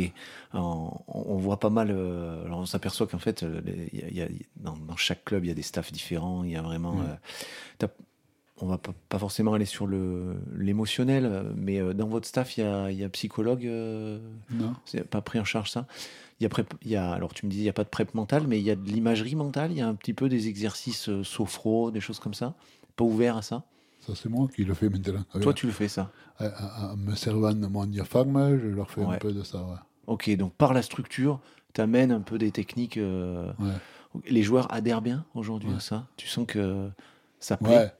on, 0.54 0.90
on 1.06 1.36
voit 1.36 1.60
pas 1.60 1.70
mal. 1.70 1.90
euh, 1.92 2.44
alors 2.46 2.58
on 2.58 2.66
s'aperçoit 2.66 3.06
qu'en 3.06 3.20
fait, 3.20 3.44
euh, 3.44 3.60
y 3.92 4.00
a- 4.02 4.08
il 4.08 4.16
y 4.16 4.22
a- 4.22 4.28
dans, 4.56 4.76
dans 4.76 4.96
chaque 4.96 5.24
club, 5.24 5.44
il 5.44 5.48
y 5.48 5.50
a 5.52 5.54
des 5.54 5.62
staffs 5.62 5.92
différents. 5.92 6.42
Il 6.42 6.50
y 6.50 6.56
a 6.56 6.62
vraiment. 6.62 6.96
Euh, 7.00 7.86
on 8.62 8.66
va 8.66 8.78
pas, 8.78 9.18
forcément 9.18 9.54
aller 9.54 9.64
sur 9.64 9.86
le 9.88 10.36
l'émotionnel, 10.56 11.52
mais 11.56 11.80
euh, 11.80 11.92
dans 11.94 12.06
votre 12.06 12.26
staff, 12.28 12.56
il 12.56 12.60
y 12.60 12.64
a, 12.66 12.90
il 12.90 12.98
y 12.98 13.04
a 13.04 13.08
psychologue. 13.08 13.66
euh, 13.66 14.18
Non. 14.50 14.72
c'est 14.84 15.02
pas 15.06 15.20
pris 15.20 15.40
en 15.40 15.44
charge 15.44 15.70
ça? 15.70 15.86
Il 16.40 16.44
y 16.44 16.46
a 16.46 16.48
prép- 16.48 16.72
il 16.82 16.90
y 16.90 16.96
a, 16.96 17.10
alors 17.12 17.34
tu 17.34 17.44
me 17.46 17.50
dis 17.50 17.58
il 17.58 17.64
y 17.64 17.68
a 17.68 17.72
pas 17.72 17.84
de 17.84 17.88
prep 17.88 18.14
mentale, 18.14 18.46
mais 18.46 18.58
il 18.58 18.64
y 18.64 18.70
a 18.70 18.76
de 18.76 18.88
l'imagerie 18.88 19.34
mentale. 19.34 19.72
Il 19.72 19.78
y 19.78 19.80
a 19.80 19.88
un 19.88 19.94
petit 19.94 20.14
peu 20.14 20.28
des 20.28 20.46
exercices 20.48 21.08
euh, 21.08 21.24
sophro, 21.24 21.90
des 21.90 22.00
choses 22.00 22.20
comme 22.20 22.34
ça? 22.34 22.54
Pas 22.96 23.04
ouvert 23.04 23.36
à 23.36 23.42
ça? 23.42 23.64
Ça, 24.00 24.14
c'est 24.14 24.28
moi 24.28 24.48
qui 24.54 24.64
le 24.64 24.74
fais 24.74 24.88
maintenant. 24.88 25.24
Avec- 25.32 25.42
Toi, 25.42 25.54
tu 25.54 25.66
le 25.66 25.72
fais 25.72 25.88
ça? 25.88 26.10
en- 26.40 26.96
me 26.96 27.14
servant 27.14 27.52
de 27.52 27.66
mon 27.66 27.86
diaphragme, 27.86 28.58
je 28.58 28.68
leur 28.68 28.90
fais 28.90 29.02
Ouais. 29.04 29.16
un 29.16 29.18
peu 29.18 29.32
de 29.32 29.42
ça. 29.42 29.58
Ouais. 29.58 29.76
Ok, 30.06 30.30
donc 30.36 30.52
par 30.54 30.72
la 30.72 30.82
structure, 30.82 31.38
tu 31.74 31.80
amènes 31.80 32.10
un 32.12 32.20
peu 32.20 32.38
des 32.38 32.50
techniques. 32.52 32.96
euh, 32.96 33.52
Ouais. 33.58 34.20
Les 34.28 34.42
joueurs 34.42 34.72
adhèrent 34.72 35.02
bien 35.02 35.24
aujourd'hui 35.34 35.70
à 35.76 35.80
ça? 35.80 36.06
Tu 36.16 36.26
sens 36.28 36.46
que 36.46 36.88
ça 37.40 37.56
plaît? 37.56 37.92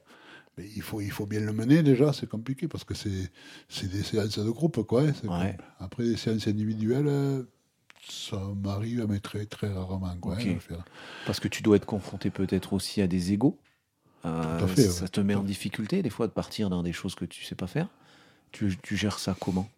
Ouais. 0.57 0.63
Mais 0.63 0.69
il 0.75 0.81
faut, 0.81 1.01
il 1.01 1.11
faut 1.11 1.25
bien 1.25 1.39
le 1.39 1.53
mener 1.53 1.83
déjà, 1.83 2.13
c'est 2.13 2.27
compliqué 2.27 2.67
parce 2.67 2.83
que 2.83 2.93
c'est, 2.93 3.29
des 3.87 4.03
séances 4.03 4.39
de 4.39 4.49
groupe. 4.49 4.83
Quoi, 4.83 5.03
hein, 5.03 5.13
Ouais. 5.23 5.57
Après, 5.79 6.03
des 6.03 6.17
séances 6.17 6.47
individuelles, 6.47 7.07
euh, 7.07 7.43
ça 8.07 8.39
m'arrive, 8.61 9.05
mais 9.09 9.19
très, 9.19 9.45
très 9.45 9.71
rarement. 9.71 10.15
Quoi, 10.19 10.37
hein. 10.39 10.57
Parce 11.25 11.39
que 11.39 11.47
tu 11.47 11.63
dois 11.63 11.77
être 11.77 11.85
confronté 11.85 12.29
peut-être 12.29 12.73
aussi 12.73 13.01
à 13.01 13.07
des 13.07 13.33
égaux. 13.33 13.57
ça 14.23 15.07
te 15.11 15.21
met 15.21 15.35
en 15.35 15.43
difficulté 15.43 16.01
des 16.01 16.09
fois 16.09 16.27
de 16.27 16.33
partir 16.33 16.69
dans 16.69 16.83
des 16.83 16.93
choses 16.93 17.15
que 17.15 17.25
tu 17.25 17.43
sais 17.43 17.55
pas 17.55 17.67
faire. 17.67 17.87
Tu, 18.51 18.77
tu 18.83 18.95
gères 18.95 19.19
ça 19.19 19.35
comment? 19.39 19.69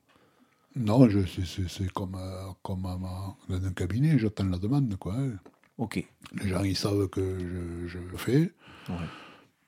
Non, 0.75 1.07
c'est 1.09 1.91
comme, 1.93 2.17
comme 2.61 2.81
dans 2.81 3.65
un 3.65 3.71
cabinet, 3.71 4.19
j'attends 4.19 4.43
la 4.43 4.57
demande. 4.57 4.93
Quoi. 4.97 5.13
Hein. 5.13 5.31
Ok. 5.77 6.05
Les 6.33 6.49
gens, 6.49 6.63
ils 6.63 6.75
savent 6.75 7.07
que 7.07 7.39
je, 7.39 7.87
je 7.87 7.97
le 7.97 8.17
fais. 8.17 8.51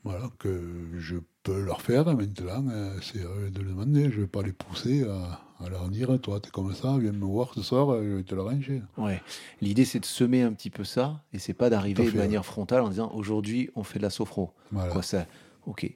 Voilà, 0.09 0.29
que 0.39 0.61
je 0.97 1.17
peux 1.43 1.61
leur 1.61 1.81
faire 1.81 2.05
maintenant, 2.05 2.65
euh, 2.71 2.97
c'est 3.01 3.19
eux 3.19 3.49
de 3.51 3.59
le 3.61 3.69
demander. 3.71 4.03
Je 4.09 4.15
ne 4.15 4.21
vais 4.21 4.27
pas 4.27 4.41
les 4.41 4.53
pousser 4.53 5.03
à, 5.03 5.69
leur 5.69 5.89
dire 5.89 6.17
Toi, 6.21 6.39
tu 6.39 6.47
es 6.47 6.51
comme 6.51 6.73
ça, 6.73 6.97
viens 6.97 7.11
me 7.11 7.25
voir 7.25 7.53
ce 7.53 7.61
soir, 7.61 8.01
je 8.01 8.15
vais 8.15 8.23
te 8.23 8.33
le 8.33 8.41
ranger. 8.41 8.81
Ouais. 8.97 9.21
L'idée, 9.61 9.83
c'est 9.83 9.99
de 9.99 10.05
semer 10.05 10.43
un 10.43 10.53
petit 10.53 10.69
peu 10.69 10.85
ça, 10.85 11.23
et 11.33 11.39
c'est 11.39 11.53
pas 11.53 11.69
d'arriver 11.69 12.09
de 12.09 12.17
manière 12.17 12.45
frontale 12.45 12.83
en 12.83 12.89
disant 12.89 13.11
Aujourd'hui, 13.13 13.69
on 13.75 13.83
fait 13.83 13.99
de 13.99 14.03
la 14.03 14.09
sophro. 14.09 14.51
Voilà. 14.71 14.93
Quoi, 14.93 15.01
ça 15.01 15.25
Ok. 15.65 15.93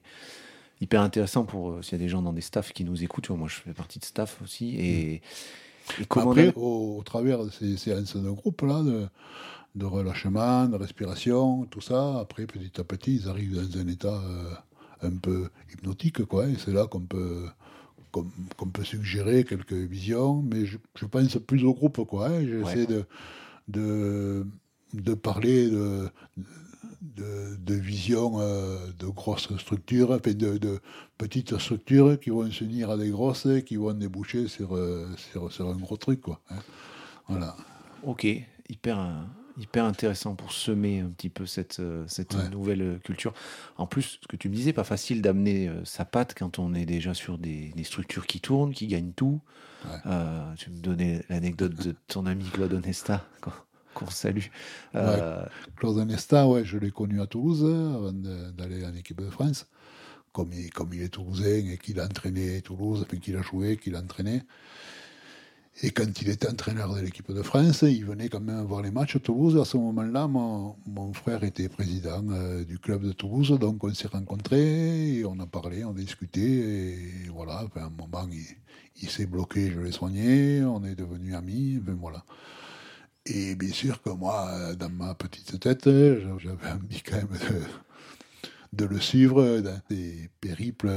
Hyper 0.82 1.00
intéressant 1.00 1.44
pour 1.44 1.70
euh, 1.70 1.82
s'il 1.82 1.92
y 1.92 2.02
a 2.02 2.04
des 2.04 2.10
gens 2.10 2.20
dans 2.20 2.34
des 2.34 2.42
staffs 2.42 2.72
qui 2.72 2.84
nous 2.84 3.02
écoutent. 3.02 3.30
Moi, 3.30 3.48
je 3.48 3.54
fais 3.54 3.72
partie 3.72 3.98
de 3.98 4.04
staff 4.04 4.42
aussi. 4.42 4.76
Et, 4.78 5.22
mm. 5.98 6.02
et 6.02 6.04
comment 6.06 6.32
Après, 6.32 6.52
au, 6.54 7.00
travers 7.02 7.44
de 7.44 7.50
ces 7.50 7.78
séances 7.78 8.16
de 8.16 8.30
groupe-là, 8.30 8.82
de, 8.82 9.08
de 9.74 9.86
relâchement, 9.86 10.66
de 10.68 10.76
respiration, 10.76 11.64
tout 11.66 11.80
ça. 11.80 12.18
Après, 12.20 12.46
petit 12.46 12.80
à 12.80 12.84
petit, 12.84 13.16
ils 13.16 13.28
arrivent 13.28 13.54
dans 13.54 13.78
un 13.78 13.88
état 13.88 14.14
euh, 14.14 14.54
un 15.02 15.16
peu 15.16 15.48
hypnotique, 15.72 16.24
quoi. 16.24 16.46
Et 16.48 16.56
c'est 16.56 16.72
là 16.72 16.86
qu'on 16.86 17.00
peut, 17.00 17.46
qu'on, 18.10 18.68
peut 18.68 18.84
suggérer 18.84 19.44
quelques 19.44 19.72
visions, 19.72 20.42
mais 20.42 20.66
je, 20.66 21.06
pense 21.06 21.38
plus 21.38 21.64
au 21.64 21.74
groupe, 21.74 22.04
quoi. 22.04 22.28
Hein. 22.28 22.44
J'essaie 22.44 22.86
de, 22.86 23.04
de, 23.68 24.46
de, 24.92 25.14
parler 25.14 25.70
de, 25.70 26.10
de, 27.56 27.74
visions 27.74 28.40
euh, 28.40 28.76
de 28.98 29.06
grosses 29.06 29.56
structures, 29.56 30.20
de, 30.20 30.58
de, 30.58 30.80
petites 31.16 31.58
structures 31.58 32.20
qui 32.20 32.28
vont 32.28 32.50
s'unir 32.50 32.90
à 32.90 32.98
des 32.98 33.08
grosses, 33.08 33.48
qui 33.64 33.76
vont 33.76 33.94
déboucher 33.94 34.48
sur, 34.48 34.76
euh, 34.76 35.08
sur, 35.16 35.50
sur 35.50 35.68
un 35.70 35.76
gros 35.76 35.96
truc, 35.96 36.20
quoi. 36.20 36.40
Hein. 36.50 36.56
Voilà. 37.28 37.56
Ok, 38.02 38.26
hyper 38.68 38.98
hyper 39.58 39.84
intéressant 39.84 40.34
pour 40.34 40.52
semer 40.52 41.00
un 41.00 41.08
petit 41.08 41.28
peu 41.28 41.46
cette, 41.46 41.80
euh, 41.80 42.04
cette 42.06 42.34
nouvelle 42.50 42.82
euh, 42.82 42.98
culture. 42.98 43.32
En 43.76 43.86
plus, 43.86 44.18
ce 44.22 44.28
que 44.28 44.36
tu 44.36 44.48
me 44.48 44.54
disais, 44.54 44.72
pas 44.72 44.84
facile 44.84 45.22
d'amener 45.22 45.68
euh, 45.68 45.84
sa 45.84 46.04
patte 46.04 46.34
quand 46.36 46.58
on 46.58 46.74
est 46.74 46.86
déjà 46.86 47.14
sur 47.14 47.38
des, 47.38 47.72
structures 47.84 48.26
qui 48.26 48.40
tournent, 48.40 48.72
qui 48.72 48.86
gagnent 48.86 49.12
tout. 49.12 49.40
tu 50.56 50.70
me 50.70 50.80
donnais 50.80 51.24
l'anecdote 51.28 51.74
de 51.74 51.94
ton 52.06 52.26
ami 52.26 52.44
Claude 52.44 52.72
Onesta, 52.72 53.26
qu'on 53.94 54.10
salue. 54.10 54.46
Claude 54.92 55.98
Onesta, 55.98 56.46
ouais, 56.46 56.64
je 56.64 56.78
l'ai 56.78 56.90
connu 56.90 57.20
à 57.20 57.26
Toulouse 57.26 57.64
avant 57.64 58.12
d'aller 58.12 58.84
en 58.86 58.94
équipe 58.94 59.20
de 59.20 59.30
France. 59.30 59.66
Comme 60.32 60.50
il, 60.54 60.70
comme 60.70 60.94
il 60.94 61.02
est 61.02 61.10
toulousain 61.10 61.66
et 61.66 61.76
qu'il 61.76 62.00
a 62.00 62.04
entraîné 62.04 62.62
Toulouse, 62.62 63.04
enfin 63.06 63.18
qu'il 63.18 63.36
a 63.36 63.42
joué, 63.42 63.76
qu'il 63.76 63.96
a 63.96 63.98
entraîné. 63.98 64.42
Et 65.80 65.90
quand 65.90 66.20
il 66.20 66.28
était 66.28 66.48
entraîneur 66.48 66.94
de 66.94 67.00
l'équipe 67.00 67.32
de 67.32 67.42
France, 67.42 67.82
il 67.82 68.04
venait 68.04 68.28
quand 68.28 68.40
même 68.40 68.60
voir 68.62 68.82
les 68.82 68.90
matchs 68.90 69.16
à 69.16 69.20
Toulouse. 69.20 69.58
À 69.58 69.64
ce 69.64 69.78
moment-là, 69.78 70.28
mon, 70.28 71.12
frère 71.14 71.42
était 71.44 71.68
président 71.68 72.22
euh, 72.30 72.62
du 72.64 72.78
club 72.78 73.02
de 73.02 73.12
Toulouse, 73.12 73.58
donc 73.58 73.82
on 73.82 73.92
s'est 73.94 74.08
rencontrés, 74.08 75.16
et 75.16 75.24
on 75.24 75.38
a 75.40 75.46
parlé, 75.46 75.82
on 75.84 75.90
a 75.90 75.94
discuté, 75.94 76.40
et 76.42 77.28
voilà, 77.32 77.64
à 77.74 77.84
un 77.84 77.90
moment, 77.90 78.28
il, 79.00 79.08
s'est 79.08 79.26
bloqué, 79.26 79.70
je 79.70 79.80
l'ai 79.80 79.92
soigné, 79.92 80.62
on 80.62 80.84
est 80.84 80.94
devenus 80.94 81.34
amis, 81.34 81.78
ben 81.78 81.96
voilà. 81.98 82.22
Et 83.24 83.54
bien 83.54 83.72
sûr 83.72 84.02
que 84.02 84.10
moi, 84.10 84.74
dans 84.74 84.90
ma 84.90 85.14
petite 85.14 85.58
tête, 85.58 85.84
j'avais 85.84 86.70
envie 86.70 87.02
quand 87.02 87.16
même 87.16 87.28
de, 87.28 87.62
de 88.72 88.84
le 88.84 89.00
suivre 89.00 89.60
dans 89.60 89.80
des 89.88 90.28
périples 90.40 90.90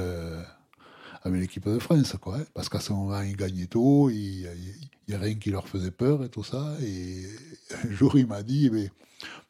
avec 1.25 1.41
l'équipe 1.41 1.67
de 1.67 1.79
France, 1.79 2.15
quoi. 2.21 2.37
Hein. 2.37 2.45
parce 2.53 2.69
qu'à 2.69 2.79
ce 2.79 2.93
moment, 2.93 3.19
ils 3.21 3.35
gagnaient 3.35 3.65
tout, 3.65 4.09
il 4.13 4.47
n'y 5.07 5.15
a, 5.15 5.19
rien 5.19 5.33
qui 5.33 5.49
leur 5.49 5.67
faisait 5.67 5.91
peur 5.91 6.23
et 6.23 6.29
tout 6.29 6.43
ça. 6.43 6.77
Et 6.81 7.25
un 7.83 7.91
jour, 7.91 8.17
il 8.17 8.27
m'a 8.27 8.43
dit, 8.43 8.69
mais 8.71 8.91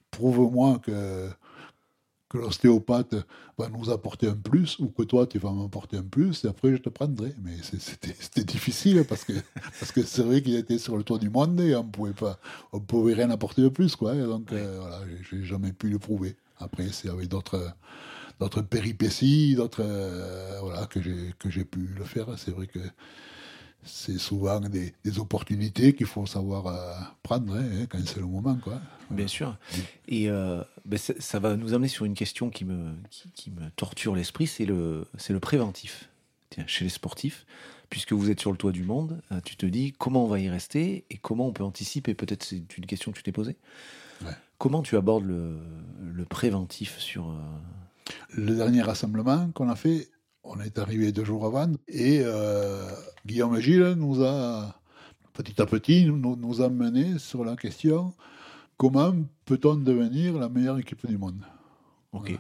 prouve-moi 0.10 0.80
que, 0.80 1.30
que 2.30 2.38
l'ostéopathe 2.38 3.16
va 3.58 3.68
nous 3.68 3.90
apporter 3.90 4.28
un 4.28 4.36
plus 4.36 4.80
ou 4.80 4.88
que 4.88 5.04
toi, 5.04 5.28
tu 5.28 5.38
vas 5.38 5.52
m'apporter 5.52 5.98
un 5.98 6.04
plus 6.04 6.46
et 6.46 6.48
après, 6.48 6.72
je 6.72 6.78
te 6.78 6.88
prendrai. 6.88 7.36
Mais 7.44 7.58
c'était 7.62 8.46
difficile 8.46 9.04
parce 9.04 9.26
que 9.26 9.34
parce 9.80 9.92
que 9.92 10.02
c'est 10.04 10.24
vrai 10.24 10.42
qu'il 10.42 10.56
était 10.56 10.78
sur 10.78 10.96
le 10.96 11.04
toit 11.04 11.20
du 11.20 11.30
monde 11.30 11.60
et 11.60 11.76
on 11.76 11.84
pouvait 11.84 12.14
pas, 12.14 12.40
on 12.72 12.80
pouvait 12.80 13.16
rien 13.16 13.30
apporter 13.32 13.62
de 13.62 13.70
plus, 13.70 13.98
quoi. 13.98 14.14
Hein. 14.14 14.28
donc, 14.28 14.50
euh, 14.54 14.78
voilà, 14.80 15.02
j'ai 15.30 15.44
jamais 15.44 15.74
pu 15.74 15.90
le 15.90 16.00
prouver. 16.00 16.38
Après, 16.58 16.88
c'est 16.94 17.10
avec 17.10 17.28
d'autres 17.28 17.76
d'autres 18.40 18.62
péripéties, 18.62 19.56
d'autres 19.56 19.84
euh, 19.84 20.60
voilà 20.62 20.86
que 20.88 21.02
j'ai 21.02 21.34
que 21.40 21.50
j'ai 21.50 21.66
pu 21.66 21.80
le 21.80 22.04
faire. 22.04 22.28
C'est 22.38 22.52
vrai 22.52 22.68
que 22.68 22.80
c'est 23.84 24.18
souvent 24.18 24.60
des, 24.60 24.94
opportunités 25.20 25.94
qu'il 25.94 26.08
faut 26.08 26.26
savoir 26.26 26.68
euh, 26.68 26.94
prendre 27.22 27.56
hein, 27.56 27.86
quand 27.88 28.00
c'est 28.06 28.20
le 28.20 28.26
moment. 28.26 28.56
Quoi. 28.56 28.82
Bien 29.12 29.28
sûr. 29.28 29.56
Et 30.08 30.30
euh, 30.30 30.64
ben, 30.86 30.98
ça, 30.98 31.40
va 31.40 31.56
nous 31.56 31.74
amener 31.76 31.88
sur 31.88 32.06
une 32.06 32.16
question 32.16 32.50
qui 32.50 32.66
me, 32.66 32.96
qui, 33.36 33.52
me 33.52 33.70
torture 33.76 34.16
l'esprit, 34.16 34.48
c'est 34.48 34.66
le, 34.66 35.06
le 35.30 35.40
préventif. 35.40 36.10
chez 36.66 36.84
les 36.84 36.90
sportifs, 36.90 37.46
puisque 37.92 38.14
vous 38.14 38.32
êtes 38.32 38.40
sur 38.40 38.52
le 38.52 38.58
toit 38.58 38.72
du 38.72 38.84
monde, 38.84 39.22
tu 39.44 39.56
te 39.56 39.68
dis 39.68 39.94
comment 39.94 40.26
on 40.26 40.28
va 40.28 40.40
y 40.40 40.50
rester 40.50 41.06
et 41.12 41.18
comment 41.18 41.48
on 41.48 41.54
peut 41.54 41.64
anticiper. 41.64 42.16
Peut-être 42.16 42.44
c'est 42.44 42.78
une 42.78 42.88
question 42.88 43.12
que 43.12 43.18
tu 43.18 43.24
t'es 43.24 43.32
posée. 43.32 43.56
Comment 44.58 44.82
tu 44.82 44.98
abordes 44.98 45.26
le, 45.26 45.60
le 46.02 46.26
préventif 46.26 46.98
sur, 46.98 47.36
le 48.30 48.56
dernier 48.56 48.82
rassemblement 48.82 49.50
qu'on 49.52 49.70
a 49.70 49.76
fait, 49.76 50.10
on 50.44 50.60
est 50.60 50.78
arrivé 50.78 51.12
deux 51.12 51.26
jours 51.26 51.46
avant, 51.46 51.72
et 51.88 52.22
euh, 52.24 52.88
Guillaume 53.26 53.60
Gilles 53.60 53.96
nous 53.98 54.24
a, 54.24 54.76
petit 55.34 55.62
à 55.62 55.66
petit, 55.66 56.06
nous, 56.06 56.36
nous 56.36 56.62
a 56.62 56.70
mené 56.70 57.18
sur 57.20 57.44
la 57.44 57.56
question 57.56 58.14
comment 58.78 59.14
peut-on 59.46 59.76
devenir 59.76 60.38
la 60.38 60.50
meilleure 60.50 60.78
équipe 60.78 61.06
du 61.08 61.18
monde? 61.18 61.44
Ok. 62.12 62.38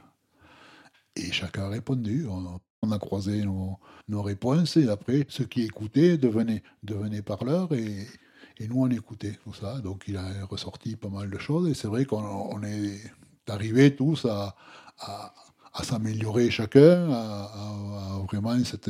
Et 1.15 1.31
chacun 1.31 1.63
a 1.63 1.69
répondu. 1.69 2.27
On, 2.27 2.91
a 2.91 2.99
croisé 2.99 3.43
nos, 3.43 4.21
réponses, 4.21 4.77
et 4.77 4.87
après, 4.89 5.25
ceux 5.27 5.45
qui 5.45 5.63
écoutaient 5.63 6.17
devenaient, 6.17 6.61
devenaient 6.83 7.23
parleurs, 7.23 7.73
et, 7.73 8.07
et 8.59 8.67
nous, 8.67 8.83
on 8.83 8.89
écoutait 8.89 9.39
tout 9.43 9.53
ça. 9.53 9.79
Donc, 9.81 10.03
il 10.07 10.17
a 10.17 10.45
ressorti 10.45 10.95
pas 10.95 11.09
mal 11.09 11.31
de 11.31 11.37
choses, 11.39 11.67
et 11.67 11.73
c'est 11.73 11.87
vrai 11.87 12.05
qu'on 12.05 12.61
est 12.61 13.01
arrivés 13.47 13.95
tous 13.95 14.25
à, 14.25 14.55
à 14.99 15.33
s'améliorer 15.83 16.49
chacun, 16.49 17.11
à, 17.11 18.21
vraiment 18.31 18.57
cette, 18.63 18.89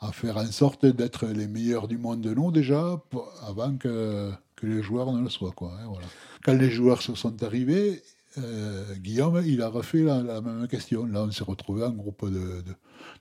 à 0.00 0.12
faire 0.12 0.36
en 0.36 0.46
sorte 0.46 0.86
d'être 0.86 1.26
les 1.26 1.46
meilleurs 1.46 1.88
du 1.88 1.98
monde 1.98 2.20
de 2.20 2.34
nous 2.34 2.50
déjà, 2.52 3.02
avant 3.46 3.76
que, 3.76 4.30
que 4.54 4.66
les 4.66 4.82
joueurs 4.82 5.12
ne 5.12 5.22
le 5.22 5.28
soient. 5.28 5.52
Quoi, 5.52 5.72
hein, 5.80 5.86
voilà. 5.88 6.06
Quand 6.44 6.54
les 6.54 6.70
joueurs 6.70 7.02
se 7.02 7.14
sont 7.14 7.42
arrivés, 7.42 8.02
euh, 8.38 8.94
Guillaume, 8.96 9.42
il 9.44 9.62
a 9.62 9.68
refait 9.68 10.02
la, 10.02 10.40
même 10.40 10.66
question. 10.68 11.06
Là, 11.06 11.22
on 11.22 11.30
s'est 11.30 11.44
retrouvé 11.44 11.84
en 11.84 11.92
groupe 11.92 12.30
de, 12.30 12.62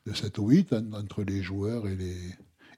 de, 0.05 0.13
7 0.13 0.37
ou 0.39 0.49
8 0.49 0.73
entre 0.93 1.23
les 1.23 1.41
joueurs 1.41 1.87
et, 1.87 1.95
les, 1.95 2.17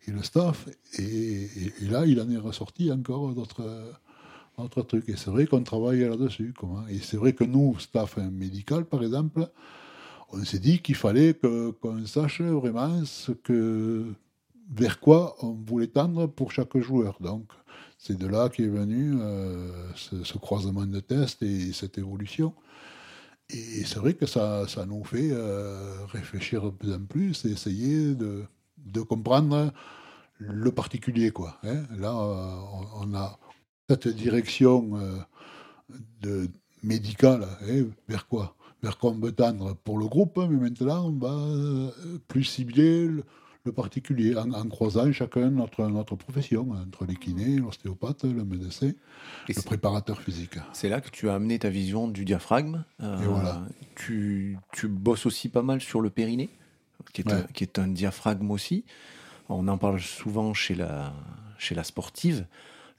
et 0.08 0.12
le 0.12 0.22
staff. 0.24 0.68
Et, 1.00 1.50
là, 1.82 2.06
il 2.06 2.22
en 2.22 2.30
est 2.30 2.38
ressorti 2.38 2.92
encore 2.92 3.34
d'autres 3.34 4.82
trucs. 4.84 5.10
Et 5.10 5.16
c'est 5.16 5.32
vrai 5.32 5.48
qu'on 5.48 5.64
travaille 5.64 6.02
là-dessus. 6.02 6.54
Et 6.90 7.00
c'est 7.00 7.18
vrai 7.18 7.34
que 7.34 7.44
nous, 7.44 7.78
staff 7.80 8.18
médical, 8.18 8.86
par 8.86 9.04
exemple, 9.04 9.50
on 10.30 10.44
s'est 10.44 10.60
dit 10.60 10.80
qu'il 10.80 10.96
fallait 10.96 11.34
qu'on 11.34 12.06
sache 12.06 12.42
vraiment 12.42 13.06
ce 13.06 13.32
que, 13.32 14.06
vers 14.70 15.00
quoi 15.00 15.36
on 15.42 15.54
voulait 15.54 15.88
tendre 15.88 16.28
pour 16.28 16.52
chaque 16.52 16.78
joueur. 16.78 17.18
Donc, 17.22 17.46
c'est 17.98 18.18
de 18.18 18.28
là 18.28 18.50
qu'est 18.50 18.68
venu 18.68 19.18
euh, 19.20 19.72
ce, 19.96 20.38
croisement 20.38 20.86
de 20.86 21.00
tests 21.00 21.42
et 21.42 21.74
cette 21.74 21.98
évolution. 21.98 22.54
Et 23.50 23.86
c'est 23.86 24.00
vrai 24.00 24.14
que 24.14 24.26
ça, 24.26 24.66
nous 24.88 25.04
fait 25.06 25.30
euh, 25.32 26.06
réfléchir 26.08 26.64
de 26.64 26.70
plus 26.72 26.94
en 26.94 27.04
plus 27.06 27.46
et 27.46 27.52
essayer 27.52 28.14
de, 28.14 28.44
de 28.78 29.02
comprendre 29.02 29.72
le 30.38 30.72
particulier. 30.72 31.32
Quoi, 31.32 31.58
hein. 31.64 31.84
Là, 31.98 32.14
euh, 32.14 32.56
on 32.96 33.14
a 33.16 33.40
cette 33.90 34.10
direction 34.10 35.00
de 36.22 36.50
médicale, 36.84 37.48
hein, 37.62 37.86
vers 38.10 38.28
quoi 38.28 38.57
vers 38.84 38.98
quoi 38.98 39.12
on 39.12 39.20
veut 39.20 39.32
tendre 39.32 39.76
pour 39.84 39.98
le 39.98 40.08
groupe, 40.08 40.38
mais 40.38 40.58
maintenant 40.58 41.08
on 41.08 41.18
va 41.18 41.34
euh, 41.34 41.92
plus 42.28 42.44
cibler 42.44 43.08
le, 43.08 43.24
particulier 43.76 44.34
en, 44.38 44.50
croisant 44.70 45.12
chacun 45.12 45.50
notre, 45.50 45.86
notre 45.88 46.16
profession, 46.16 46.72
entre 46.72 47.06
les 47.06 47.16
kinés, 47.16 47.58
l'ostéopathe, 47.58 48.24
le 48.24 48.46
médecin, 48.46 48.94
le 49.50 49.62
préparateur 49.62 50.22
physique. 50.22 50.58
C'est 50.72 50.88
là 50.88 51.02
que 51.02 51.10
tu 51.10 51.28
as 51.28 51.34
amené 51.34 51.60
ta 51.60 51.70
vision 51.70 52.08
du 52.08 52.24
diaphragme. 52.24 52.86
Euh, 53.04 53.22
Et 53.22 53.26
voilà. 53.26 53.62
tu, 53.96 54.58
tu, 54.72 54.88
bosses 54.88 55.26
aussi 55.26 55.50
pas 55.50 55.64
mal 55.64 55.82
sur 55.82 56.00
le 56.00 56.10
périnée, 56.10 56.50
qui 57.12 57.24
est, 57.24 57.34
un, 57.34 57.42
qui 57.42 57.66
est 57.66 57.78
un 57.78 57.90
diaphragme 57.90 58.52
aussi. 58.52 58.86
On 59.50 59.68
en 59.68 59.78
parle 59.78 60.00
souvent 60.00 60.54
chez 60.54 60.76
la, 60.76 61.14
chez 61.58 61.76
la 61.76 61.84
sportive 61.84 62.46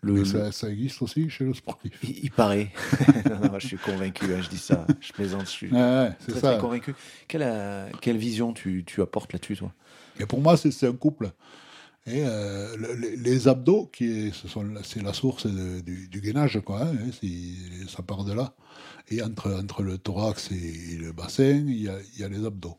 Le, 0.01 0.25
ça, 0.25 0.53
ça 0.53 0.71
existe 0.71 1.03
aussi 1.03 1.29
chez 1.29 1.45
le 1.45 1.55
sportif. 1.55 1.93
il, 2.05 2.25
il 2.25 2.31
paraît. 2.31 2.71
Non, 3.29 3.53
non, 3.53 3.59
je 3.59 3.67
suis 3.67 3.77
convaincu, 3.79 4.27
hein, 4.33 4.41
je 4.41 4.49
dis 4.49 4.59
ça, 4.59 4.87
je 5.01 5.13
plaisante, 5.13 5.47
je 5.47 5.51
suis 5.51 5.73
ouais, 5.73 6.11
très, 6.29 6.41
très 6.41 6.59
convaincu. 6.59 6.95
Quelle, 7.27 7.43
euh, 7.45 7.89
quelle 8.01 8.17
vision 8.17 8.53
tu, 8.53 8.85
tu 8.87 9.03
apportes 9.03 9.33
là-dessus, 9.33 9.57
toi? 9.57 9.73
Et 10.21 10.27
pour 10.27 10.41
moi, 10.41 10.57
c'est 10.57 10.87
un 10.87 10.93
couple. 10.93 11.33
Et 12.07 12.23
euh, 12.25 12.75
le- 12.77 13.17
les, 13.17 13.49
abdos, 13.49 13.87
qui 13.93 14.07
est, 14.29 14.33
ce 14.33 14.49
sont 14.49 14.63
la- 14.63 14.83
c'est 14.83 15.03
la 15.03 15.13
source 15.13 15.47
de- 15.47 15.81
du, 15.81 16.09
du 16.09 16.21
gainage, 16.21 16.61
quoi. 16.65 16.83
hein, 16.85 16.95
c'est- 17.21 17.89
ça 17.89 18.03
part 18.03 18.25
de 18.25 18.33
là. 18.33 18.55
Et 19.11 19.23
entre, 19.23 19.53
entre 19.53 19.83
le 19.83 19.99
thorax 19.99 20.51
et 20.53 20.97
le 20.97 21.13
bassin, 21.13 21.65
il 21.67 21.83
y 21.83 21.89
a, 21.89 21.99
il 22.15 22.21
y 22.21 22.25
a 22.25 22.29
les 22.29 22.45
abdos. 22.47 22.79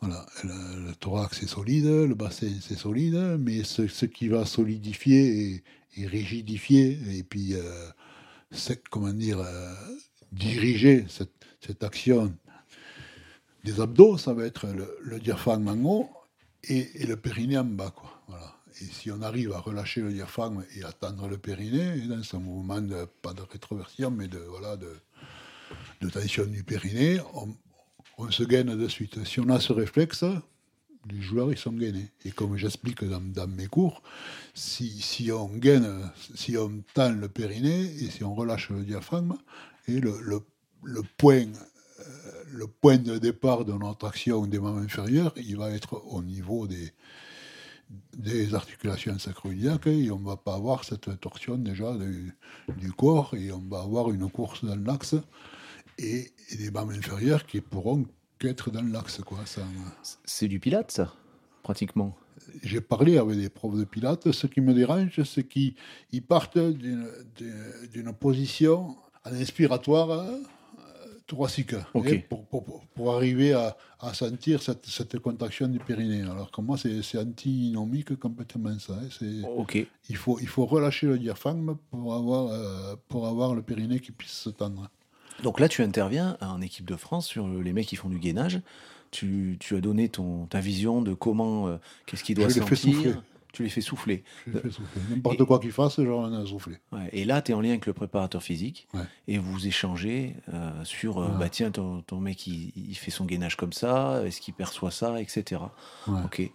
Voilà. 0.00 0.26
Le, 0.42 0.92
thorax 0.94 1.42
est 1.42 1.46
solide, 1.46 1.86
le 1.86 2.14
bassin 2.14 2.50
c'est 2.60 2.76
solide, 2.76 3.38
mais 3.40 3.64
ce, 3.64 3.86
ce 3.86 4.06
qui 4.06 4.28
va 4.28 4.44
solidifier 4.44 5.62
et, 5.96 6.06
rigidifier, 6.06 6.98
et 7.16 7.22
puis, 7.22 7.54
euh, 7.54 7.88
comment 8.90 9.12
dire, 9.12 9.38
euh, 9.40 9.74
diriger 10.32 11.06
cette, 11.08 11.32
cette 11.60 11.84
action 11.84 12.34
des 13.64 13.80
abdos, 13.80 14.18
ça 14.18 14.34
va 14.34 14.44
être 14.44 14.66
le, 15.00 15.18
diaphragme 15.18 15.68
en 15.68 15.88
haut 15.88 16.10
et, 16.64 17.06
le 17.06 17.16
périnée 17.16 17.58
en 17.58 17.64
bas. 17.64 17.90
Quoi. 17.90 18.10
Voilà. 18.28 18.54
Et 18.80 18.84
si 18.84 19.10
on 19.10 19.22
arrive 19.22 19.52
à 19.52 19.58
relâcher 19.58 20.02
le 20.02 20.12
diaphragme 20.12 20.64
et 20.76 20.84
à 20.84 20.92
tendre 20.92 21.28
le 21.28 21.38
périnée, 21.38 21.96
et 21.96 22.06
dans 22.06 22.22
ce 22.22 22.36
mouvement, 22.36 22.80
de, 22.80 23.06
pas 23.22 23.32
de 23.32 23.42
rétroversion, 23.42 24.10
mais 24.10 24.28
de, 24.28 24.38
voilà, 24.38 24.76
de, 24.76 24.92
de 26.02 26.10
tension 26.10 26.44
du 26.44 26.62
périnée, 26.62 27.20
on 28.18 28.30
se 28.30 28.42
gaine 28.44 28.76
de 28.76 28.88
suite. 28.88 29.24
Si 29.24 29.40
on 29.40 29.48
a 29.48 29.60
ce 29.60 29.72
réflexe, 29.72 30.24
les 31.10 31.20
joueurs 31.20 31.52
ils 31.52 31.58
sont 31.58 31.72
gainés. 31.72 32.10
Et 32.24 32.30
comme 32.30 32.56
j'explique 32.56 33.04
dans, 33.04 33.46
mes 33.46 33.66
cours, 33.66 34.02
si, 34.54 35.30
on 35.32 35.48
gaine, 35.48 36.10
si 36.34 36.56
on 36.56 36.82
tend 36.94 37.10
le 37.10 37.28
périnée 37.28 37.82
et 37.82 38.10
si 38.10 38.24
on 38.24 38.34
relâche 38.34 38.70
le 38.70 38.82
diaphragme, 38.82 39.34
et 39.86 40.00
le, 40.00 40.18
le, 40.82 41.02
point 42.80 42.98
de 42.98 43.18
départ 43.18 43.64
de 43.64 43.72
notre 43.72 44.06
action 44.06 44.46
des 44.46 44.58
membres 44.58 44.80
inférieurs, 44.80 45.34
il 45.36 45.56
va 45.56 45.70
être 45.70 46.02
au 46.06 46.22
niveau 46.22 46.66
des, 46.66 46.92
des 48.16 48.54
articulations 48.54 49.18
sacroiliaques 49.18 49.86
et 49.86 50.10
on 50.10 50.18
ne 50.18 50.26
va 50.26 50.36
pas 50.36 50.54
avoir 50.54 50.84
cette 50.84 51.20
torsion 51.20 51.56
déjà 51.56 51.94
du, 51.96 52.34
du 52.78 52.92
corps 52.92 53.34
et 53.34 53.52
on 53.52 53.58
va 53.68 53.80
avoir 53.80 54.10
une 54.10 54.30
course 54.30 54.64
dans 54.64 54.76
l'axe 54.76 55.16
et, 55.98 56.32
et 56.50 56.56
des 56.56 56.70
membres 56.70 56.92
inférieurs 56.92 57.44
qui 57.46 57.60
pourront 57.60 58.04
qu'être 58.38 58.70
dans 58.70 58.82
l'axe. 58.82 59.20
Quoi. 59.24 59.38
Ça, 59.46 59.62
C'est 60.24 60.48
du 60.48 60.58
pilate, 60.60 60.90
ça, 60.90 61.12
pratiquement. 61.62 62.16
j'ai 62.62 62.80
parlé 62.80 63.16
avec 63.18 63.38
des 63.38 63.48
profs 63.48 63.76
de 63.76 63.84
pilates, 63.84 64.30
ce 64.32 64.46
qui 64.46 64.60
me 64.60 64.74
dérange, 64.74 65.22
c'est 65.24 65.44
qu'ils 65.44 65.74
ils 66.12 66.22
partent 66.22 66.58
d'une- 66.58 67.08
position 68.12 68.96
en 69.24 69.32
inspiratoire 69.34 70.10
euh, 70.10 70.38
thoracique 71.26 71.72
et 71.72 72.18
pour, 72.18 72.44
pour- 72.46 72.64
pour- 72.64 72.84
pour 72.94 73.14
arriver 73.14 73.54
à, 73.54 73.76
à 74.00 74.12
sentir 74.12 74.62
cette, 74.62 74.84
cette 74.86 75.18
contraction 75.20 75.66
du 75.68 75.78
périnée. 75.78 76.22
Alors 76.22 76.50
que 76.50 76.60
moi, 76.60 76.76
c'est 76.76 77.18
antinomique 77.18 78.16
complètement 78.18 78.78
ça. 78.78 78.94
hein. 78.94 79.08
C'est- 79.18 79.42
Ok. 79.56 79.86
Il 80.10 80.16
faut, 80.16 80.38
il 80.40 80.48
faut 80.48 80.66
relâcher 80.66 81.06
le 81.06 81.18
diaphragme 81.18 81.76
pour 81.90 82.14
avoir, 82.14 82.48
euh, 82.52 82.94
pour 83.08 83.26
avoir 83.26 83.54
le 83.54 83.62
périnée 83.62 84.00
qui 84.00 84.12
puisse 84.12 84.32
se 84.32 84.50
tendre. 84.50 84.90
Donc 85.42 85.60
là, 85.60 85.68
tu 85.68 85.82
interviens 85.82 86.36
en 86.40 86.60
équipe 86.60 86.86
de 86.86 86.96
France 86.96 87.26
sur 87.26 87.46
les 87.48 87.72
mecs 87.72 87.86
qui 87.86 87.96
font 87.96 88.08
du 88.08 88.18
gainage. 88.18 88.60
Tu, 89.10 89.56
tu 89.60 89.76
as 89.76 89.80
donné 89.80 90.08
ton, 90.08 90.46
ta 90.46 90.60
vision 90.60 91.00
de 91.02 91.14
comment, 91.14 91.68
euh, 91.68 91.76
qu'est-ce 92.06 92.24
qu'il 92.24 92.34
doit 92.36 92.46
les 92.48 92.54
fais 92.54 92.60
sentir. 92.60 92.94
souffler. 92.94 93.14
Tu 93.52 93.62
les 93.62 93.68
fais 93.68 93.80
souffler. 93.80 94.24
Je 94.48 94.58
fais 94.58 94.70
souffler. 94.70 95.02
N'importe 95.10 95.40
Et- 95.40 95.46
quoi 95.46 95.60
qu'il 95.60 95.70
fasse, 95.70 96.00
j'en 96.02 96.42
ai 96.42 96.44
soufflé. 96.46 96.78
Ouais, 96.90 97.08
Et 97.12 97.24
là, 97.24 97.40
tu 97.40 97.52
es 97.52 97.54
en 97.54 97.60
lien 97.60 97.68
avec 97.70 97.86
le 97.86 97.92
préparateur 97.92 98.42
physique 98.42 98.88
Ouais. 98.94 99.02
et 99.28 99.38
vous 99.38 99.68
échangez 99.68 100.34
euh, 100.52 100.72
sur, 100.82 101.18
euh, 101.18 101.26
Ouais. 101.28 101.38
bah 101.38 101.48
tiens, 101.48 101.70
ton, 101.70 102.02
ton 102.02 102.18
mec, 102.18 102.48
il, 102.48 102.72
il 102.74 102.96
fait 102.96 103.12
son 103.12 103.24
gainage 103.24 103.56
comme 103.56 103.72
ça, 103.72 104.22
est-ce 104.26 104.40
qu'il 104.40 104.54
perçoit 104.54 104.90
ça, 104.90 105.20
etc. 105.20 105.60
Ok. 106.08 106.50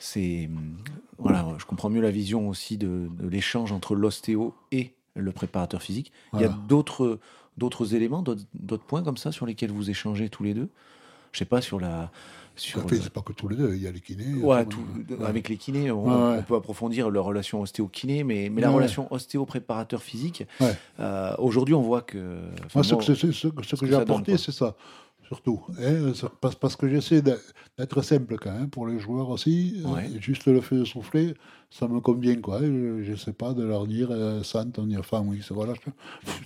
C'est 0.00 0.46
hum, 0.46 0.76
voilà, 1.18 1.46
je 1.58 1.66
comprends 1.66 1.90
mieux 1.90 2.00
la 2.00 2.10
vision 2.10 2.48
aussi 2.48 2.78
de, 2.78 3.08
de 3.10 3.28
l'échange 3.28 3.72
entre 3.72 3.94
l'ostéo 3.94 4.54
et 4.72 4.94
le 5.16 5.32
préparateur 5.32 5.82
physique. 5.82 6.12
Il 6.32 6.40
y 6.40 6.44
a 6.44 6.48
d'autres 6.48 7.18
d'autres 7.58 7.94
éléments, 7.94 8.22
d'autres 8.22 8.84
points 8.84 9.02
comme 9.02 9.16
ça 9.18 9.32
sur 9.32 9.44
lesquels 9.46 9.70
vous 9.70 9.90
échangez 9.90 10.28
tous 10.30 10.42
les 10.44 10.54
deux? 10.54 10.68
Je 11.32 11.38
sais 11.40 11.44
pas 11.44 11.60
sur 11.60 11.78
la 11.78 12.10
sur 12.56 12.80
le- 12.88 12.96
c'est 13.00 13.12
pas 13.12 13.20
que 13.20 13.32
tous 13.32 13.46
les 13.48 13.54
deux, 13.54 13.74
il 13.76 13.82
y 13.82 13.86
a 13.86 13.92
les 13.92 14.00
kinés. 14.00 14.34
Ouais, 14.42 14.64
tout 14.66 14.80
avec 15.24 15.48
les 15.48 15.56
kinés, 15.56 15.92
on, 15.92 16.04
Ouais, 16.04 16.32
ouais. 16.32 16.38
on 16.40 16.42
peut 16.42 16.56
approfondir 16.56 17.08
leur 17.08 17.24
relation 17.26 17.60
ostéo-kiné, 17.60 18.24
mais, 18.24 18.48
mais 18.50 18.62
la 18.62 18.70
relation 18.70 19.06
ostéo-préparateur 19.12 20.02
physique, 20.02 20.44
euh, 20.98 21.34
aujourd'hui, 21.38 21.74
on 21.74 21.82
voit 21.82 22.00
que. 22.02 22.40
Moi, 22.74 22.82
ce 22.82 22.94
que, 22.96 23.04
c'est- 23.04 23.14
ce 23.14 23.26
que- 23.48 23.62
ce 23.64 23.74
que 23.76 23.80
que 23.80 23.86
j'ai 23.86 23.94
apporté, 23.94 24.36
c'est 24.38 24.50
ça, 24.50 24.74
surtout. 25.28 25.60
hein, 25.80 26.12
parce, 26.40 26.56
que 26.76 26.88
j'essaie 26.88 27.22
d'être 27.22 28.02
simple 28.02 28.36
quand 28.38 28.52
même 28.52 28.70
pour 28.70 28.86
les 28.88 28.98
joueurs 28.98 29.28
aussi. 29.28 29.82
euh, 29.84 29.88
Ouais. 29.94 30.10
juste 30.20 30.46
le 30.46 30.60
fait 30.60 30.76
de 30.76 30.84
souffler, 30.84 31.34
ça 31.70 31.86
me 31.86 32.00
convient. 32.00 32.40
Quoi. 32.40 32.60
Je 32.62 33.10
ne 33.10 33.16
sais 33.16 33.32
pas 33.34 33.52
de 33.52 33.62
leur 33.62 33.86
dire, 33.86 34.08
euh, 34.10 34.42
sans 34.42 34.70
ton 34.70 34.84
diaphragme, 34.86 35.28
oui, 35.28 35.42
se 35.42 35.52
relâche. 35.52 35.78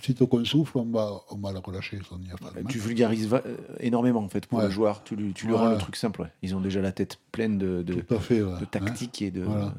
Si 0.01 0.13
tu 0.13 0.27
qu'on 0.27 0.43
souffle, 0.45 0.77
on 0.77 0.85
va, 0.91 1.11
on 1.31 1.37
va 1.37 1.51
le 1.53 1.59
relâcher, 1.59 1.97
tu 2.67 2.77
vulgarises 2.79 3.27
va- 3.27 3.41
euh, 3.45 3.55
énormément 3.79 4.19
en 4.19 4.29
fait 4.29 4.45
pour 4.45 4.59
Ouais. 4.59 4.65
le 4.65 4.69
joueur. 4.71 5.01
Tu 5.03 5.15
lui, 5.15 5.33
tu 5.33 5.45
lui 5.47 5.53
Ouais. 5.53 5.59
rends 5.59 5.69
le 5.71 5.77
truc 5.77 5.95
simple. 5.95 6.29
Ils 6.41 6.53
ont 6.55 6.61
déjà 6.61 6.81
la 6.81 6.91
tête 6.91 7.17
pleine 7.31 7.57
de, 7.57 7.81
de, 7.83 7.93
fait. 8.19 8.41
hein. 8.41 8.59
tactique 8.69 9.21
et 9.21 9.31
de. 9.31 9.43
Voilà. 9.43 9.73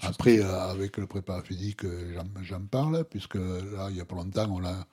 choses 0.00 0.10
Après, 0.10 0.40
euh, 0.40 0.60
avec 0.70 0.96
le 0.98 1.06
prépa 1.06 1.40
physique, 1.42 1.84
euh, 1.84 2.12
j'en- 2.42 2.58
parle, 2.60 3.04
puisque 3.08 3.36
là, 3.36 3.86
il 3.90 3.94
n'y 3.94 4.00
a 4.00 4.04
pas 4.04 4.16
longtemps, 4.16 4.46
on, 4.50 4.64
a, 4.64 4.84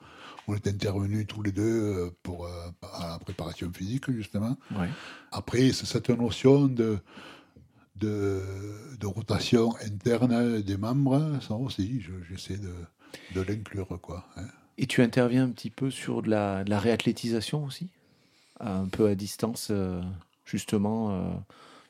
on 0.48 0.54
est 0.54 0.66
intervenus 0.68 1.26
tous 1.26 1.42
les 1.42 1.52
deux 1.52 1.62
euh, 1.62 2.10
pour, 2.22 2.46
euh, 2.46 2.50
à 2.94 3.08
la 3.12 3.18
préparation 3.18 3.70
physique, 3.72 4.10
justement. 4.10 4.56
Ouais. 4.78 4.88
Après, 5.32 5.72
c'est 5.72 5.86
cette 5.86 6.10
notion 6.10 6.66
de, 6.68 6.98
de, 7.96 8.42
de 9.00 9.06
rotation 9.06 9.74
interne 9.84 10.60
des 10.62 10.76
membres, 10.76 11.38
ça 11.46 11.54
aussi, 11.54 12.00
je- 12.00 12.22
j'essaie 12.28 12.58
de, 12.58 12.72
de 13.34 13.40
l'inclure. 13.40 13.88
Quoi, 14.02 14.26
hein. 14.36 14.46
Et 14.78 14.86
tu 14.86 15.02
interviens 15.02 15.44
un 15.44 15.50
petit 15.50 15.70
peu 15.70 15.90
sur 15.90 16.22
de 16.22 16.28
la, 16.30 16.62
de 16.64 16.70
la 16.70 16.78
réathlétisation 16.78 17.64
aussi? 17.64 17.88
Un 18.60 18.86
peu 18.86 19.08
à 19.08 19.14
distance, 19.14 19.68
euh, 19.70 20.00
justement, 20.44 21.42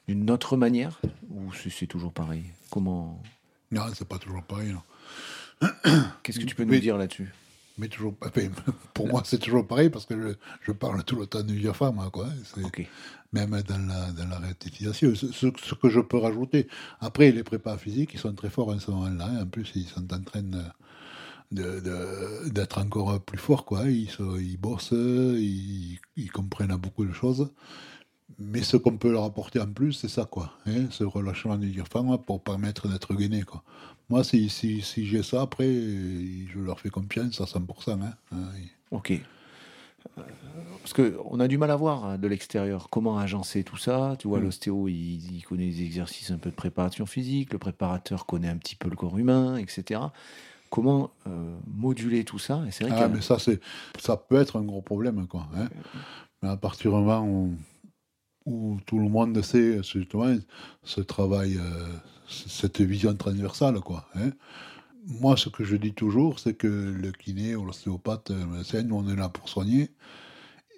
d'une 0.09 0.31
autre 0.31 0.57
manière? 0.57 1.01
Ou 1.31 1.53
c'est 1.53 1.87
toujours 1.87 2.13
pareil? 2.13 2.45
Comment? 2.71 3.21
Non, 3.73 3.83
c'est 3.95 4.07
pas 4.09 4.19
toujours 4.19 4.43
pareil. 4.45 4.75
Qu'est-ce 6.23 6.39
que 6.39 6.45
tu 6.45 6.55
peux 6.55 6.65
nous 6.65 6.71
Mais- 6.71 6.81
dire 6.81 6.97
là-dessus? 6.97 7.33
Mais 7.79 7.89
toujours, 7.89 8.15
pour 8.95 9.09
moi, 9.09 9.23
c'est 9.25 9.39
toujours 9.39 9.67
pareil 9.67 9.91
parce 9.91 10.07
que 10.07 10.21
je, 10.21 10.35
je 10.63 10.73
parle 10.73 11.05
tout 11.05 11.17
le 11.17 11.27
temps 11.27 11.43
du 11.43 11.61
diaphragme. 11.61 12.09
Quoi, 12.11 12.27
hein. 12.29 12.33
même 13.33 13.51
dans 13.63 13.79
la, 13.89 14.13
dans 14.13 14.29
la. 14.29 14.41
Ce, 14.95 15.15
ce- 15.15 15.31
ce 15.33 15.75
que 15.75 15.89
je 15.91 16.01
peux 16.01 16.19
rajouter, 16.19 16.69
après, 17.01 17.33
les 17.33 17.45
prépas 17.45 17.77
physiques, 17.79 18.13
ils 18.15 18.21
sont 18.21 18.35
très 18.35 18.51
forts 18.51 18.69
en 18.69 18.79
ce 18.79 18.91
moment-là. 18.93 19.27
hein. 19.27 19.43
En 19.43 19.47
plus, 19.47 19.73
ils 19.75 19.87
sont 19.89 20.13
en 20.13 20.23
train 20.23 20.43
de- 21.53 22.49
d'être 22.51 22.79
encore 22.79 23.21
plus 23.21 23.39
forts. 23.39 23.65
Quoi. 23.65 23.85
Ils, 23.91 24.11
se- 24.11 24.41
ils 24.41 24.57
bossent, 24.59 24.93
ils, 24.93 25.99
ils 26.17 26.31
comprennent 26.33 26.75
beaucoup 26.77 27.05
de 27.05 27.13
choses. 27.13 27.51
Mais 28.39 28.63
ce 28.63 28.77
qu'on 28.77 28.97
peut 28.99 29.13
leur 29.13 29.25
apporter 29.25 29.61
en 29.61 29.73
plus, 29.73 29.93
c'est 29.93 30.09
ça, 30.09 30.25
quoi. 30.27 30.53
hein, 30.67 30.87
ce 30.91 31.05
relâchement 31.05 31.57
du 31.57 31.71
diaphragme 31.71 32.19
pour 32.19 32.43
permettre 32.43 32.89
d'être 32.89 33.15
gainé, 33.15 33.43
quoi. 33.45 33.63
Moi, 34.09 34.23
si, 34.25 34.49
si, 34.49 34.83
si 34.83 35.05
j'ai 35.07 35.23
ça, 35.23 35.43
après, 35.43 35.67
je 35.67 36.59
leur 36.61 36.79
fais 36.81 36.91
confiance 36.91 37.41
à 37.41 37.45
100%. 37.45 38.03
Hein, 38.03 38.15
hein. 38.33 38.37
Ok. 38.93 39.11
Euh, 40.19 40.23
Parce 40.81 40.93
qu'on 40.93 41.41
a 41.41 41.49
du 41.49 41.59
mal 41.59 41.71
à 41.73 41.77
voir 41.77 42.05
hein, 42.05 42.19
de 42.19 42.29
l'extérieur 42.29 42.89
comment 42.91 43.19
agencer 43.19 43.65
tout 43.65 43.77
ça. 43.77 44.15
Tu 44.19 44.29
vois, 44.29 44.39
Mm. 44.39 44.43
l'ostéo, 44.45 44.89
il, 44.89 45.37
il 45.37 45.43
connaît 45.43 45.65
les 45.67 45.83
exercices 45.83 46.31
un 46.31 46.39
peu 46.39 46.51
de 46.51 46.55
préparation 46.55 47.07
physique, 47.07 47.53
le 47.53 47.59
préparateur 47.59 48.25
connaît 48.27 48.49
un 48.49 48.57
petit 48.59 48.77
peu 48.77 48.89
le 48.89 48.95
corps 48.97 49.19
humain, 49.19 49.57
etc. 49.57 50.01
Comment 50.71 51.11
euh, 51.27 51.57
moduler 51.67 52.25
tout 52.25 52.39
ça? 52.39 52.63
Et 52.67 52.85
vrai 52.85 52.93
Ah, 52.97 53.09
mais 53.09 53.21
ça, 53.21 53.39
ça 53.99 54.17
peut 54.17 54.37
être 54.37 54.57
un 54.57 54.63
gros 54.63 54.83
problème, 54.83 55.27
quoi. 55.27 55.49
hein. 55.57 55.69
Mais 56.43 56.49
à 56.49 56.57
partir 56.57 56.93
du 56.93 56.97
moment 56.99 57.25
où, 57.27 57.55
où 58.45 58.79
tout 58.87 58.99
le 59.01 59.09
monde 59.09 59.41
sait, 59.43 59.83
justement, 59.83 60.37
ce 60.85 61.01
travail, 61.01 61.57
euh, 61.57 61.89
cette 62.29 62.81
vision 62.81 63.15
transversale, 63.15 63.81
quoi. 63.81 64.09
hein. 64.15 64.31
Moi, 65.09 65.37
ce 65.37 65.49
que 65.49 65.63
je 65.65 65.77
dis 65.77 65.95
toujours, 65.95 66.41
c'est 66.41 66.55
que 66.55 66.67
le 66.67 67.13
kiné 67.13 67.55
ou 67.55 67.65
l'ostéopathe, 67.65 68.31
le 68.31 68.45
médecin, 68.47 68.83
nous, 68.83 68.97
on 68.97 69.09
est 69.09 69.15
là 69.17 69.29
pour 69.29 69.49
soigner. 69.49 69.91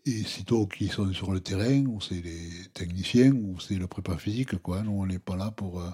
Et 0.05 0.23
sitôt 0.25 0.67
qu'ils 0.67 0.93
sont 0.93 1.13
sur 1.13 1.33
le 1.33 1.41
terrain, 1.41 1.85
ou 1.87 2.01
c'est 2.01 2.23
les 2.23 2.51
techniciens, 2.75 3.33
ou 3.33 3.59
c'est 3.61 3.77
le 3.77 3.87
prépa 3.87 4.17
physique, 4.17 4.57
quoi. 4.59 4.83
Nous, 4.83 4.93
on 4.93 5.07
n'est 5.07 5.19
pas 5.19 5.37
là 5.37 5.51
pour, 5.51 5.81
euh, 5.81 5.91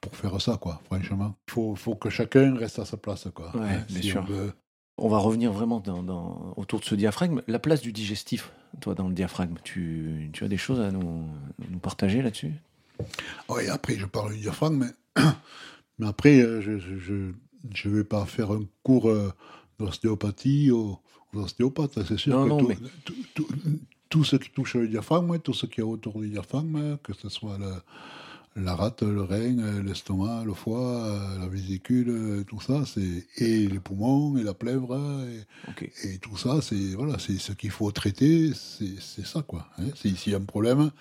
pour 0.00 0.16
faire 0.16 0.40
ça, 0.40 0.56
quoi, 0.56 0.80
franchement. 0.86 1.34
Il 1.48 1.52
faut, 1.52 1.74
faut 1.74 1.94
que 1.96 2.10
chacun 2.10 2.54
reste 2.56 2.78
à 2.78 2.84
sa 2.84 2.96
place, 2.96 3.28
quoi. 3.34 3.52
Ouais, 3.54 3.60
hein, 3.62 3.84
bien 3.88 4.00
si 4.02 4.08
sûr. 4.10 4.22
on 4.22 4.24
veut- 4.24 4.52
on 4.96 5.08
va 5.08 5.18
revenir 5.18 5.52
vraiment 5.52 5.80
dans, 5.80 6.04
dans- 6.04 6.54
autour 6.56 6.78
de 6.78 6.84
ce 6.84 6.94
diaphragme. 6.94 7.42
La 7.48 7.58
place 7.58 7.80
du 7.80 7.92
digestif, 7.92 8.52
toi, 8.80 8.94
dans 8.94 9.08
le 9.08 9.14
diaphragme, 9.14 9.56
tu, 9.64 10.30
tu 10.32 10.44
as 10.44 10.48
des 10.48 10.56
choses 10.56 10.80
à 10.80 10.92
nous, 10.92 11.26
nous 11.68 11.78
partager 11.80 12.22
là-dessus? 12.22 12.52
Oui, 13.48 13.68
après, 13.68 13.96
je 13.96 14.06
parle 14.06 14.32
du 14.34 14.40
diaphragme, 14.40 14.76
mais, 15.16 15.22
mais 15.98 16.06
après, 16.06 16.40
euh, 16.40 16.60
je, 16.60 16.78
je 17.74 17.88
vais 17.88 18.04
pas 18.04 18.24
faire 18.26 18.50
un 18.52 18.62
cours 18.82 19.08
euh, 19.08 19.32
d'ostéopathie 19.78 20.70
aux, 20.70 20.98
aux 21.34 21.38
ostéopathes. 21.40 21.98
C'est 22.06 22.18
sûr 22.18 22.32
Non, 22.38 22.44
que 22.44 22.48
non, 22.48 22.58
tout, 22.58 22.68
mais- 22.68 22.76
tout, 23.04 23.14
tout- 23.34 23.48
tout 24.10 24.24
ce 24.24 24.36
qui 24.36 24.50
touche 24.50 24.76
le 24.76 24.86
diaphragme, 24.88 25.38
tout 25.40 25.54
ce 25.54 25.66
qui 25.66 25.80
est 25.80 25.84
autour 25.84 26.20
du 26.20 26.28
diaphragme, 26.28 26.96
que 27.02 27.12
ce 27.12 27.28
soit 27.28 27.58
le- 27.58 28.62
la 28.62 28.76
rate, 28.76 29.02
le 29.02 29.22
rein, 29.22 29.58
euh, 29.58 29.82
l'estomac, 29.82 30.44
le 30.46 30.54
foie, 30.54 31.36
la 31.40 31.48
vésicule, 31.48 32.44
tout 32.48 32.60
ça, 32.60 32.84
c'est 32.86 33.26
et 33.38 33.66
les 33.66 33.80
poumons 33.80 34.36
et 34.38 34.44
la 34.44 34.54
plèvre 34.54 34.96
et, 36.04 36.18
tout 36.18 36.36
ça, 36.36 36.62
c'est 36.62 36.94
voilà, 36.94 37.18
c'est 37.18 37.36
ce 37.38 37.50
qu'il 37.52 37.72
faut 37.72 37.90
traiter, 37.90 38.52
c'est 38.54 38.94
c'est 39.00 39.26
ça 39.26 39.42
quoi. 39.42 39.66
Hein. 39.78 39.86
C'est- 39.96 40.14
S'il 40.16 40.30
y 40.32 40.34
a 40.36 40.38
un 40.38 40.44
problème, 40.44 40.92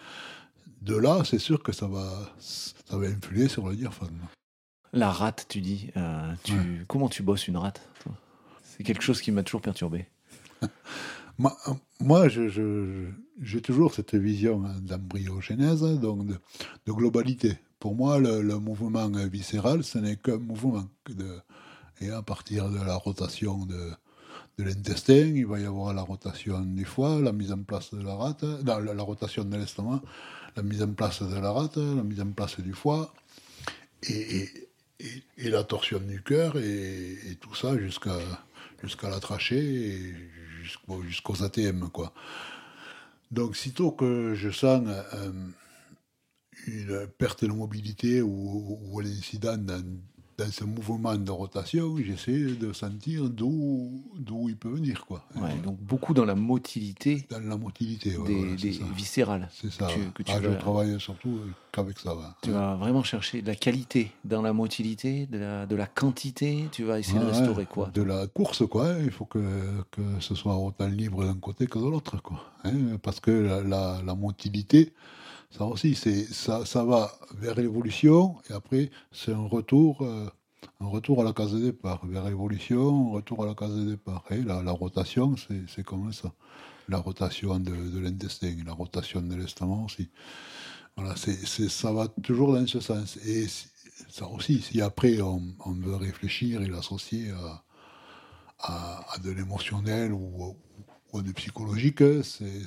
de 0.84 0.96
là, 0.96 1.24
c'est 1.26 1.40
sûr 1.40 1.62
que 1.64 1.72
ça 1.72 1.88
va, 1.88 2.08
ça 2.40 2.98
va 2.98 3.08
influer 3.08 3.48
sur 3.48 3.68
le 3.68 3.76
diaphragme. 3.76 4.20
La 4.92 5.10
rate, 5.12 5.46
tu 5.50 5.62
dis. 5.62 5.90
euh, 5.98 6.34
tu... 6.44 6.54
Ouais. 6.54 6.60
Comment 6.88 7.10
tu 7.10 7.24
bosses 7.24 7.48
une 7.48 7.58
rate 7.58 7.82
C'est 8.64 8.84
quelque 8.84 9.02
chose 9.02 9.22
qui 9.22 9.32
m'a 9.32 9.44
toujours 9.44 9.62
perturbé. 9.62 10.08
Moi, 12.00 12.28
j'ai 12.28 13.62
toujours 13.62 13.94
cette 13.94 14.14
vision 14.16 14.64
hein, 14.66 14.76
d'embryogénèse, 14.82 15.82
donc 16.00 16.28
de, 16.28 16.36
de 16.86 16.92
globalité. 16.92 17.58
Pour 17.80 17.96
moi, 17.96 18.20
le, 18.20 18.42
le 18.42 18.60
mouvement 18.60 19.12
euh, 19.16 19.28
viscéral, 19.28 19.84
ce 19.84 19.98
n'est 19.98 20.16
qu'un 20.18 20.38
mouvement. 20.38 20.86
De, 21.10 21.40
et 22.02 22.12
à 22.12 22.22
partir 22.22 22.70
de 22.70 22.78
la 22.78 22.96
rotation 22.96 23.66
de, 23.66 23.92
de 24.58 24.64
l'intestin, 24.64 25.32
il 25.36 25.46
va 25.48 25.60
y 25.60 25.66
avoir 25.66 25.94
la 25.94 26.02
rotation 26.04 26.62
du 26.62 26.86
foie, 26.86 27.20
la 27.20 27.32
mise 27.34 27.52
en 27.52 27.64
place 27.64 27.94
de 27.94 28.02
la 28.02 28.16
rate, 28.16 28.44
la, 28.66 28.80
la 28.80 29.04
rotation 29.04 29.44
de 29.44 29.58
l'estomac, 29.58 30.02
la 30.56 30.64
mise 30.64 30.84
en 30.84 30.94
place 30.94 31.22
de 31.22 31.40
la 31.40 31.52
rate, 31.52 31.78
la 31.78 32.04
mise 32.04 32.22
en 32.22 32.32
place 32.32 32.60
du 32.60 32.74
foie, 32.74 33.14
et, 34.10 34.50
la 35.38 35.64
torsion 35.64 36.00
du 36.00 36.22
cœur, 36.22 36.58
et, 36.58 37.38
tout 37.42 37.56
ça 37.56 37.78
jusqu'à 37.78 38.18
jusqu'à 38.82 39.10
la 39.10 39.20
trachée 39.20 40.14
jusqu'aux 40.64 41.44
ATM. 41.44 41.90
Quoi. 41.90 42.14
Donc, 43.32 43.56
sitôt 43.56 43.92
que 43.92 44.34
je 44.36 44.50
sens 44.50 44.84
euh, 44.88 45.32
une 46.68 47.08
perte 47.08 47.44
de 47.44 47.52
mobilité 47.52 48.22
ou, 48.22 48.80
ou 48.82 49.00
un 49.00 49.06
incident 49.06 49.58
dans, 49.58 49.84
dans 50.44 50.52
ce 50.52 50.64
mouvement 50.64 51.16
de 51.16 51.32
rotation, 51.32 51.96
j'essaie 51.98 52.56
de 52.56 52.74
sentir 52.74 53.30
d'où 53.30 54.04
d'où 54.18 54.50
il 54.50 54.58
peut 54.58 54.70
venir. 54.70 55.06
Quoi. 55.06 55.24
Ouais, 55.36 55.56
donc 55.64 55.78
beaucoup 55.82 56.14
dans 56.14 56.26
la 56.26 56.36
motilité 56.36 57.26
Dans 57.30 57.40
la 57.40 57.58
motilité. 57.58 58.18
ouais, 58.18 58.28
des, 58.28 58.36
voilà, 58.36 58.56
des 58.56 58.74
ça. 58.74 58.84
viscérales. 58.96 59.50
C'est 59.54 59.72
ça. 59.72 59.88
tu- 59.88 60.12
que 60.12 60.24
tu 60.24 60.32
Ah, 60.36 60.40
vas- 60.40 60.52
Je 60.54 60.58
travaille 60.60 61.00
surtout 61.00 61.40
qu'avec 61.72 62.00
ça. 62.00 62.14
Tu 62.42 62.52
vas 62.52 62.76
vraiment 62.76 63.04
chercher 63.04 63.42
de 63.42 63.48
la 63.48 63.56
qualité 63.56 64.12
dans 64.26 64.42
la 64.42 64.54
motilité, 64.54 65.26
de 65.28 65.38
la, 65.38 65.66
de 65.66 65.76
la 65.76 65.88
quantité. 65.88 66.68
Tu 66.72 66.84
vas 66.84 67.00
essayer 67.00 67.20
de 67.20 67.26
restaurer 67.26 67.66
quoi 67.66 67.90
De 67.94 68.02
la 68.04 68.28
course, 68.28 68.68
quoi. 68.68 68.96
Il 69.04 69.12
faut 69.12 69.26
que, 69.26 69.40
que 69.92 70.02
ce 70.20 70.36
soit 70.36 70.56
autant 70.58 70.88
libre 70.88 71.24
d'un 71.26 71.36
côté 71.36 71.68
que 71.68 71.80
de 71.80 71.86
l'autre, 71.86 72.22
quoi. 72.22 72.42
hein. 72.64 72.98
Parce 73.02 73.20
que 73.20 73.32
la, 73.32 73.62
la, 73.64 74.02
la 74.06 74.16
motilité, 74.16 74.94
ça 75.56 75.66
aussi, 75.66 75.94
ça, 75.96 76.66
ça 76.66 76.84
va 76.84 77.12
vers 77.36 77.56
l'évolution 77.56 78.38
et 78.50 78.54
après, 78.54 78.90
c'est 79.12 79.34
un 79.34 79.48
retour, 79.48 80.02
euh, 80.02 80.28
un 80.80 80.88
retour 80.88 81.22
à 81.22 81.24
la 81.24 81.32
case 81.32 81.54
de 81.54 81.60
départ. 81.60 82.04
Vers 82.08 82.26
l'évolution, 82.26 83.10
un 83.10 83.14
retour 83.14 83.44
à 83.44 83.48
la 83.48 83.54
case 83.54 83.76
de 83.76 83.92
départ. 83.92 84.24
Et 84.32 84.42
la, 84.42 84.64
la 84.64 84.72
rotation, 84.72 85.36
c'est 85.38 85.84
comme 85.84 86.12
ça. 86.12 86.34
La 86.90 86.98
rotation 86.98 87.60
de, 87.60 87.72
de 87.72 88.00
l'intestin, 88.00 88.56
la 88.66 88.74
rotation 88.74 89.22
de 89.22 89.36
l'estomac 89.36 89.86
aussi. 89.86 90.10
Voilà, 90.96 91.16
c'est, 91.16 91.46
ça 91.70 91.92
va 91.92 92.08
toujours 92.08 92.54
dans 92.54 92.66
ce 92.66 92.80
sens. 92.80 93.18
Et 93.18 93.46
ça 94.10 94.28
aussi, 94.28 94.60
si 94.60 94.82
après 94.82 95.22
on, 95.22 95.40
veut 95.66 95.96
réfléchir 95.96 96.64
et 96.64 96.68
l'associer 96.68 97.32
à, 98.60 99.04
de 99.24 99.30
l'émotionnel 99.30 100.14
ou, 100.14 100.56
à 101.14 101.22
du 101.22 101.34
psychologique, 101.34 102.04
c'est 102.24 102.64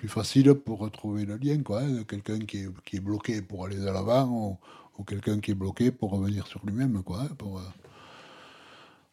plus 0.00 0.08
facile 0.08 0.54
pour 0.54 0.78
retrouver 0.78 1.26
le 1.26 1.36
lien, 1.36 1.62
quoi. 1.62 1.82
hein, 1.82 1.90
de 1.98 2.02
quelqu'un 2.04 2.38
qui 2.38 2.56
est, 2.64 2.68
qui 2.86 2.96
est 2.96 3.00
bloqué 3.00 3.42
pour 3.42 3.66
aller 3.66 3.76
de 3.76 3.84
l'avant 3.84 4.26
ou, 4.30 4.58
ou 4.98 5.04
quelqu'un 5.04 5.40
qui 5.40 5.50
est 5.50 5.54
bloqué 5.54 5.90
pour 5.90 6.10
revenir 6.12 6.46
sur 6.46 6.64
lui-même, 6.64 7.02
quoi. 7.02 7.20
hein, 7.20 7.28
pour, 7.36 7.58
euh, 7.58 7.62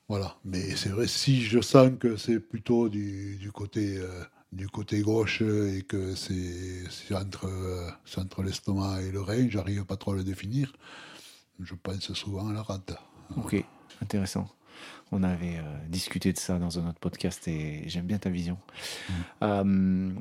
voilà. 0.08 0.38
Mais 0.46 0.76
c'est 0.78 0.90
vrai, 0.90 1.08
si 1.08 1.42
je 1.42 1.60
sens 1.60 1.92
que 2.00 2.16
c'est 2.16 2.40
plutôt 2.40 2.88
du, 2.90 3.36
du 3.38 3.52
côté. 3.52 3.98
euh, 3.98 4.24
du 4.54 4.70
côté 4.70 5.02
gauche 5.02 5.42
et 5.42 5.84
que 5.86 6.16
c'est 6.16 7.14
entre, 7.14 7.48
euh, 7.50 7.90
entre 8.16 8.44
l'estomac 8.44 9.02
et 9.02 9.12
le 9.12 9.20
rein, 9.20 9.50
j'arrive 9.50 9.84
pas 9.84 9.98
trop 9.98 10.14
à 10.14 10.16
le 10.16 10.24
définir. 10.24 10.72
Je 11.60 11.76
pense 11.76 12.14
souvent 12.14 12.48
à 12.48 12.54
la 12.54 12.62
rate. 12.64 12.96
Ok, 13.36 13.62
intéressant. 14.02 14.48
On 15.12 15.22
avait 15.24 15.58
euh, 15.58 15.88
discuté 15.90 16.32
de 16.32 16.38
ça 16.38 16.60
dans 16.60 16.80
un 16.80 16.88
autre 16.90 17.00
podcast 17.00 17.46
et 17.50 17.84
j'aime 17.90 18.06
bien 18.08 18.20
ta 18.20 18.30
vision. 18.30 18.58
Euh, 19.44 20.14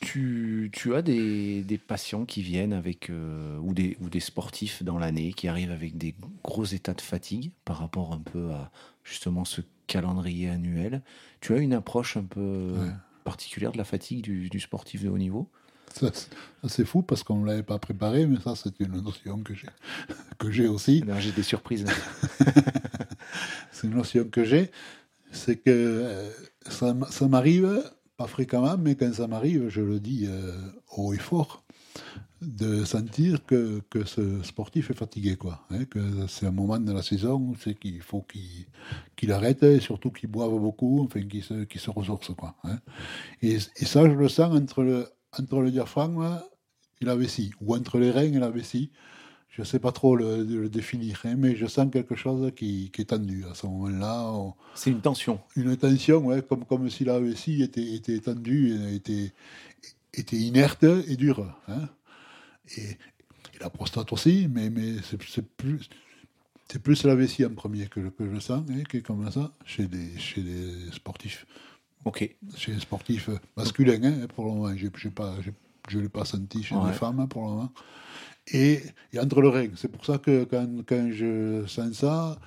tu, 0.00 0.70
tu 0.72 0.94
as 0.94 1.02
des, 1.02 1.62
des 1.62 1.78
patients 1.78 2.24
qui 2.24 2.42
viennent 2.42 2.72
avec, 2.72 3.10
euh, 3.10 3.56
ou, 3.58 3.72
des, 3.74 3.96
ou 4.00 4.08
des 4.08 4.20
sportifs 4.20 4.82
dans 4.82 4.98
l'année 4.98 5.32
qui 5.32 5.48
arrivent 5.48 5.70
avec 5.70 5.96
des 5.96 6.14
gros 6.44 6.64
états 6.64 6.94
de 6.94 7.00
fatigue 7.00 7.50
par 7.64 7.78
rapport 7.78 8.12
un 8.12 8.18
peu 8.20 8.50
à 8.52 8.70
justement 9.04 9.44
ce 9.44 9.60
calendrier 9.86 10.48
annuel. 10.50 11.02
Tu 11.40 11.54
as 11.54 11.58
une 11.58 11.72
approche 11.72 12.16
un 12.16 12.24
peu 12.24 12.72
Ouais. 12.78 12.90
particulière 13.24 13.72
de 13.72 13.78
la 13.78 13.84
fatigue 13.84 14.22
du, 14.22 14.48
du 14.48 14.60
sportif 14.60 15.02
de 15.02 15.08
haut 15.08 15.18
niveau? 15.18 15.48
Ça, 15.92 16.10
c'est- 16.68 16.84
fou 16.84 17.02
parce 17.02 17.22
qu'on 17.24 17.40
ne 17.40 17.46
l'avait 17.46 17.64
pas 17.64 17.78
préparé, 17.80 18.26
mais 18.26 18.38
ça, 18.40 18.54
c'est 18.54 18.78
une 18.80 19.00
notion 19.02 19.38
que 19.42 19.54
j'ai, 19.54 19.66
que 20.38 20.50
j'ai 20.50 20.68
aussi. 20.68 21.00
Là, 21.00 21.18
J'ai 21.18 21.32
des 21.32 21.42
surprises. 21.42 21.84
C'est 23.72 23.86
une 23.86 23.94
notion 23.94 24.24
que 24.24 24.44
j'ai. 24.44 24.70
C'est 25.32 25.56
que 25.56 25.70
euh, 25.70 26.30
ça, 26.68 26.94
ça 27.10 27.28
m'arrive, 27.28 27.82
pas 28.20 28.26
fréquemment, 28.26 28.76
mais 28.76 28.96
quand 28.96 29.14
ça 29.14 29.26
m'arrive, 29.26 29.70
je 29.70 29.80
le 29.80 29.98
dis 29.98 30.26
euh, 30.28 30.52
haut 30.94 31.14
et 31.14 31.18
fort, 31.18 31.64
de 32.42 32.84
sentir 32.84 33.46
que, 33.46 33.80
que 33.88 34.04
ce 34.04 34.42
sportif 34.42 34.90
est 34.90 34.94
fatigué, 34.94 35.36
quoi. 35.36 35.66
hein, 35.70 35.86
que 35.86 36.26
c'est 36.28 36.44
un 36.44 36.50
moment 36.50 36.78
de 36.78 36.92
la 36.92 37.02
saison 37.02 37.36
où 37.36 37.56
c'est 37.58 37.74
qu'il 37.74 38.02
faut 38.02 38.20
qu'il 38.20 38.66
qu'il 39.16 39.32
arrête 39.32 39.62
et 39.62 39.80
surtout 39.80 40.10
qu'il 40.10 40.28
boive 40.30 40.50
beaucoup, 40.60 41.02
enfin 41.02 41.22
qu'il 41.22 41.42
se, 41.42 41.64
qu'il 41.64 41.80
se 41.80 41.90
ressource, 41.90 42.30
quoi. 42.34 42.56
hein. 42.64 42.78
Et, 43.40 43.54
et 43.54 43.86
ça, 43.86 44.04
je 44.04 44.14
le 44.14 44.28
sens 44.28 44.54
entre 44.54 44.82
le, 44.82 45.08
entre 45.38 45.60
le 45.62 45.70
diaphragme 45.70 46.42
et 47.00 47.06
la 47.06 47.16
vessie, 47.16 47.52
ou 47.62 47.74
entre 47.74 47.98
les 47.98 48.10
reins 48.10 48.34
et 48.34 48.38
la 48.38 48.50
vessie. 48.50 48.92
Je 49.50 49.62
ne 49.62 49.66
sais 49.66 49.80
pas 49.80 49.90
trop 49.92 50.14
le, 50.14 50.44
le 50.44 50.68
définir, 50.68 51.20
hein, 51.24 51.34
mais 51.36 51.56
je 51.56 51.66
sens 51.66 51.90
quelque 51.92 52.14
chose 52.14 52.52
qui, 52.54 52.90
qui 52.92 53.02
est 53.02 53.06
tendu 53.06 53.44
à 53.50 53.54
ce 53.54 53.66
moment-là. 53.66 54.30
On- 54.32 54.54
C'est 54.74 54.90
une 54.90 55.00
tension. 55.00 55.40
Une 55.56 55.76
tension, 55.76 56.24
ouais, 56.26 56.40
comme, 56.42 56.64
comme 56.64 56.88
si 56.88 57.04
la 57.04 57.18
vessie 57.18 57.60
était, 57.62 57.94
était 57.94 58.20
tendue, 58.20 58.76
était, 58.94 59.32
était 60.14 60.36
inerte 60.36 60.84
et 60.84 61.16
dure. 61.16 61.52
hein. 61.68 61.88
Et, 62.76 62.82
et 62.92 63.58
la 63.60 63.70
prostate 63.70 64.12
aussi, 64.12 64.46
mais, 64.48 64.70
mais 64.70 64.94
c'est 65.02 65.18
plus, 65.42 65.88
c'est 66.68 66.80
plus 66.80 67.02
la 67.02 67.16
vessie 67.16 67.44
en 67.44 67.50
premier 67.52 67.86
que, 67.88 68.00
je- 68.04 68.08
que 68.08 68.32
je 68.32 68.38
sens, 68.38 68.62
hein, 68.70 68.82
qui 68.88 68.98
est 68.98 69.02
comme 69.02 69.28
ça, 69.32 69.50
chez 69.66 69.88
des, 69.88 70.16
chez 70.18 70.42
des 70.42 70.92
sportifs 70.92 71.44
Ok. 72.04 72.34
chez 72.56 72.72
les 72.72 72.80
sportifs 72.80 73.28
masculins, 73.56 74.00
hein, 74.04 74.26
pour 74.34 74.44
le 74.46 74.52
moment. 74.52 74.74
Pas, 75.14 75.34
je 75.88 75.98
ne 75.98 76.02
l'ai 76.02 76.08
pas 76.08 76.24
senti 76.24 76.62
chez 76.62 76.76
Ouais. 76.76 76.86
les 76.86 76.92
femmes 76.96 77.26
pour 77.28 77.42
le 77.42 77.48
moment. 77.48 77.72
Et, 78.52 78.80
et 79.12 79.18
entre 79.20 79.40
le 79.40 79.48
règne. 79.48 79.70
C'est 79.76 79.90
pour 79.90 80.04
ça 80.04 80.18
que 80.18 80.44
quand, 80.44 80.68
quand 80.86 81.10
je 81.12 81.64
sens 81.66 81.92
ça, 81.92 82.38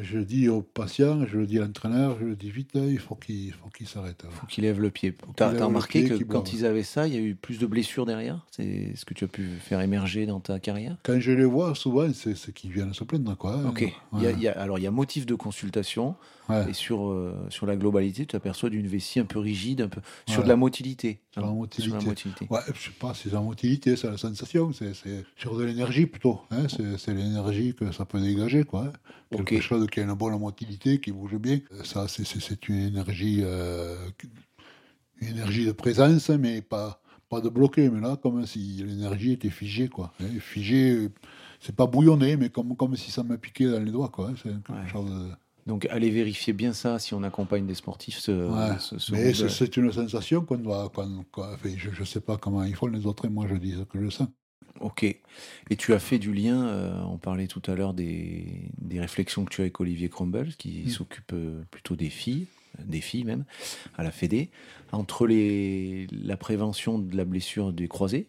je 0.00 0.18
dis 0.18 0.48
au 0.48 0.62
patient, 0.62 1.26
je 1.26 1.38
le 1.38 1.46
dis 1.46 1.58
à 1.58 1.62
l'entraîneur, 1.62 2.16
je 2.20 2.26
le 2.26 2.36
dis 2.36 2.50
vite, 2.50 2.70
il 2.74 2.98
faut 3.00 3.16
qu'il 3.16 3.52
faut 3.52 3.68
qu'il 3.68 3.88
s'arrête. 3.88 4.22
faut 4.30 4.46
qu'il 4.46 4.62
lève 4.64 4.80
le 4.80 4.90
pied. 4.90 5.14
Tu 5.36 5.42
as, 5.42 5.48
remarqué 5.64 6.04
pied, 6.04 6.18
que 6.18 6.24
quand 6.24 6.40
boive. 6.42 6.54
ils 6.54 6.64
avaient 6.66 6.82
ça, 6.84 7.08
il 7.08 7.14
y 7.14 7.16
a 7.16 7.20
eu 7.20 7.34
plus 7.34 7.58
de 7.58 7.66
blessures 7.66 8.06
derrière? 8.06 8.46
C'est 8.52 8.92
ce 8.94 9.04
que 9.04 9.12
tu 9.14 9.24
as 9.24 9.28
pu 9.28 9.48
faire 9.60 9.80
émerger 9.80 10.26
dans 10.26 10.38
ta 10.40 10.60
carrière? 10.60 10.96
Quand 11.02 11.18
je 11.18 11.32
les 11.32 11.44
vois, 11.44 11.74
souvent, 11.74 12.08
c'est 12.12 12.52
qu'ils 12.52 12.70
viennent 12.70 12.94
se 12.94 13.02
plaindre. 13.04 13.36
Quoi, 13.36 13.54
hein. 13.54 13.68
Ok. 13.68 13.92
Il 14.14 14.22
y 14.22 14.26
a- 14.26 14.28
Ouais. 14.30 14.34
il 14.36 14.42
y 14.42 14.48
a- 14.48 14.52
alors, 14.60 14.78
il 14.78 14.82
y 14.82 14.86
a 14.86 14.92
motif 14.92 15.26
de 15.26 15.34
consultation. 15.34 16.14
Ouais. 16.48 16.70
Et 16.70 16.72
sur, 16.72 17.08
euh, 17.10 17.34
sur 17.50 17.66
la 17.66 17.76
globalité, 17.76 18.24
tu 18.26 18.34
aperçois 18.36 18.70
d'une 18.70 18.86
vessie 18.86 19.20
un 19.20 19.24
peu 19.26 19.38
rigide, 19.38 19.82
un 19.82 19.88
peu 19.88 20.00
sur 20.26 20.38
Ouais. 20.38 20.44
de 20.44 20.48
la 20.48 20.56
motilité. 20.56 21.20
Sur 21.32 21.42
la 21.42 21.48
motilité. 21.52 21.82
Sur 21.90 21.98
la 21.98 22.04
motilité. 22.04 22.46
Ouais, 22.50 22.60
je 22.74 22.80
sais 22.84 22.90
pas, 22.98 23.12
c'est 23.14 23.32
la 23.32 23.40
motilité, 23.40 23.96
c'est 23.96 24.08
la 24.10 24.16
sensation, 24.16 24.72
c'est 24.72 24.92
sur 25.36 25.56
de 25.56 25.64
l'énergie 25.64 26.06
plutôt. 26.06 26.40
Hein, 26.50 26.66
c'est 26.68 27.12
l'énergie 27.14 27.74
que 27.74 27.92
ça 27.92 28.04
peut 28.04 28.20
dégager, 28.20 28.64
quoi. 28.64 28.84
hein. 29.32 29.42
Quelque 29.44 29.60
chose 29.60 29.86
qui 29.88 30.00
a 30.00 30.04
une 30.04 30.14
bonne 30.14 30.38
motilité, 30.38 31.00
qui 31.00 31.12
bouge 31.12 31.36
bien. 31.36 31.60
Ça, 31.84 32.08
c'est- 32.08 32.24
une 32.68 32.76
énergie, 32.86 33.40
euh, 33.42 33.96
une 35.20 35.28
énergie 35.28 35.66
de 35.66 35.72
présence, 35.72 36.28
mais 36.30 36.62
pas, 36.62 37.02
pas 37.28 37.40
de 37.40 37.48
bloqué. 37.48 37.90
Mais 37.90 38.00
là, 38.00 38.16
comme 38.16 38.46
si 38.46 38.82
l'énergie 38.86 39.32
était 39.32 39.50
figée, 39.50 39.88
quoi. 39.88 40.12
hein. 40.20 40.24
Figée, 40.40 41.08
c'est 41.60 41.74
pas 41.76 41.86
bouillonné, 41.86 42.36
mais 42.36 42.48
comme, 42.48 42.74
comme 42.76 42.96
si 42.96 43.10
ça 43.10 43.22
me 43.22 43.36
piquait 43.36 43.66
dans 43.70 43.80
les 43.80 43.90
doigts, 43.90 44.08
quoi. 44.08 44.28
hein. 44.30 44.34
C'est 44.42 44.50
quelque 44.50 44.72
Ouais. 44.72 44.88
chose 44.88 45.10
de- 45.10 45.30
Donc, 45.68 45.86
allez 45.90 46.08
vérifier 46.08 46.54
bien 46.54 46.72
ça 46.72 46.98
si 46.98 47.12
on 47.12 47.22
accompagne 47.22 47.66
des 47.66 47.74
sportifs. 47.74 48.18
Ce, 48.18 48.32
Ouais, 48.32 48.78
ce- 48.80 48.98
ce 48.98 49.12
mais 49.12 49.34
c'est 49.34 49.76
une 49.76 49.92
sensation 49.92 50.40
qu'on 50.40 50.56
doit. 50.56 50.86
enfin, 50.86 51.06
je 51.76 52.00
ne 52.00 52.04
sais 52.06 52.22
pas 52.22 52.38
comment 52.38 52.64
ils 52.64 52.74
font 52.74 52.86
les 52.86 53.04
autres, 53.04 53.26
et 53.26 53.28
moi 53.28 53.46
je 53.46 53.54
dis 53.54 53.72
ce 53.72 53.82
que 53.82 54.02
je 54.02 54.08
sens. 54.08 54.28
Ok. 54.80 55.02
Et 55.02 55.76
tu 55.76 55.92
as 55.92 55.98
fait 55.98 56.18
du 56.18 56.32
lien, 56.32 56.68
euh, 56.68 57.02
on 57.02 57.18
parlait 57.18 57.48
tout 57.48 57.60
à 57.66 57.74
l'heure 57.74 57.92
des, 57.92 58.70
des, 58.78 58.98
réflexions 58.98 59.44
que 59.44 59.50
tu 59.50 59.60
as 59.60 59.64
avec 59.64 59.78
Olivier 59.78 60.08
Crumble, 60.08 60.54
qui 60.56 60.84
mm. 60.86 60.88
s'occupe 60.88 61.32
euh, 61.34 61.62
plutôt 61.70 61.96
des 61.96 62.08
filles, 62.08 62.46
des 62.82 63.02
filles 63.02 63.24
même, 63.24 63.44
à 63.98 64.04
la 64.04 64.10
Fédé, 64.10 64.48
entre 64.92 65.26
les, 65.26 66.06
la 66.12 66.38
prévention 66.38 66.98
de 66.98 67.14
la 67.14 67.26
blessure 67.26 67.74
des 67.74 67.88
croisés 67.88 68.26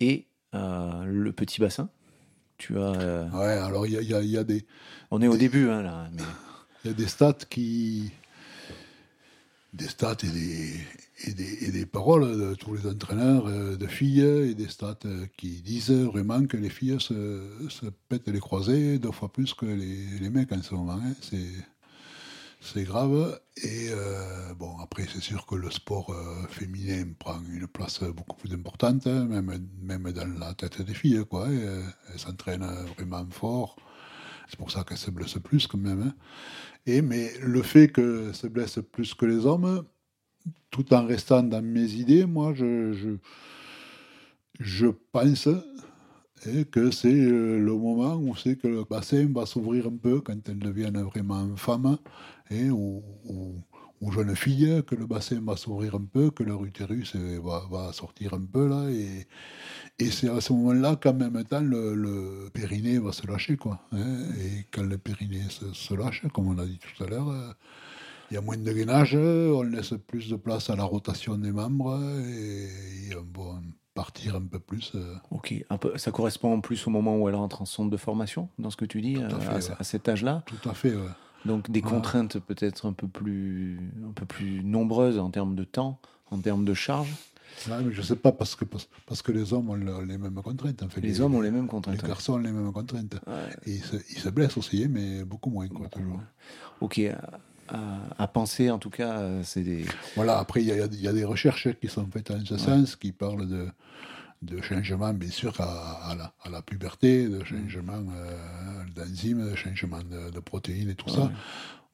et 0.00 0.24
euh, 0.54 1.04
le 1.04 1.32
petit 1.32 1.60
bassin. 1.60 1.90
Tu 2.56 2.78
as. 2.78 3.28
Ouais, 3.34 3.52
alors 3.52 3.86
il 3.86 3.92
y, 3.92 3.96
y, 3.96 4.30
y 4.30 4.38
a, 4.38 4.44
des. 4.44 4.64
On 5.10 5.20
est 5.20 5.28
au 5.28 5.36
début, 5.36 5.68
hein, 5.68 5.82
là. 5.82 6.08
Il 6.84 6.88
y 6.88 6.90
a 6.90 6.94
des 6.94 7.08
stats 7.08 7.32
qui. 7.48 8.10
Des 9.72 9.88
stats 9.88 10.18
et 10.22 10.28
des, 10.28 10.80
et 11.24 11.32
des, 11.32 11.64
et 11.64 11.70
des, 11.72 11.86
paroles 11.86 12.38
de 12.38 12.54
tous 12.54 12.74
les 12.74 12.86
entraîneurs 12.86 13.46
euh, 13.46 13.76
de 13.76 13.86
filles 13.86 14.20
et 14.20 14.54
des 14.54 14.68
stats 14.68 14.98
euh, 15.06 15.26
qui 15.36 15.62
disent 15.62 15.90
vraiment 15.90 16.46
que 16.46 16.56
les 16.56 16.68
filles 16.68 17.00
se, 17.00 17.42
se 17.70 17.86
pètent 18.08 18.28
les 18.28 18.38
croisés 18.38 18.98
deux 18.98 19.10
fois 19.10 19.32
plus 19.32 19.52
que 19.54 19.66
les, 19.66 20.18
les 20.20 20.30
mecs 20.30 20.52
en 20.52 20.62
ce 20.62 20.74
moment. 20.74 21.00
Hein. 21.02 21.14
C'est, 21.22 21.50
c'est 22.60 22.84
grave. 22.84 23.40
Et 23.56 23.88
euh, 23.90 24.54
bon, 24.54 24.78
après, 24.78 25.06
c'est 25.12 25.22
sûr 25.22 25.46
que 25.46 25.54
le 25.56 25.70
sport 25.70 26.14
féminin 26.50 27.06
prend 27.18 27.40
une 27.50 27.66
place 27.66 28.00
beaucoup 28.04 28.36
plus 28.36 28.52
importante, 28.54 29.06
hein, 29.06 29.24
même, 29.24 29.66
même 29.80 30.12
dans 30.12 30.38
la 30.38 30.54
tête 30.54 30.82
des 30.82 30.94
filles. 30.94 31.24
Quoi, 31.28 31.48
elles 31.48 32.18
s'entraînent 32.18 32.70
vraiment 32.96 33.26
fort. 33.30 33.76
C'est 34.48 34.58
pour 34.58 34.70
ça 34.70 34.84
qu'elles 34.84 34.98
se 34.98 35.10
blessent 35.10 35.42
plus 35.42 35.66
quand 35.66 35.78
même. 35.78 36.02
Hein. 36.02 36.14
Et, 36.86 37.02
mais 37.02 37.32
le 37.42 37.62
fait 37.62 37.88
qu'elles 37.88 38.34
se 38.34 38.46
blessent 38.46 38.80
plus 38.92 39.14
que 39.14 39.26
les 39.26 39.46
hommes, 39.46 39.84
tout 40.70 40.92
en 40.92 41.06
restant 41.06 41.42
dans 41.42 41.62
mes 41.62 41.92
idées, 41.92 42.26
moi, 42.26 42.52
je, 42.54 43.16
pense 45.12 45.48
que 46.70 46.90
c'est 46.90 47.08
euh, 47.08 47.58
le 47.58 47.72
moment 47.72 48.16
où 48.16 48.36
c'est 48.36 48.56
que 48.56 48.68
le 48.68 48.84
bassin 48.84 49.26
va 49.32 49.46
s'ouvrir 49.46 49.86
un 49.86 49.96
peu 49.96 50.20
quand 50.20 50.36
elles 50.48 50.58
deviennent 50.58 51.00
vraiment 51.02 51.56
femmes, 51.56 51.96
et 52.50 52.68
ou, 52.70 53.02
ou, 54.00 54.12
jeunes 54.12 54.36
filles, 54.36 54.82
que 54.86 54.94
le 54.94 55.06
bassin 55.06 55.40
va 55.42 55.56
s'ouvrir 55.56 55.94
un 55.94 56.04
peu, 56.04 56.30
que 56.30 56.42
leur 56.42 56.64
utérus 56.64 57.14
euh, 57.16 57.38
va, 57.42 57.64
va 57.70 57.92
sortir 57.92 58.34
un 58.34 58.44
peu 58.44 58.68
là, 58.68 58.90
et, 58.90 59.26
et 59.98 60.10
c'est 60.10 60.28
à 60.28 60.40
ce 60.40 60.52
moment-là 60.52 60.96
qu'en 60.96 61.14
même 61.14 61.42
temps 61.44 61.60
le, 61.60 61.94
le, 61.94 62.50
périnée 62.52 62.98
va 62.98 63.12
se 63.12 63.26
lâcher, 63.26 63.56
quoi. 63.56 63.80
Hein, 63.92 64.28
et 64.38 64.66
quand 64.72 64.82
le 64.82 64.98
périnée 64.98 65.48
se, 65.48 65.72
se, 65.72 65.94
lâche, 65.94 66.22
comme 66.32 66.48
on 66.48 66.58
a 66.58 66.66
dit 66.66 66.78
tout 66.78 67.04
à 67.04 67.06
l'heure, 67.06 67.28
euh, 67.28 67.52
il 68.30 68.34
y 68.34 68.36
a 68.36 68.40
moins 68.40 68.56
de 68.56 68.72
gainage, 68.72 69.14
on 69.14 69.62
laisse 69.62 69.94
plus 70.06 70.30
de 70.30 70.36
place 70.36 70.70
à 70.70 70.76
la 70.76 70.84
rotation 70.84 71.36
des 71.36 71.52
membres 71.52 72.00
et 72.20 73.14
on 73.14 73.40
va 73.40 73.60
partir 73.94 74.34
un 74.34 74.42
peu 74.42 74.58
plus. 74.58 74.92
Euh. 74.94 75.14
Ok, 75.30 75.54
un 75.70 75.78
peu, 75.78 75.96
ça 75.96 76.10
correspond 76.10 76.54
en 76.54 76.60
plus 76.60 76.86
au 76.86 76.90
moment 76.90 77.16
où 77.16 77.28
elle 77.28 77.36
rentre 77.36 77.62
en 77.62 77.64
centre 77.64 77.90
de 77.90 77.96
formation, 77.96 78.48
dans 78.58 78.70
ce 78.70 78.76
que 78.76 78.84
tu 78.84 79.00
dis, 79.00 79.16
à, 79.16 79.28
à, 79.78 79.84
cet 79.84 80.08
âge-là? 80.08 80.42
Tout 80.46 80.68
à 80.68 80.74
fait, 80.74 80.94
ouais. 80.94 81.08
Donc 81.44 81.70
des 81.70 81.82
contraintes 81.82 82.38
peut-être 82.38 82.86
un 82.86 82.92
peu 82.92 83.06
plus 83.06 83.78
un 84.06 84.12
peu 84.12 84.24
plus 84.24 84.64
nombreuses 84.64 85.18
en 85.18 85.30
termes 85.30 85.54
de 85.54 85.64
temps, 85.64 86.00
en 86.30 86.38
termes 86.38 86.64
de 86.64 86.74
charge. 86.74 87.12
Ouais, 87.68 87.76
mais 87.84 87.92
je 87.92 87.98
ne 87.98 88.04
sais 88.04 88.16
pas 88.16 88.32
parce 88.32 88.56
que 88.56 88.64
parce 89.06 89.22
que 89.22 89.30
les 89.30 89.52
hommes 89.52 89.70
ont 89.70 89.74
les 89.74 90.18
mêmes 90.18 90.42
contraintes. 90.42 90.82
En 90.82 90.88
fait. 90.88 91.00
Les, 91.00 91.20
hommes 91.20 91.34
ont 91.34 91.40
les 91.40 91.50
mêmes 91.50 91.68
contraintes. 91.68 92.02
Les 92.02 92.08
garçons 92.08 92.34
ont 92.34 92.38
les 92.38 92.50
mêmes 92.50 92.72
contraintes. 92.72 93.16
Et 93.66 93.74
ils 93.74 93.84
se, 93.84 93.96
ils 94.10 94.18
se, 94.18 94.28
blessent 94.28 94.56
aussi, 94.56 94.88
mais 94.88 95.22
beaucoup 95.24 95.50
moins. 95.50 95.68
Quoi, 95.68 95.88
toujours. 95.88 96.20
Ok, 96.80 97.00
à, 97.68 98.26
penser, 98.26 98.70
en 98.70 98.78
tout 98.78 98.90
cas. 98.90 99.18
Euh, 99.18 99.42
c'est 99.44 99.62
des... 99.62 99.84
Voilà, 100.16 100.38
après, 100.38 100.62
il 100.62 100.68
y, 100.68 100.96
y, 100.96 101.08
a 101.08 101.12
des 101.12 101.24
recherches 101.24 101.68
qui 101.80 101.88
sont 101.88 102.06
faites 102.06 102.30
en 102.30 102.44
ce 102.44 102.56
sens, 102.58 102.96
qui 102.96 103.12
parlent 103.12 103.48
de, 103.48 103.68
de 104.44 104.60
changement, 104.60 105.12
bien 105.12 105.30
sûr, 105.30 105.58
à, 105.60 106.10
à, 106.10 106.14
la, 106.14 106.34
à 106.42 106.50
la, 106.50 106.62
puberté, 106.62 107.28
de 107.28 107.42
changement 107.44 108.04
euh, 108.14 108.84
d'enzymes, 108.94 109.50
de 109.50 109.56
changement 109.56 110.02
de, 110.02 110.40
protéines 110.40 110.90
et 110.90 110.94
tout 110.94 111.08
ça. 111.08 111.30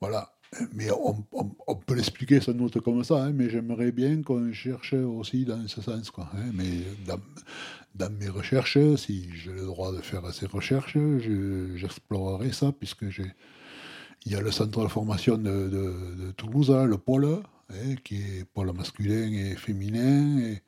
Voilà. 0.00 0.32
Mais 0.72 0.90
on, 0.90 1.24
on, 1.66 1.76
peut 1.76 1.94
l'expliquer 1.94 2.40
sans 2.40 2.54
doute 2.54 2.80
comme 2.80 3.04
ça, 3.04 3.22
hein, 3.22 3.32
mais 3.32 3.48
j'aimerais 3.48 3.92
bien 3.92 4.20
qu'on 4.22 4.52
cherche 4.52 4.94
aussi 4.94 5.44
dans 5.44 5.68
ce 5.68 5.80
sens. 5.80 6.10
Quoi, 6.10 6.28
hein, 6.34 6.50
mais 6.52 6.82
dans, 7.06 7.20
dans, 7.94 8.12
mes 8.18 8.28
recherches, 8.28 8.76
si 8.96 9.28
j'ai 9.32 9.52
le 9.52 9.64
droit 9.64 9.92
de 9.92 10.00
faire 10.00 10.26
ces 10.34 10.46
recherches, 10.46 10.98
j'explorerai 11.76 12.50
ça, 12.50 12.72
puisque 12.72 13.04
il 14.26 14.32
y 14.32 14.34
a 14.34 14.40
le 14.40 14.50
centre 14.50 14.82
de 14.82 14.88
formation 14.88 15.38
de, 15.38 16.32
Toulouse, 16.36 16.72
hein, 16.72 16.84
le 16.84 16.98
pôle, 16.98 17.42
hein, 17.70 17.94
qui 18.02 18.16
est 18.16 18.44
pôle 18.44 18.72
masculin 18.72 19.32
et 19.32 19.54
féminin. 19.54 20.38
Et, 20.40 20.62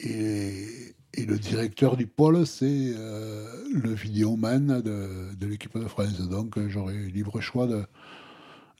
et, 0.00 0.94
le 1.26 1.38
directeur 1.38 1.96
du 1.96 2.06
pôle, 2.06 2.46
c'est 2.46 2.92
euh, 2.96 3.46
le 3.72 3.92
vidéoman 3.92 4.80
de, 4.80 5.34
de 5.34 5.46
l'équipe 5.46 5.78
de 5.78 5.86
France. 5.86 6.20
Donc 6.28 6.58
j'aurai 6.68 7.06
libre 7.06 7.40
choix 7.40 7.66
de, 7.66 7.84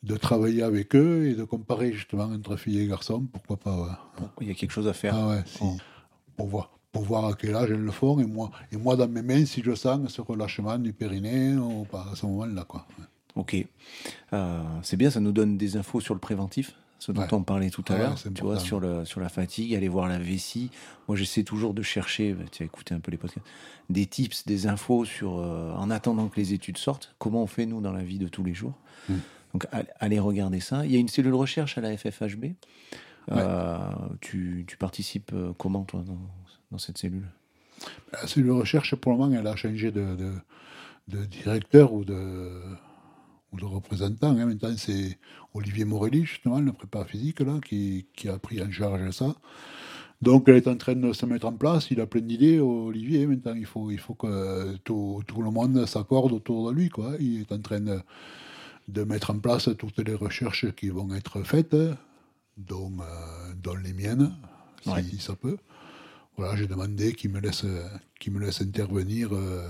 de 0.02 0.16
travailler 0.16 0.62
avec 0.62 0.94
eux 0.94 1.26
et 1.28 1.34
de 1.34 1.44
comparer 1.44 1.92
justement 1.92 2.24
entre 2.24 2.56
filles 2.56 2.80
et 2.80 2.86
garçons, 2.86 3.26
pourquoi 3.32 3.56
pas. 3.56 4.12
Il 4.40 4.48
y 4.48 4.50
a 4.50 4.54
quelque 4.54 4.72
chose 4.72 4.88
à 4.88 4.92
faire. 4.92 5.14
Ah 5.16 5.28
ouais, 5.28 5.44
pour, 6.36 6.48
voir, 6.48 6.70
pour 6.92 7.04
voir 7.04 7.24
à 7.26 7.34
quel 7.34 7.54
âge 7.54 7.70
elles 7.70 7.80
le 7.80 7.90
font, 7.90 8.18
et 8.20 8.26
moi, 8.26 8.50
et 8.70 8.76
moi 8.76 8.96
dans 8.96 9.08
mes 9.08 9.22
mains, 9.22 9.46
si 9.46 9.62
je 9.62 9.74
sens 9.74 10.12
ce 10.12 10.20
relâchement 10.20 10.78
du 10.78 10.92
périnée, 10.92 11.56
ou 11.56 11.84
pas 11.84 12.06
à 12.12 12.16
ce 12.16 12.26
moment-là. 12.26 12.64
Quoi. 12.64 12.86
Ok. 13.36 13.56
Euh, 14.32 14.62
c'est 14.82 14.96
bien, 14.96 15.10
ça 15.10 15.20
nous 15.20 15.32
donne 15.32 15.56
des 15.56 15.76
infos 15.76 16.00
sur 16.00 16.14
le 16.14 16.20
préventif, 16.20 16.74
ce 17.04 17.12
dont 17.12 17.26
on 17.32 17.42
parlait 17.42 17.68
tout 17.68 17.84
à 17.88 17.98
l'heure, 17.98 18.14
tu 18.14 18.42
vois, 18.42 18.58
sur, 18.58 18.80
le, 18.80 19.04
sur 19.04 19.20
la 19.20 19.28
fatigue, 19.28 19.74
aller 19.74 19.88
voir 19.88 20.08
la 20.08 20.18
vessie. 20.18 20.70
Moi, 21.06 21.18
j'essaie 21.18 21.42
toujours 21.42 21.74
de 21.74 21.82
chercher, 21.82 22.32
bah, 22.32 22.44
tu 22.50 22.62
as 22.62 22.66
écouté 22.66 22.94
un 22.94 23.00
peu 23.00 23.10
les 23.10 23.18
podcasts, 23.18 23.46
des 23.90 24.06
tips, 24.06 24.46
des 24.46 24.66
infos 24.68 25.04
sur, 25.04 25.38
euh, 25.38 25.70
en 25.72 25.90
attendant 25.90 26.28
que 26.28 26.40
les 26.40 26.54
études 26.54 26.78
sortent, 26.78 27.14
comment 27.18 27.42
on 27.42 27.46
fait, 27.46 27.66
nous, 27.66 27.82
dans 27.82 27.92
la 27.92 28.02
vie 28.02 28.18
de 28.18 28.26
tous 28.26 28.42
les 28.42 28.54
jours. 28.54 28.72
Hmm. 29.10 29.18
Donc, 29.52 29.66
allez 30.00 30.18
regarder 30.18 30.60
ça. 30.60 30.86
Il 30.86 30.92
y 30.92 30.96
a 30.96 30.98
une 30.98 31.08
cellule 31.08 31.34
recherche 31.34 31.76
à 31.76 31.82
la 31.82 31.94
FFHB. 31.94 32.54
Euh, 33.32 33.78
tu, 34.22 34.64
tu, 34.66 34.78
participes 34.78 35.32
comment, 35.58 35.84
toi, 35.84 36.02
dans, 36.06 36.18
dans, 36.70 36.78
cette 36.78 36.96
cellule? 36.96 37.28
La 38.14 38.26
cellule 38.26 38.52
recherche, 38.52 38.94
pour 38.94 39.12
le 39.12 39.18
moment, 39.18 39.36
elle 39.38 39.46
a 39.46 39.56
changé 39.56 39.92
de, 39.92 40.16
de, 40.16 40.32
de 41.08 41.24
directeur 41.26 41.92
ou 41.92 42.02
de 42.02 42.62
le 43.56 43.66
représentant. 43.66 44.30
Hein. 44.30 44.46
Maintenant, 44.46 44.74
c'est 44.76 45.18
Olivier 45.54 45.84
Morelli, 45.84 46.24
justement, 46.24 46.60
le 46.60 46.72
prépa 46.72 47.04
physique, 47.04 47.40
là, 47.40 47.60
qui, 47.64 48.06
qui, 48.14 48.28
a 48.28 48.38
pris 48.38 48.62
en 48.62 48.70
charge 48.70 49.10
ça. 49.10 49.34
Donc, 50.22 50.48
elle 50.48 50.56
est 50.56 50.68
en 50.68 50.76
train 50.76 50.94
de 50.94 51.12
se 51.12 51.26
mettre 51.26 51.46
en 51.46 51.52
place. 51.52 51.90
Il 51.90 52.00
a 52.00 52.06
plein 52.06 52.22
d'idées, 52.22 52.58
Olivier. 52.58 53.26
Maintenant, 53.26 53.54
il 53.54 53.66
faut, 53.66 53.90
il 53.90 53.98
faut 53.98 54.14
que 54.14 54.76
tout, 54.84 55.22
tout 55.26 55.42
le 55.42 55.50
monde 55.50 55.84
s'accorde 55.86 56.32
autour 56.32 56.70
de 56.70 56.74
lui. 56.74 56.88
Quoi. 56.88 57.12
Il 57.20 57.42
est 57.42 57.52
en 57.52 57.60
train 57.60 57.80
de, 57.80 58.00
de, 58.88 59.04
mettre 59.04 59.30
en 59.30 59.38
place 59.38 59.68
toutes 59.78 59.98
les 59.98 60.14
recherches 60.14 60.70
qui 60.72 60.88
vont 60.88 61.12
être 61.14 61.42
faites, 61.42 61.76
dont, 62.56 62.92
euh, 63.00 63.52
dont 63.62 63.74
les 63.74 63.92
miennes, 63.92 64.34
si, 64.82 65.18
ça 65.18 65.34
peut. 65.34 65.58
Voilà, 66.36 66.56
j'ai 66.56 66.66
demandé 66.66 67.12
qu'il 67.12 67.30
me 67.30 67.40
laisse, 67.40 67.66
qu'il 68.18 68.32
me 68.32 68.40
laisse 68.40 68.60
intervenir. 68.60 69.28
Euh, 69.32 69.68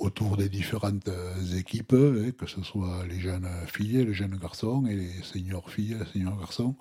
autour 0.00 0.36
des 0.36 0.48
différentes 0.48 1.08
euh, 1.08 1.56
équipes, 1.56 1.94
hein, 1.94 2.30
que 2.36 2.46
ce 2.46 2.62
soit 2.62 3.04
les 3.08 3.18
jeunes 3.18 3.48
filles, 3.66 4.04
les 4.04 4.14
jeunes 4.14 4.36
garçons 4.36 4.86
et 4.86 4.94
les 4.94 5.22
seniors 5.22 5.70
filles, 5.70 5.96
les 5.98 6.06
seniors 6.06 6.38
garçons, 6.38 6.74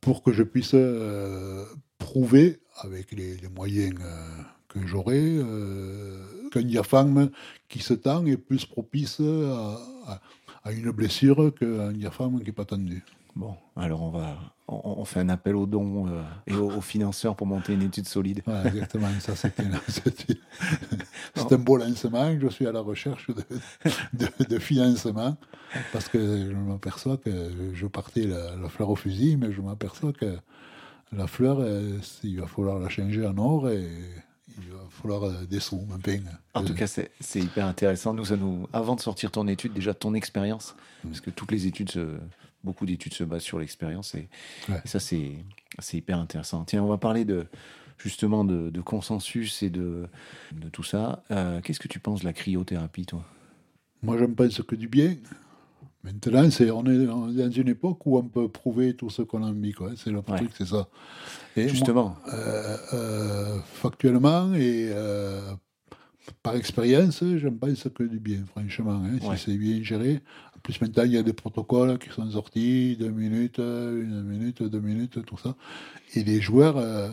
pour 0.00 0.22
que 0.22 0.32
je 0.32 0.42
puisse 0.42 0.72
euh, 0.74 1.64
prouver 1.98 2.60
avec 2.80 3.12
les, 3.12 3.36
moyens 3.54 3.94
euh, 4.00 4.42
que 4.68 4.86
j'aurai 4.86 5.38
qu'un 6.52 6.62
diaphragme 6.62 7.30
qui 7.68 7.80
se 7.80 7.94
tend 7.94 8.24
est 8.26 8.36
plus 8.36 8.66
propice 8.66 9.20
à, 9.20 10.20
à 10.62 10.72
une 10.72 10.90
blessure 10.92 11.52
qu'un 11.54 11.92
diaphragme 11.92 12.38
qui 12.38 12.46
n'est 12.46 12.52
pas 12.52 12.64
tendu. 12.64 13.04
Bon, 13.40 13.56
alors 13.74 14.02
on 14.02 14.10
va, 14.10 14.36
on, 14.68 15.02
fait 15.06 15.20
un 15.20 15.30
appel 15.30 15.56
aux 15.56 15.64
dons 15.64 16.06
euh, 16.08 16.22
et 16.46 16.54
aux, 16.54 16.82
financeurs 16.82 17.34
pour 17.36 17.46
monter 17.46 17.72
une 17.72 17.80
étude 17.80 18.06
solide. 18.06 18.42
Ouais, 18.46 18.66
exactement, 18.66 19.08
ça 19.18 19.34
c'est 21.34 21.52
un 21.52 21.56
beau 21.56 21.78
lancement. 21.78 22.38
Je 22.38 22.48
suis 22.48 22.66
à 22.66 22.72
la 22.72 22.80
recherche 22.80 23.28
de, 23.30 24.28
de, 24.46 24.58
financement 24.58 25.38
parce 25.90 26.10
que 26.10 26.50
je 26.50 26.54
m'aperçois 26.54 27.16
que 27.16 27.72
je 27.72 27.86
partais 27.86 28.24
la, 28.26 28.68
fleur 28.68 28.90
au 28.90 28.96
fusil, 28.96 29.38
mais 29.38 29.52
je 29.52 29.62
m'aperçois 29.62 30.12
que 30.12 30.36
la 31.10 31.26
fleur, 31.26 31.60
euh, 31.60 31.98
il 32.22 32.40
va 32.40 32.46
falloir 32.46 32.78
la 32.78 32.90
changer 32.90 33.26
en 33.26 33.38
or 33.38 33.70
et 33.70 33.88
il 34.58 34.70
va 34.70 34.80
falloir 34.90 35.22
euh, 35.22 35.46
des 35.48 35.60
sous. 35.60 35.82
En 36.52 36.62
tout 36.62 36.74
cas, 36.74 36.86
c'est 36.86 37.40
hyper 37.40 37.64
intéressant. 37.64 38.12
Nous, 38.12 38.26
ça 38.26 38.36
nous, 38.36 38.68
avant 38.74 38.96
de 38.96 39.00
sortir 39.00 39.30
ton 39.30 39.48
étude, 39.48 39.72
déjà 39.72 39.94
ton 39.94 40.12
expérience, 40.12 40.74
mm. 41.04 41.08
parce 41.08 41.20
que 41.22 41.30
toutes 41.30 41.52
les 41.52 41.66
études 41.66 41.90
se 41.90 42.18
beaucoup 42.64 42.86
d'études 42.86 43.14
se 43.14 43.24
basent 43.24 43.42
sur 43.42 43.58
l'expérience 43.58 44.14
et, 44.14 44.28
ça 44.84 45.00
c'est 45.00 45.34
hyper 45.92 46.18
intéressant. 46.18 46.64
Tiens, 46.64 46.82
on 46.82 46.88
va 46.88 46.98
parler 46.98 47.24
de 47.24 47.46
justement 47.98 48.44
de, 48.44 48.80
consensus 48.80 49.62
et 49.62 49.70
de, 49.70 50.06
de 50.52 50.68
tout 50.68 50.82
ça. 50.82 51.22
Euh, 51.30 51.60
qu'est-ce 51.60 51.80
que 51.80 51.88
tu 51.88 52.00
penses 52.00 52.20
de 52.20 52.24
la 52.24 52.32
cryothérapie, 52.32 53.06
toi? 53.06 53.24
Moi, 54.02 54.16
je 54.16 54.24
ne 54.24 54.34
pense 54.34 54.62
que 54.62 54.74
du 54.74 54.88
bien 54.88 55.16
Maintenant, 56.02 56.50
c'est, 56.50 56.70
on 56.70 56.86
est 56.86 57.04
dans 57.04 57.50
une 57.50 57.68
époque 57.68 58.06
où 58.06 58.16
on 58.16 58.22
peut 58.22 58.48
prouver 58.48 58.96
tout 58.96 59.10
ce 59.10 59.20
qu'on 59.20 59.44
a 59.44 59.52
mis. 59.52 59.72
Quoi. 59.72 59.90
C'est 59.96 60.10
le 60.10 60.22
truc, 60.22 60.50
c'est 60.56 60.66
ça. 60.66 60.88
Et 61.56 61.68
Justement. 61.68 62.16
euh, 62.32 62.76
euh, 62.94 63.58
factuellement 63.74 64.54
et 64.54 64.90
par 66.42 66.56
expérience, 66.56 67.22
j'en 67.36 67.52
pense 67.52 67.88
que 67.94 68.02
du 68.02 68.18
bien, 68.18 68.44
franchement. 68.46 69.02
Hein, 69.04 69.18
Si 69.36 69.44
c'est 69.44 69.56
bien 69.56 69.82
géré. 69.82 70.20
En 70.56 70.60
plus, 70.60 70.80
maintenant, 70.80 71.04
il 71.04 71.12
y 71.12 71.16
a 71.16 71.22
des 71.22 71.32
protocoles 71.32 71.98
qui 71.98 72.10
sont 72.10 72.30
sortis, 72.30 72.96
deux 72.98 73.10
minutes, 73.10 73.58
une 73.58 74.22
minute, 74.22 74.62
deux 74.62 74.80
minutes, 74.80 75.24
tout 75.24 75.38
ça. 75.38 75.56
Et 76.14 76.24
les 76.24 76.40
joueurs, 76.40 76.76
euh, 76.76 77.08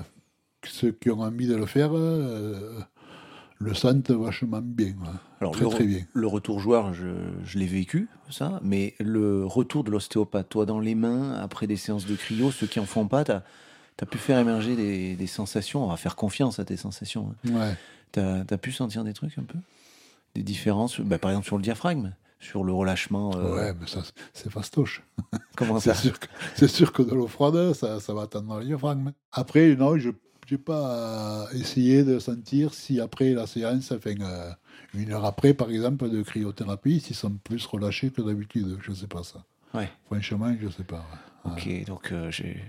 ceux 0.65 0.91
qui 0.91 1.09
ont 1.09 1.21
envie 1.21 1.47
de 1.47 1.55
le 1.55 1.65
faire, 1.65 1.91
euh, 1.93 2.79
le 3.59 3.73
sentent 3.73 4.11
vachement 4.11 4.61
bien. 4.61 4.95
Alors, 5.39 5.53
très, 5.53 5.63
le, 5.63 5.69
très 5.69 5.85
bien. 5.85 6.01
Le 6.13 6.27
retour 6.27 6.59
joueur, 6.59 6.93
je, 6.93 7.07
je 7.43 7.57
l'ai 7.57 7.65
vécu, 7.65 8.09
ça, 8.29 8.59
mais 8.63 8.95
le 8.99 9.45
retour 9.45 9.83
de 9.83 9.91
l'ostéopathe, 9.91 10.49
toi, 10.49 10.65
dans 10.65 10.79
les 10.79 10.95
mains, 10.95 11.33
après 11.35 11.67
des 11.67 11.77
séances 11.77 12.05
de 12.05 12.15
cryo, 12.15 12.51
ceux 12.51 12.67
qui 12.67 12.79
en 12.79 12.85
font 12.85 13.07
pas, 13.07 13.23
tu 13.23 13.31
as, 13.31 14.05
pu 14.05 14.17
faire 14.17 14.39
émerger 14.39 14.75
des, 14.75 15.15
des, 15.15 15.27
sensations, 15.27 15.83
on 15.83 15.87
va 15.87 15.97
faire 15.97 16.15
confiance 16.15 16.59
à 16.59 16.65
tes 16.65 16.77
sensations. 16.77 17.33
Hein. 17.47 17.51
Ouais. 17.53 17.73
Tu 18.11 18.19
as, 18.19 18.57
pu 18.57 18.71
sentir 18.71 19.03
des 19.03 19.13
trucs 19.13 19.37
un 19.37 19.43
peu? 19.43 19.59
Des 20.35 20.43
différences, 20.43 20.99
bah, 20.99 21.17
par 21.17 21.31
exemple 21.31 21.47
sur 21.47 21.57
le 21.57 21.63
diaphragme 21.63 22.13
sur 22.39 22.63
le 22.63 22.73
relâchement. 22.73 23.31
Euh... 23.35 23.55
Ouais, 23.55 23.73
mais 23.79 23.87
ça, 23.87 24.01
c'est 24.33 24.51
fastoche. 24.51 25.03
Comment 25.55 25.79
ça 25.79 25.93
C'est 26.55 26.67
sûr, 26.67 26.93
que 26.93 27.01
de 27.01 27.13
l'eau 27.13 27.27
froide, 27.27 27.73
ça, 27.73 27.99
ça 27.99 28.13
va 28.13 28.23
atteindre 28.23 28.59
le 28.59 28.65
diaphragme. 28.65 29.11
Après, 29.31 29.75
non, 29.75 29.97
je 29.97 30.11
n'ai 30.51 30.57
pas 30.57 31.47
essayé 31.53 32.03
de 32.03 32.19
sentir 32.19 32.73
si 32.73 32.99
après 32.99 33.33
la 33.33 33.47
séance, 33.47 33.91
enfin, 33.91 34.15
euh, 34.21 34.51
une 34.93 35.11
heure 35.11 35.25
après, 35.25 35.53
par 35.53 35.69
exemple, 35.69 36.09
de 36.09 36.21
cryothérapie, 36.21 36.99
s'ils 36.99 37.15
sont 37.15 37.37
plus 37.43 37.65
relâchés 37.65 38.11
que 38.11 38.21
d'habitude. 38.21 38.77
Je 38.81 38.91
ne 38.91 38.95
sais 38.95 39.07
pas 39.07 39.23
ça. 39.23 39.43
Ouais. 39.73 39.89
Franchement, 40.05 40.53
je 40.59 40.65
ne 40.65 40.71
sais 40.71 40.83
pas. 40.83 41.05
Ok, 41.45 41.85
donc 41.85 42.11
euh, 42.11 42.29
j'ai 42.29 42.61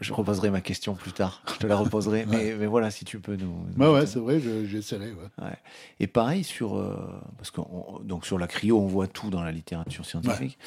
je, 0.00 0.12
reposerai 0.12 0.50
ma 0.50 0.60
question 0.60 0.94
plus 0.94 1.12
tard. 1.12 1.42
Je 1.54 1.58
te 1.58 1.66
la 1.66 1.76
reposerai. 1.76 2.26
mais, 2.28 2.54
mais, 2.58 2.66
voilà, 2.66 2.90
si 2.90 3.04
tu 3.04 3.20
peux 3.20 3.36
nous. 3.36 3.54
Bah 3.76 3.92
ouais, 3.92 4.06
c'est 4.06 4.18
vrai, 4.18 4.40
j'essaierai. 4.40 5.12
Ouais. 5.12 5.56
Et 6.00 6.06
pareil 6.06 6.44
sur 6.44 6.76
euh, 6.76 6.96
parce 7.36 7.50
que 7.50 7.60
donc 8.04 8.26
sur 8.26 8.38
la 8.38 8.46
cryo, 8.46 8.78
on 8.78 8.86
voit 8.86 9.06
tout 9.06 9.30
dans 9.30 9.42
la 9.42 9.52
littérature 9.52 10.04
scientifique. 10.04 10.58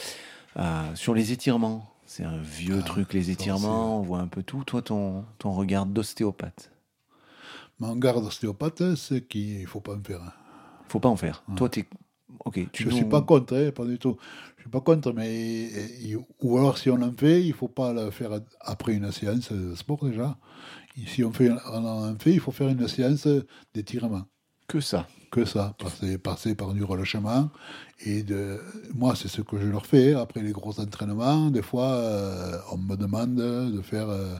Euh, 0.58 0.96
sur 0.96 1.14
les 1.14 1.32
étirements, 1.32 1.94
c'est 2.06 2.24
un 2.24 2.38
vieux 2.38 2.80
ah, 2.82 2.86
truc 2.88 3.14
les 3.14 3.32
étirements. 3.32 4.00
On 4.00 4.04
voit 4.04 4.20
un 4.20 4.28
peu 4.28 4.44
tout. 4.44 4.64
Toi, 4.64 4.82
ton 4.82 5.26
ton 5.38 5.52
regard 5.52 5.86
d'ostéopathe. 5.86 6.72
Mon 7.80 7.92
regard 7.92 8.22
d'ostéopathe, 8.22 8.96
c'est 8.96 9.22
qu'il 9.22 9.66
faut 9.68 9.80
pas 9.80 9.96
en 9.96 10.04
faire. 10.04 10.22
Faut 10.90 11.00
pas 11.00 11.10
en 11.10 11.16
faire. 11.16 11.44
Toi, 11.56 11.70
tu 11.70 11.82
es 11.82 11.86
je 12.74 12.86
ne 12.86 12.92
suis 12.92 13.06
pas 13.06 13.22
contre, 13.22 13.56
hein, 13.56 13.72
pas 13.72 13.86
du 13.86 13.98
tout. 13.98 14.18
Je 14.70 14.78
suis 14.78 14.82
pas 14.84 14.94
contre, 14.94 15.14
mais 15.14 15.68
ou 16.44 16.58
alors 16.60 16.78
si 16.78 16.92
on 16.92 17.02
en 17.02 17.12
fait, 17.12 17.44
il 17.44 17.54
faut 17.54 17.68
pas 17.68 17.92
le 17.92 18.12
faire 18.12 18.40
après 18.60 18.94
une 18.94 19.12
séance 19.12 19.52
de 19.52 19.74
sport 19.74 20.06
déjà. 20.06 20.38
Si 21.08 21.24
on, 21.24 21.32
fait, 21.32 21.50
on 21.72 21.86
en 21.86 22.16
fait, 22.20 22.34
il 22.34 22.40
faut 22.40 22.52
faire 22.52 22.70
une 22.70 22.88
séance 22.88 23.28
d'étirement. 23.74 24.26
Que 24.68 24.80
ça 24.80 25.08
Que 25.32 25.44
ça, 25.44 25.76
passer, 25.80 26.20
passer 26.20 26.54
par 26.54 26.76
du 26.76 26.84
relâchement. 26.84 27.50
Et 28.06 28.22
de, 28.22 28.60
moi, 28.94 29.16
c'est 29.16 29.28
ce 29.28 29.42
que 29.42 29.60
je 29.60 29.66
leur 29.66 29.88
fais. 29.88 30.14
Après 30.14 30.44
les 30.44 30.52
gros 30.52 30.80
entraînements, 30.80 31.50
des 31.50 31.64
fois, 31.64 31.88
euh, 31.88 32.60
on 32.72 32.78
me 32.78 32.96
demande 32.96 33.38
de 33.38 33.82
faire 33.82 34.08
euh, 34.10 34.36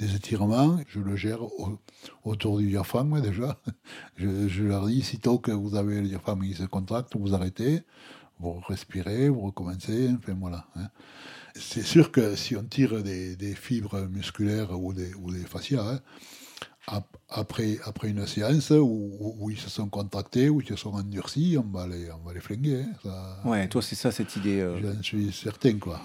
des 0.00 0.16
étirements. 0.16 0.80
Je 0.88 0.98
le 0.98 1.14
gère 1.14 1.42
autour 2.24 2.58
du 2.58 2.66
diaphragme 2.66 3.20
déjà. 3.20 3.60
Je, 4.16 4.64
leur 4.64 4.86
dis, 4.86 5.02
sitôt 5.02 5.38
que 5.38 5.52
vous 5.52 5.76
avez 5.76 6.00
le 6.00 6.08
diaphragme 6.08 6.42
qui 6.42 6.54
se 6.54 6.64
contracte, 6.64 7.14
vous 7.16 7.34
arrêtez, 7.34 7.82
vous 8.40 8.60
respirez, 8.66 9.28
vous 9.28 9.40
recommencez, 9.40 10.10
enfin 10.16 10.34
voilà. 10.38 10.66
Hein. 10.76 10.88
C'est 11.54 11.82
sûr 11.82 12.12
que 12.12 12.36
si 12.36 12.56
on 12.56 12.62
tire 12.62 13.02
des, 13.02 13.54
fibres 13.54 14.08
musculaires 14.08 14.78
ou 14.78 14.92
des, 14.92 15.12
ou 15.14 15.32
des 15.32 15.44
fascias, 15.44 15.82
hein, 15.82 16.00
après, 17.28 17.78
après 17.84 18.08
une 18.08 18.26
séance 18.26 18.70
où, 18.70 19.48
ils 19.50 19.58
se 19.58 19.70
sont 19.70 19.88
contractés, 19.88 20.48
où 20.48 20.60
ils 20.60 20.66
se 20.66 20.76
sont 20.76 20.92
endurcis, 20.92 21.56
on 21.58 21.70
va 21.70 21.86
les, 21.86 22.10
on 22.10 22.26
va 22.26 22.32
les 22.32 22.40
flinguer. 22.40 22.82
Hein, 22.82 22.92
ça, 23.02 23.40
ouais, 23.44 23.68
toi, 23.68 23.82
c'est 23.82 23.94
ça 23.94 24.10
cette 24.10 24.34
idée. 24.36 24.60
Euh... 24.60 24.80
J'en 24.80 25.02
suis 25.02 25.32
certain, 25.32 25.78
quoi. 25.78 26.00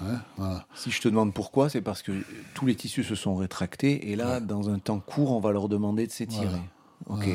Si 0.76 0.92
je 0.92 1.02
te 1.02 1.08
demande 1.08 1.34
pourquoi, 1.34 1.70
c'est 1.70 1.82
parce 1.82 2.02
que 2.02 2.12
tous 2.54 2.66
les 2.66 2.76
tissus 2.76 3.04
se 3.04 3.16
sont 3.16 3.36
rétractés 3.36 4.12
et 4.12 4.16
là, 4.16 4.40
dans 4.40 4.70
un 4.70 4.80
temps 4.80 5.00
court, 5.00 5.32
on 5.32 5.40
va 5.40 5.52
leur 5.52 5.70
demander 5.70 6.06
de 6.06 6.12
s'étirer. 6.12 6.62
Ok. 7.08 7.28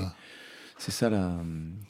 C'est 0.81 0.93
ça 0.93 1.11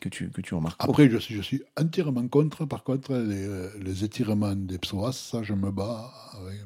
que, 0.00 0.08
tu, 0.08 0.30
que 0.30 0.40
tu 0.40 0.52
remarques. 0.52 0.82
Après, 0.82 1.08
je, 1.08 1.16
suis, 1.18 1.36
je 1.36 1.42
suis 1.42 1.62
entièrement 1.80 2.26
contre, 2.26 2.64
par 2.64 2.82
contre, 2.82 3.14
les, 3.14 3.46
les 3.80 4.02
étirements 4.02 4.56
des 4.56 4.78
psoas, 4.78 5.12
ça, 5.12 5.44
je 5.44 5.54
me 5.54 5.70
bats. 5.70 6.12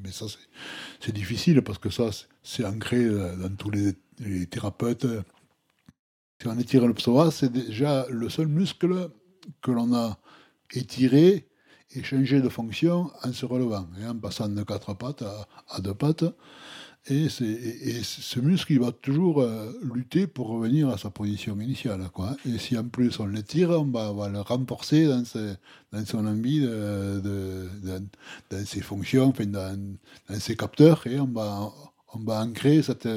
mais 0.03 0.11
ça, 0.11 0.25
c'est 1.01 1.13
difficile 1.13 1.61
parce 1.61 1.79
que 1.79 1.91
ça, 1.91 2.09
c'est 2.43 2.65
ancré 2.65 3.07
dans 3.07 3.55
tous 3.55 3.69
les, 3.71 3.93
les 4.21 4.47
thérapeutes. 4.47 5.07
Si 6.41 6.49
on 6.49 6.59
étire 6.59 6.87
le 6.87 6.95
psoas, 6.95 7.31
c'est 7.31 7.53
déjà 7.53 8.07
le 8.09 8.31
seul 8.31 8.47
muscle 8.47 9.11
que 9.61 9.71
l'on 9.71 9.95
a 9.95 10.19
étiré 10.73 11.47
et 11.91 12.03
changé 12.03 12.41
de 12.41 12.49
fonction 12.49 13.11
en 13.23 13.33
se 13.35 13.45
relevant, 13.45 13.87
et 14.01 14.07
en 14.07 14.17
passant 14.17 14.49
de 14.49 14.63
quatre 14.63 14.95
pattes 14.95 15.25
à 15.69 15.81
deux 15.83 15.93
pattes. 15.93 16.25
Et, 17.07 17.25
et, 17.27 18.03
ce 18.03 18.41
muscle, 18.41 18.73
il 18.73 18.81
va 18.81 18.91
toujours 18.91 19.43
euh, 19.43 19.71
lutter 19.83 20.27
pour 20.27 20.49
revenir 20.49 20.89
à 20.89 20.97
sa 20.97 21.11
position 21.11 21.61
initiale. 21.61 22.09
Quoi. 22.13 22.35
Et 22.47 22.59
si 22.59 22.79
en 22.79 22.89
plus 22.89 23.21
on 23.21 23.27
l'étire, 23.27 23.71
on 23.71 23.85
va, 23.85 24.29
le 24.31 24.41
renforcer 24.41 25.07
dans, 25.07 25.23
dans 25.93 26.07
son 26.07 26.27
envie, 26.27 26.61
de, 26.61 27.21
de, 27.23 28.03
dans 28.51 28.65
ses 28.65 28.81
fonctions, 28.81 29.29
enfin, 29.29 29.45
dans, 29.45 29.99
dans, 30.31 30.41
ses 30.41 30.57
capteurs, 30.57 31.07
et 31.07 31.21
on 31.21 31.27
va, 31.27 31.71
on 32.15 32.21
va 32.21 32.41
ancrer 32.41 32.83
cette, 32.83 33.09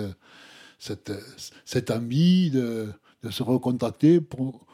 cette, 0.80 1.14
cette 1.64 1.90
envie 1.90 2.52
de, 2.52 2.90
de 3.24 3.30
se 3.30 3.42
recontacter 3.42 4.20
pour, 4.20 4.66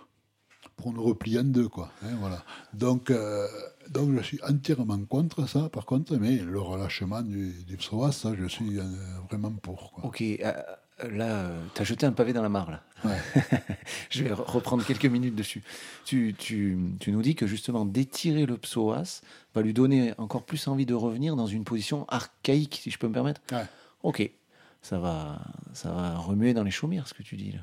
pour 0.76 0.91
nous 0.91 1.03
replier 1.03 1.39
en 1.39 1.43
deux. 1.43 1.70
Quoi, 1.70 1.91
hein, 2.03 2.16
voilà. 2.20 2.43
donc, 2.74 3.11
euh, 3.11 3.47
donc 3.94 4.16
je 4.18 4.22
suis 4.24 4.39
entièrement 4.44 5.00
contre 5.06 5.48
ça, 5.48 5.70
par 5.70 5.86
contre, 5.86 6.16
mais 6.18 6.38
le 6.38 6.60
relâchement 6.60 7.22
du, 7.22 7.54
du 7.66 7.78
psoas, 7.78 8.12
ça, 8.12 8.34
je 8.38 8.46
suis 8.48 8.80
euh, 8.80 8.84
vraiment 9.30 9.52
pour. 9.52 9.91
Quoi. 9.91 10.06
Ok, 10.06 10.22
euh, 10.22 10.52
là, 11.12 11.52
tu 11.76 11.82
as 11.82 11.86
jeté 11.86 12.06
un 12.06 12.12
pavé 12.12 12.34
dans 12.34 12.41
la 12.41 12.50
mare, 12.50 12.72
là. 12.72 12.84
Ouais. 13.06 13.18
je 14.10 14.24
vais 14.24 14.34
reprendre 14.34 14.84
quelques 14.86 15.06
minutes 15.06 15.36
dessus. 15.36 15.62
Tu, 16.06 16.34
tu, 16.38 16.78
tu 17.00 17.12
nous 17.12 17.22
dis 17.22 17.36
que 17.36 17.46
justement, 17.46 17.86
d'étirer 17.86 18.46
le 18.46 18.58
psoas 18.58 19.22
va 19.54 19.62
lui 19.62 19.74
donner 19.74 20.14
encore 20.18 20.44
plus 20.44 20.68
envie 20.68 20.86
de 20.86 20.96
revenir 20.96 21.36
dans 21.36 21.48
une 21.48 21.64
position 21.64 22.06
archaïque, 22.10 22.80
si 22.82 22.89
je 22.89 22.98
peux 22.98 23.08
me 23.08 23.14
permettre. 23.14 23.41
Ouais. 23.52 23.66
Ok, 24.02 24.30
ça 24.82 24.98
va, 24.98 25.39
ça 25.74 25.91
va 25.91 26.18
remuer 26.18 26.54
dans 26.54 26.64
les 26.64 26.72
chaumières, 26.72 27.08
ce 27.08 27.14
que 27.14 27.24
tu 27.24 27.36
dis. 27.36 27.52
Là. 27.52 27.60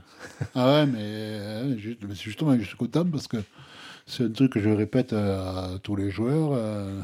ah 0.55 0.72
ouais, 0.72 0.87
mais 0.87 1.78
justement, 2.14 2.57
je 2.57 2.64
suis 2.64 2.76
content 2.76 3.05
parce 3.05 3.26
que 3.26 3.39
c'est 4.11 4.24
un 4.24 4.30
truc 4.30 4.52
que 4.52 4.61
je 4.61 4.68
répète 4.68 5.12
à, 5.12 5.78
tous 5.82 5.96
les 5.96 6.11
joueurs, 6.11 6.50
euh, 6.52 7.00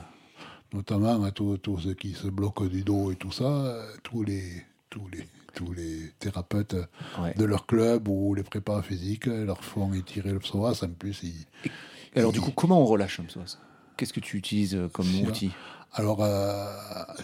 notamment 0.73 1.23
à 1.23 1.31
tous, 1.31 1.59
ceux 1.79 1.95
qui 1.95 2.13
se 2.13 2.27
bloquent 2.27 2.67
du 2.67 2.83
dos 2.83 3.13
et 3.13 3.17
tout 3.17 3.31
ça, 3.31 3.81
tous 4.03 4.25
les, 4.25 4.43
tous 4.91 5.09
les, 5.13 5.27
tous 5.55 5.73
les 5.73 6.13
thérapeutes 6.19 6.77
de 7.37 7.45
leur 7.45 7.67
club 7.67 8.09
ou 8.09 8.35
les 8.35 8.43
prépas 8.43 8.83
physiques 8.83 9.27
leur 9.27 9.63
font 9.63 9.93
étirer 9.95 10.33
le 10.33 10.41
psoas. 10.41 10.83
En 10.83 10.89
plus, 10.89 11.23
alors, 12.15 12.33
du 12.33 12.41
coup, 12.41 12.51
comment 12.51 12.83
on 12.83 12.87
relâche 12.87 13.21
un 13.21 13.25
psoas 13.25 13.59
Qu'est-ce 13.97 14.13
que 14.13 14.21
tu 14.21 14.37
utilises 14.37 14.79
comme 14.93 15.07
outil? 15.27 15.53
Alors, 15.93 16.19
euh, 16.21 16.67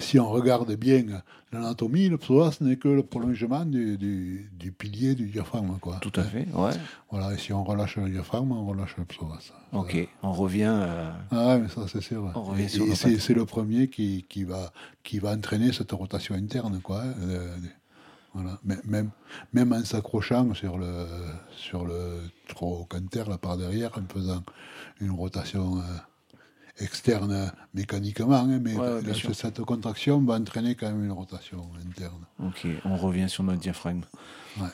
si 0.01 0.19
on 0.19 0.31
regarde 0.31 0.75
bien 0.77 1.05
l'anatomie, 1.53 2.09
le 2.09 2.17
psoas 2.17 2.57
n'est 2.63 2.77
que 2.77 2.89
le 2.89 3.03
prolongement 3.03 3.67
du, 3.67 3.99
du, 3.99 4.73
pilier 4.73 5.15
du 5.15 5.27
diaphragme. 5.27 5.79
Quoi. 5.79 5.99
Tout 6.01 6.13
à 6.17 6.23
fait, 6.23 6.47
ouais. 6.55 6.73
Voilà, 7.11 7.35
et 7.35 7.39
si 7.39 7.53
on 7.53 7.63
relâche 7.65 7.97
le 7.97 8.09
diaphragme, 8.09 8.51
on 8.53 8.67
relâche 8.67 8.97
le 8.97 9.05
psoas. 9.05 9.53
Ok, 9.73 10.09
on 10.23 10.33
revient. 10.33 10.75
Euh, 10.75 11.11
ah 11.31 11.59
mais 11.59 11.69
ça, 11.69 11.83
c'est 11.87 12.01
sûr. 12.01 12.33
On 12.35 12.43
revient 12.45 12.69
c'est 12.69 13.35
le 13.35 13.45
premier 13.45 13.89
qui, 13.89 14.25
qui, 14.29 14.45
va, 14.45 14.73
qui 15.03 15.19
va 15.19 15.33
entraîner 15.33 15.73
cette 15.73 15.93
rotation 15.93 16.35
interne. 16.35 16.81
Quoi, 16.81 17.03
hein, 17.03 17.15
voilà. 18.33 18.59
Même, 18.65 19.11
même 19.53 19.73
en 19.75 19.85
s'accrochant 19.85 20.55
sur 20.55 20.79
le, 20.79 21.07
sur 21.55 21.85
le 21.85 22.21
trochanter, 22.49 23.25
là 23.29 23.37
par 23.37 23.59
derrière, 23.59 23.91
en 23.99 24.11
faisant 24.11 24.43
une 25.01 25.11
rotation. 25.11 25.77
Euh, 25.77 25.83
externe 26.79 27.53
mécaniquement, 27.75 28.35
hein, 28.35 28.61
mais 28.61 28.75
cette 29.35 29.61
contraction 29.63 30.21
va 30.23 30.35
entraîner 30.35 30.75
quand 30.75 30.91
même 30.91 31.05
une 31.05 31.13
rotation 31.13 31.69
interne. 31.89 32.25
Ok, 32.43 32.67
on 32.85 32.97
revient 32.97 33.29
sur 33.29 33.45
notre 33.45 33.61
diaphragme. 33.61 34.03
Ouais. 34.61 34.69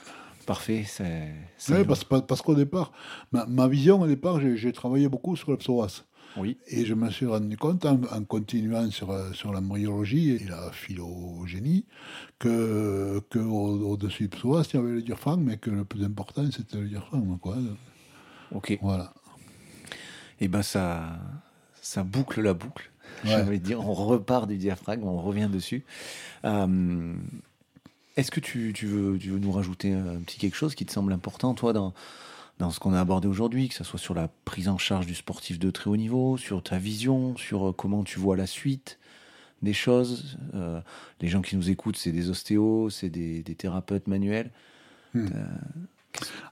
Parfait. 0.46 0.84
C'est, 0.86 1.34
oui, 1.68 1.84
parce, 1.86 2.05
parce, 2.05 2.40
qu'au 2.40 2.55
départ, 2.55 2.92
ma, 3.32 3.68
vision 3.68 4.01
au 4.01 4.07
départ, 4.07 4.40
j'ai, 4.40 4.72
travaillé 4.72 5.07
beaucoup 5.07 5.36
sur 5.36 5.51
le 5.51 5.59
psoas. 5.59 6.05
Oui. 6.38 6.57
Et 6.68 6.86
je 6.86 6.94
me 6.94 7.11
suis 7.11 7.26
rendu 7.26 7.57
compte, 7.59 7.84
en, 7.84 8.24
continuant 8.24 8.90
sur, 8.90 9.14
sur 9.34 9.53
l'embryologie 9.53 10.30
et 10.30 10.44
la 10.49 10.70
phylogénie, 10.72 11.84
que, 12.38 13.20
que 13.28 13.38
au-dessus 13.38 14.28
du 14.28 14.28
psoas, 14.30 14.66
il 14.72 14.76
y 14.76 14.78
avait 14.78 14.92
le 14.92 15.03
diaphragme, 15.03 15.42
mais 15.42 15.59
que 15.59 15.68
le 15.70 15.84
plus 15.84 16.03
important, 16.03 16.51
c'était 16.51 16.78
le 16.78 16.88
diaphragme. 16.88 17.36
Quoi. 17.38 17.57
Ok. 18.53 18.78
Voilà. 18.80 19.12
Et 20.40 20.44
eh 20.44 20.49
ben 20.49 20.62
ça, 20.62 21.18
ça 21.89 22.05
boucle 22.05 22.43
la 22.43 22.53
boucle. 22.53 22.91
De 23.24 23.57
dire, 23.57 23.80
on 23.80 23.95
repart 23.95 24.47
du 24.47 24.59
diaphragme, 24.59 25.05
on 25.05 25.20
revient 25.20 25.49
dessus. 25.51 25.84
Euh, 26.45 27.14
est-ce 28.16 28.30
que 28.30 28.41
tu, 28.41 28.72
veux, 28.82 29.18
tu 29.18 29.30
veux 29.30 29.39
nous 29.39 29.51
rajouter 29.51 29.95
un 29.95 30.20
petit 30.20 30.39
quelque 30.39 30.55
chose 30.55 30.74
qui 30.74 30.84
te 30.84 30.93
semble 30.93 31.12
important, 31.14 31.55
toi, 31.55 31.72
dans, 31.72 31.95
dans 32.59 32.70
ce 32.70 32.78
qu'on 32.78 32.93
a 32.93 33.01
abordé 33.01 33.26
aujourd'hui, 33.26 33.70
que 33.70 33.74
ce 33.74 33.84
soit 33.84 33.99
sur 33.99 34.12
la 34.12 34.28
prise 34.45 34.68
en 34.68 34.76
charge 34.76 35.07
du 35.07 35.14
sportif 35.14 35.59
de 35.59 35.70
très 35.70 35.89
haut 35.89 35.97
niveau, 35.97 36.36
sur 36.36 36.62
ta 36.62 36.76
vision, 36.78 37.36
sur 37.39 37.74
comment 37.74 38.05
tu 38.05 38.18
vois 38.18 38.36
la 38.36 38.47
suite 38.47 38.99
des 39.62 39.72
choses. 39.72 40.39
les 41.20 41.28
gens 41.28 41.41
qui 41.41 41.57
nous 41.57 41.70
écoutent, 41.70 41.97
c'est 41.97 42.12
des 42.12 42.28
ostéos, 42.28 42.91
c'est 42.91 43.11
des, 43.11 43.43
thérapeutes 43.57 44.09
manuels. 44.09 44.51
Hmm. 45.14 45.26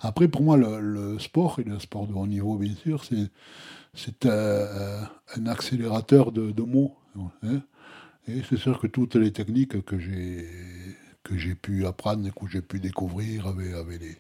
Après, 0.01 0.28
pour 0.28 0.43
moi, 0.43 0.57
le, 0.57 1.18
sport, 1.18 1.61
et 1.61 1.64
le 1.64 1.78
sport 1.78 2.07
de 2.07 2.14
haut 2.14 2.26
niveau, 2.26 2.57
bien 2.57 2.74
sûr, 2.74 3.05
c'est 3.05 3.30
un 4.26 5.47
accélérateur 5.47 6.32
de, 6.32 6.62
mots. 6.62 6.97
Hein. 7.42 7.62
et 8.28 8.42
c'est 8.49 8.59
sûr 8.59 8.78
que 8.78 8.86
toutes 8.86 9.14
les 9.14 9.32
techniques 9.32 9.82
que 9.84 9.99
j'ai 9.99 10.47
que 11.26 11.36
j'ai 11.36 11.55
pu 11.55 11.86
apprendre 11.86 12.26
et 12.26 12.30
que 12.30 12.47
j'ai 12.49 12.62
pu 12.62 12.78
découvrir 12.78 13.49
avec, 13.49 13.72
avec, 13.72 14.01
les, 14.01 14.16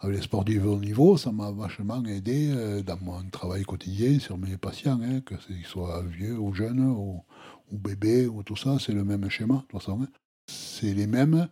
avec 0.00 0.16
les 0.16 0.22
sportifs 0.22 0.62
de 0.62 0.68
haut 0.68 0.78
niveau, 0.78 1.16
ça 1.18 1.30
m'a 1.30 1.50
vachement 1.50 2.02
aidé 2.04 2.50
euh, 2.50 2.82
dans 2.82 2.98
mon 3.02 3.22
travail 3.30 3.64
quotidien 3.64 4.18
sur 4.18 4.38
mes 4.38 4.56
patients, 4.56 4.98
hein, 5.02 5.20
que 5.20 5.34
qu'ils 5.34 5.66
soient 5.66 6.02
vieux 6.02 6.38
ou 6.38 6.54
jeunes 6.54 6.80
ou, 6.80 7.22
ou 7.70 7.78
bébés 7.78 8.26
ou 8.26 8.42
tout 8.42 8.56
ça, 8.56 8.78
c'est 8.80 8.92
le 8.92 9.04
même 9.04 9.28
schéma 9.28 9.56
de 9.56 9.60
toute 9.60 9.72
façon. 9.72 10.02
Hein. 10.02 10.08
C'est 10.46 10.94
les 10.94 11.06
mêmes, 11.06 11.48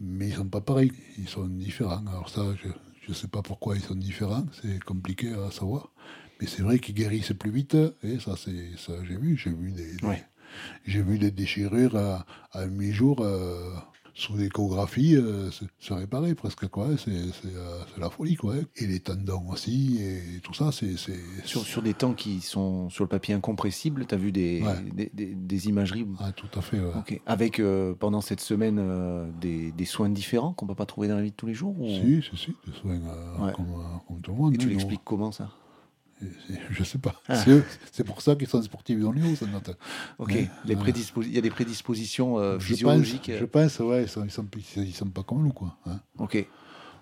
mais 0.00 0.28
ils 0.28 0.32
ne 0.32 0.36
sont 0.36 0.48
pas 0.48 0.62
pareils, 0.62 0.92
ils 1.18 1.28
sont 1.28 1.46
différents. 1.46 2.04
Alors 2.06 2.30
ça, 2.30 2.42
je 2.62 2.68
ne 3.08 3.14
sais 3.14 3.28
pas 3.28 3.42
pourquoi 3.42 3.76
ils 3.76 3.82
sont 3.82 3.94
différents, 3.94 4.46
c'est 4.62 4.82
compliqué 4.82 5.34
à 5.34 5.50
savoir. 5.50 5.92
Mais 6.40 6.46
c'est 6.46 6.62
vrai 6.62 6.78
qu'ils 6.78 6.94
guérissent 6.94 7.32
plus 7.38 7.50
vite, 7.50 7.76
et 8.02 8.18
ça, 8.18 8.34
c'est 8.36 8.76
ça 8.76 8.92
j'ai 9.08 9.16
vu. 9.16 9.36
J'ai 9.36 9.50
vu 9.52 9.72
des, 9.72 9.96
j'ai 10.86 11.02
vu 11.02 11.18
des 11.18 11.30
déchirures 11.30 11.96
à, 11.96 12.26
à 12.52 12.66
mi-jour 12.66 13.20
euh, 13.20 13.74
sous 14.14 14.36
l'échographie 14.36 15.16
euh, 15.16 15.50
se, 15.50 15.92
réparer 15.92 16.34
presque 16.34 16.68
quoi. 16.68 16.86
Euh, 16.86 16.96
c'est 16.96 18.00
la 18.00 18.10
folie 18.10 18.36
quoi. 18.36 18.54
Et 18.76 18.86
les 18.86 19.00
tendons 19.00 19.50
aussi 19.50 19.98
et 20.00 20.40
tout 20.40 20.54
ça. 20.54 20.70
C'est 20.72 20.94
sur, 21.44 21.62
sur 21.62 21.82
des 21.82 21.94
temps 21.94 22.14
qui 22.14 22.40
sont 22.40 22.88
sur 22.90 23.04
le 23.04 23.08
papier 23.08 23.34
incompressibles. 23.34 24.06
Tu 24.06 24.14
as 24.14 24.18
vu 24.18 24.30
des, 24.30 24.62
des, 24.94 25.68
imageries. 25.68 26.06
Ah 26.20 26.32
tout 26.32 26.48
à 26.56 26.62
fait. 26.62 26.80
Avec 27.26 27.58
euh, 27.58 27.94
pendant 27.94 28.20
cette 28.20 28.40
semaine 28.40 29.32
des, 29.40 29.72
des, 29.72 29.84
soins 29.84 30.08
différents 30.08 30.52
qu'on 30.52 30.66
peut 30.66 30.74
pas 30.74 30.86
trouver 30.86 31.08
dans 31.08 31.16
la 31.16 31.22
vie 31.22 31.30
de 31.30 31.36
tous 31.36 31.46
les 31.46 31.54
jours. 31.54 31.76
Si 31.80 32.22
si 32.22 32.36
si 32.36 32.56
des 32.66 32.72
soins 32.78 33.00
comme, 33.52 33.66
comme, 34.06 34.20
tout 34.20 34.30
le 34.30 34.36
monde. 34.36 34.54
Et 34.54 34.58
tu 34.58 34.68
l'expliques 34.68 35.02
comment 35.04 35.32
ça? 35.32 35.50
Je 36.70 36.84
sais 36.84 36.98
pas. 36.98 37.14
Ah. 37.28 37.42
C'est 37.92 38.04
pour 38.04 38.20
ça 38.22 38.36
qu'ils 38.36 38.48
sont 38.48 38.62
sportifs 38.62 38.98
dans 38.98 39.12
le 39.12 39.22
haut, 39.22 39.36
ça 39.36 39.46
note. 39.46 39.76
Ok. 40.18 40.32
Les 40.32 40.48
il 40.66 41.32
y 41.32 41.38
a 41.38 41.40
des 41.40 41.50
prédispositions 41.50 42.38
euh, 42.38 42.58
physiologiques. 42.58 43.30
Je 43.38 43.44
pense, 43.44 43.78
ouais, 43.80 44.04
ils 44.04 44.08
sont, 44.08 44.24
ils 44.76 44.94
sont, 44.94 45.08
pas 45.10 45.22
comme 45.22 45.42
nous, 45.42 45.52
quoi. 45.52 45.76
Hein. 45.86 46.00
Ok. 46.18 46.46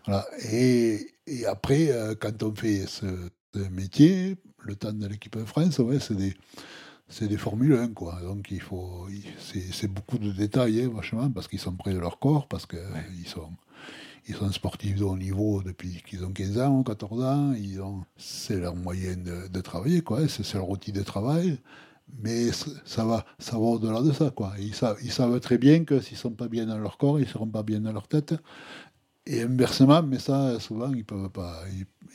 Voilà. 0.07 0.27
Et, 0.51 1.15
et 1.27 1.47
après, 1.47 1.91
euh, 1.91 2.15
quand 2.19 2.43
on 2.43 2.55
fait 2.55 2.87
ce, 2.87 3.07
métier, 3.71 4.37
le 4.61 4.77
temps 4.77 4.93
de 4.93 5.07
l'équipe 5.07 5.37
de 5.37 5.45
France, 5.45 5.79
ouais, 5.79 6.01
c'est 6.01 6.17
des 6.17 6.35
c'est 7.09 7.29
des 7.29 7.37
Formule 7.37 7.75
1, 7.75 7.89
quoi. 7.89 8.19
Donc 8.23 8.51
il 8.51 8.61
faut, 8.63 9.07
c'est 9.39 9.89
beaucoup 9.89 10.17
de 10.17 10.33
détails, 10.33 10.83
hein, 10.83 10.91
vachement, 10.95 11.31
parce 11.31 11.47
qu'ils 11.47 11.59
sont 11.59 11.75
près 11.75 11.93
de 11.93 11.99
leur 11.99 12.19
corps, 12.19 12.49
parce 12.49 12.65
qu'ils 12.65 12.81
ils 13.19 13.29
sont, 13.29 13.51
ils 14.29 14.35
sont 14.35 14.51
sportifs 14.53 14.97
de 14.97 15.05
haut 15.05 15.17
niveau 15.17 15.63
depuis 15.63 16.03
qu'ils 16.07 16.25
ont 16.25 16.33
15 16.33 16.59
ans 16.59 16.79
ou 16.79 16.83
14 16.85 17.25
ans. 17.25 17.53
Ils 17.55 17.81
ont, 17.81 18.05
c'est 18.17 18.59
leur 18.59 18.77
moyen 18.77 19.17
de, 19.17 19.61
travailler, 19.61 20.03
quoi. 20.03 20.29
C'est 20.29 20.55
leur 20.55 20.69
outil 20.71 20.93
de 20.93 21.03
travail. 21.03 21.59
Mais 22.23 22.51
ça 22.85 23.05
va, 23.05 23.25
ça 23.39 23.53
va 23.53 23.63
au-delà 23.63 24.03
de 24.03 24.13
ça, 24.13 24.31
quoi. 24.31 24.53
Ils 24.59 24.75
savent, 24.75 24.99
ils 25.03 25.13
savent 25.13 25.41
très 25.41 25.59
bien 25.59 25.85
que 25.85 26.01
s'ils 26.01 26.17
sont 26.17 26.33
pas 26.33 26.49
bien 26.49 26.67
dans 26.67 26.79
leur 26.79 26.99
corps, 26.99 27.19
ils 27.19 27.27
seront 27.29 27.49
pas 27.49 27.63
bien 27.63 27.81
dans 27.81 27.93
leur 27.93 28.07
tête. 28.07 28.35
Et 29.27 29.43
inversement, 29.43 30.03
mais 30.03 30.19
ça, 30.19 30.59
souvent, 30.61 30.93
ils 30.93 31.05
peuvent 31.05 31.31
pas. 31.31 31.63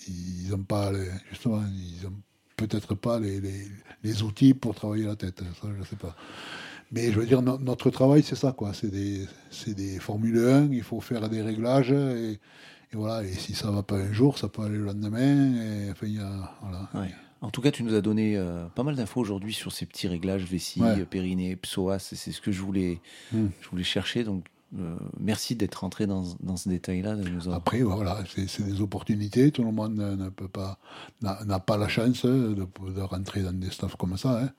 Ils 0.08 0.50
n'ont 0.50 0.64
pas, 0.64 0.92
justement, 1.30 1.64
ils 1.66 2.06
ont 2.08 2.14
peut-être 2.58 2.96
pas 2.96 3.20
les, 3.20 3.40
les, 3.42 3.66
les, 4.04 4.24
outils 4.24 4.54
pour 4.54 4.76
travailler 4.76 5.06
la 5.06 5.16
tête. 5.16 5.42
Ça, 5.62 5.68
je 5.78 5.84
sais 5.84 5.96
pas. 5.96 6.16
Mais 6.92 7.12
je 7.12 7.20
veux 7.20 7.26
dire, 7.26 7.42
notre 7.42 7.90
travail, 7.90 8.24
c'est 8.24 8.36
ça, 8.36 8.52
quoi. 8.54 8.74
C'est 8.74 8.90
des, 8.90 9.28
des 9.68 10.00
Formule 10.00 10.38
1, 10.40 10.72
il 10.72 10.84
faut 10.84 11.02
faire 11.02 11.30
des 11.30 11.42
réglages, 11.42 11.92
et, 11.92 12.40
voilà. 12.94 13.24
Et 13.24 13.34
si 13.34 13.54
ça 13.54 13.72
va 13.72 13.84
pas 13.84 13.96
un 13.96 14.14
jour, 14.14 14.38
ça 14.38 14.48
peut 14.48 14.62
aller 14.62 14.78
le 14.78 14.86
lendemain. 14.86 15.56
Et, 15.56 15.92
enfin, 15.92 16.08
y 16.08 16.20
a, 16.20 16.56
voilà. 16.62 16.90
En 17.42 17.52
tout 17.52 17.62
cas, 17.62 17.72
tu 17.72 17.84
nous 17.84 17.94
as 17.94 18.02
donné 18.02 18.36
euh, 18.36 18.66
pas 18.70 18.84
mal 18.84 18.96
d'infos 18.96 19.22
aujourd'hui 19.22 19.54
sur 19.54 19.72
ces 19.72 19.86
petits 19.86 20.08
réglages 20.08 20.46
vessie, 20.46 20.82
périnée, 21.10 21.56
psoas. 21.56 22.00
C'est 22.00 22.32
ce 22.32 22.42
que 22.42 22.52
je 22.52 22.62
voulais, 22.62 23.00
hmm. 23.32 23.48
je 23.62 23.70
voulais 23.70 23.84
chercher. 23.84 24.24
Donc, 24.24 24.46
euh, 24.78 24.96
merci 25.20 25.56
d'être 25.56 25.76
rentré 25.76 26.08
dans, 26.08 26.24
dans 26.42 26.58
ce 26.58 26.68
détail-là. 26.68 27.16
Après, 27.54 27.82
voilà, 27.82 28.18
c'est 28.48 28.64
des 28.64 28.82
opportunités. 28.82 29.52
Tout 29.52 29.64
le 29.64 29.72
monde 29.72 29.96
ne 29.96 30.30
peut 30.30 30.48
pas, 30.48 30.80
n'a 31.22 31.60
pas 31.60 31.78
la 31.78 31.88
chance 31.88 32.26
de, 32.26 32.56
de, 32.56 33.02
rentrer 33.02 33.44
dans 33.44 33.54
des 33.54 33.70
staffs 33.70 33.96
comme 33.96 34.18
ça. 34.18 34.44
Hein. 34.44 34.50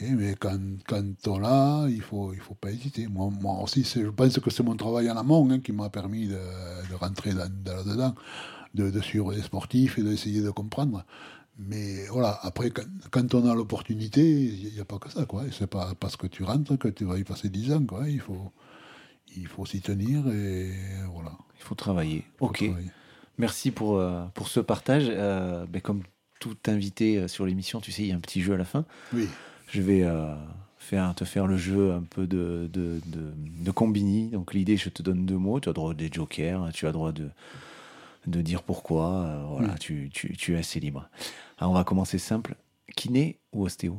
Et, 0.00 0.10
mais 0.10 0.34
quand, 0.38 0.58
quand 0.86 1.04
on 1.26 1.38
l'a, 1.38 1.86
il 1.88 1.98
ne 1.98 2.02
faut, 2.02 2.32
il 2.32 2.40
faut 2.40 2.54
pas 2.54 2.70
hésiter. 2.70 3.06
Moi, 3.06 3.30
moi 3.40 3.60
aussi, 3.62 3.84
je 3.84 4.08
pense 4.08 4.38
que 4.38 4.50
c'est 4.50 4.62
mon 4.62 4.76
travail 4.76 5.10
en 5.10 5.16
amont 5.16 5.48
hein, 5.50 5.60
qui 5.60 5.72
m'a 5.72 5.90
permis 5.90 6.28
de, 6.28 6.38
de 6.90 6.94
rentrer 6.94 7.32
là-dedans, 7.32 8.14
de, 8.74 8.90
de, 8.90 9.00
suivre 9.00 9.32
les 9.32 9.42
sportifs 9.42 9.98
et 9.98 10.02
d'essayer 10.02 10.40
de 10.40 10.50
comprendre. 10.50 11.04
Mais 11.58 12.06
voilà, 12.06 12.38
après, 12.42 12.70
quand, 12.70 12.86
quand 13.10 13.34
on 13.34 13.48
a 13.48 13.54
l'opportunité, 13.54 14.22
il 14.22 14.72
n'y 14.72 14.80
a 14.80 14.86
pas 14.86 14.98
que 14.98 15.10
ça. 15.10 15.26
Ce 15.50 15.60
n'est 15.60 15.66
pas 15.66 15.92
parce 16.00 16.16
que 16.16 16.26
tu 16.26 16.42
rentres 16.42 16.78
que 16.78 16.88
tu 16.88 17.04
vas 17.04 17.18
y 17.18 17.24
passer 17.24 17.50
10 17.50 17.72
ans. 17.74 17.84
Quoi. 17.84 18.08
Il 18.08 18.20
faut, 18.20 18.50
il 19.36 19.46
faut 19.46 19.66
s'y 19.66 19.82
tenir 19.82 20.26
et 20.28 20.72
voilà. 21.12 21.32
Il 21.58 21.62
faut 21.62 21.74
travailler. 21.74 22.24
ok. 22.40 22.64
Merci 23.38 23.70
pour, 23.70 23.96
euh, 23.96 24.24
pour 24.34 24.48
ce 24.48 24.60
partage. 24.60 25.06
Euh, 25.08 25.66
ben, 25.66 25.80
comme 25.80 26.02
tout 26.38 26.56
invité 26.66 27.18
euh, 27.18 27.28
sur 27.28 27.46
l'émission, 27.46 27.80
tu 27.80 27.90
sais, 27.92 28.02
il 28.02 28.08
y 28.08 28.12
a 28.12 28.16
un 28.16 28.20
petit 28.20 28.42
jeu 28.42 28.54
à 28.54 28.56
la 28.56 28.64
fin. 28.64 28.84
Oui 29.12 29.28
je 29.72 29.80
vais 29.80 30.02
euh, 30.02 30.34
faire, 30.78 31.14
te 31.14 31.24
faire 31.24 31.46
le 31.46 31.56
jeu 31.56 31.92
un 31.92 32.02
peu 32.02 32.26
de, 32.26 32.68
de, 32.72 33.00
de, 33.06 33.70
combini. 33.70 34.28
Donc 34.28 34.52
l'idée, 34.52 34.76
je 34.76 34.90
te 34.90 35.02
donne 35.02 35.24
deux 35.24 35.38
mots, 35.38 35.60
tu 35.60 35.68
as 35.70 35.72
droit 35.72 35.94
des 35.94 36.10
jokers, 36.12 36.70
tu 36.74 36.86
as 36.86 36.92
droit 36.92 37.10
de, 37.10 37.30
de 38.26 38.42
dire 38.42 38.62
pourquoi. 38.62 39.24
Euh, 39.24 39.44
voilà, 39.48 39.78
tu, 39.78 40.10
tu, 40.12 40.36
tu, 40.36 40.54
es 40.54 40.58
assez 40.58 40.78
libre. 40.78 41.08
Alors 41.58 41.70
on 41.70 41.74
va 41.74 41.84
commencer 41.84 42.18
simple. 42.18 42.54
Kiné 42.94 43.38
ou 43.54 43.64
ostéo? 43.64 43.98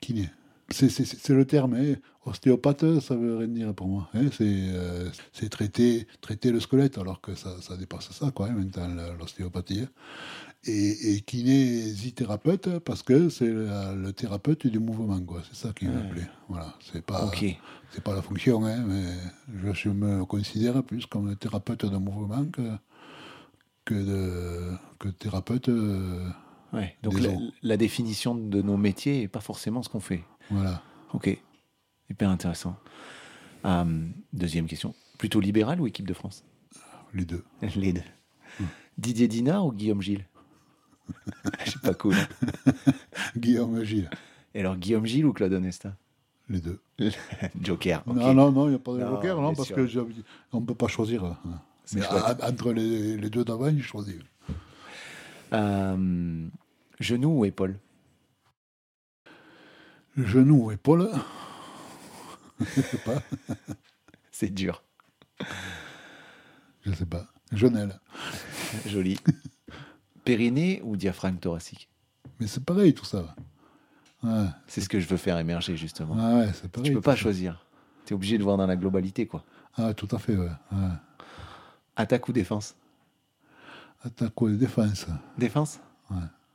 Kiné. 0.00 0.28
C'est 0.70 1.28
le 1.28 1.44
terme. 1.44 1.74
Hein. 1.74 1.94
Ostéopathe, 2.24 3.00
ça 3.00 3.16
veut 3.16 3.38
rien 3.38 3.48
dire 3.48 3.74
pour 3.74 3.88
moi. 3.88 4.08
Hein. 4.14 4.26
Euh, 4.40 5.10
c'est 5.32 5.48
traiter, 5.48 6.06
traiter 6.20 6.52
le 6.52 6.60
squelette, 6.60 6.98
alors 6.98 7.20
que 7.20 7.34
ça, 7.34 7.60
ça 7.60 7.76
dépasse 7.76 8.12
ça, 8.12 8.30
quoi, 8.30 8.46
hein, 8.46 8.52
maintenant, 8.52 8.88
l'ostéopathie 9.18 9.86
et, 10.64 11.14
et 11.14 11.20
kinésithérapeute 11.20 12.78
parce 12.80 13.02
que 13.02 13.28
c'est 13.28 13.48
le, 13.48 14.10
thérapeute 14.12 14.66
du 14.66 14.78
mouvement, 14.78 15.20
quoi. 15.20 15.42
C'est 15.48 15.66
ça 15.66 15.72
qui 15.72 15.86
me 15.86 16.08
plaît. 16.10 16.28
Voilà, 16.48 16.74
c'est 16.92 17.04
pas, 17.04 17.30
c'est 17.90 18.04
pas 18.04 18.14
la 18.14 18.22
fonction, 18.22 18.64
hein, 18.64 18.84
mais 18.86 19.72
je, 19.74 19.88
me 19.88 20.24
considère 20.24 20.82
plus 20.82 21.06
comme 21.06 21.28
un 21.28 21.34
thérapeute 21.34 21.86
de 21.86 21.96
mouvement 21.96 22.44
que 22.46 22.62
que 23.84 23.94
de 23.94 24.76
que 24.98 25.08
thérapeute. 25.08 25.68
Euh, 25.68 26.28
ouais. 26.72 26.96
Donc 27.02 27.14
la, 27.62 27.76
définition 27.76 28.34
de 28.34 28.62
nos 28.62 28.76
métiers 28.76 29.22
est 29.22 29.28
pas 29.28 29.40
forcément 29.40 29.82
ce 29.82 29.88
qu'on 29.88 30.00
fait. 30.00 30.22
Voilà. 30.50 30.82
Ok. 31.14 31.42
Hyper 32.12 32.28
intéressant. 32.28 32.76
Euh, 33.64 34.06
deuxième 34.34 34.66
question. 34.66 34.94
Plutôt 35.16 35.40
libéral 35.40 35.80
ou 35.80 35.86
équipe 35.86 36.06
de 36.06 36.12
France 36.12 36.44
Les 37.14 37.24
deux. 37.24 37.42
Les 37.74 37.94
deux. 37.94 38.02
Didier 38.98 39.28
Dinard 39.28 39.64
ou 39.64 39.72
Guillaume 39.72 40.02
Gilles 40.02 40.26
C'est 41.64 41.80
pas 41.80 41.94
cool. 41.94 42.14
Guillaume 43.38 43.82
Gilles. 43.82 44.10
Et 44.54 44.60
alors, 44.60 44.76
Guillaume 44.76 45.06
Gilles 45.06 45.24
ou 45.24 45.32
Claude 45.32 45.54
Onesta 45.54 45.96
Les 46.50 46.60
deux. 46.60 46.80
Joker. 47.62 48.02
Non, 48.06 48.34
non, 48.34 48.52
non, 48.52 48.66
il 48.66 48.70
n'y 48.70 48.76
a 48.76 48.78
pas 48.78 48.92
de 48.92 49.00
Joker, 49.00 49.40
non, 49.40 49.54
parce 49.54 49.72
qu'on 49.72 50.60
ne 50.60 50.66
peut 50.66 50.74
pas 50.74 50.88
choisir. 50.88 51.24
Hein. 51.24 51.38
Mais 51.94 52.02
entre 52.06 52.72
les, 52.72 53.16
les 53.16 53.30
deux 53.30 53.42
d'avant, 53.42 53.74
je 53.74 53.82
choisis. 53.82 54.16
Euh, 55.54 56.46
genou 57.00 57.38
ou 57.38 57.44
épaule? 57.46 57.78
Genou 60.18 60.66
ou 60.66 60.72
épaule 60.72 61.08
pas. 63.04 63.22
C'est 64.30 64.52
dur. 64.52 64.82
Je 66.82 66.92
sais 66.92 67.06
pas. 67.06 67.26
Genelle. 67.52 68.00
Joli. 68.86 69.18
périnée 70.24 70.80
ou 70.84 70.96
diaphragme 70.96 71.36
thoracique? 71.38 71.88
Mais 72.40 72.46
c'est 72.46 72.64
pareil 72.64 72.94
tout 72.94 73.04
ça. 73.04 73.34
C'est 74.68 74.80
ce 74.80 74.88
que 74.88 75.00
je 75.00 75.08
veux 75.08 75.16
faire 75.16 75.38
émerger 75.38 75.76
justement. 75.76 76.16
Ah 76.18 76.38
ouais, 76.38 76.52
c'est 76.52 76.70
pareil. 76.70 76.90
Tu 76.90 76.94
peux 76.94 77.00
pas 77.00 77.16
choisir. 77.16 77.66
Tu 78.06 78.12
es 78.12 78.14
obligé 78.14 78.38
de 78.38 78.42
voir 78.42 78.56
dans 78.56 78.66
la 78.66 78.76
globalité 78.76 79.26
quoi. 79.26 79.44
Ah 79.74 79.94
tout 79.94 80.08
à 80.12 80.18
fait, 80.18 80.36
ouais. 80.36 80.50
Attaque 81.96 82.28
ou 82.28 82.32
défense? 82.32 82.76
Attaque 84.04 84.40
ou 84.40 84.48
défense 84.50 85.06
Défense? 85.38 85.80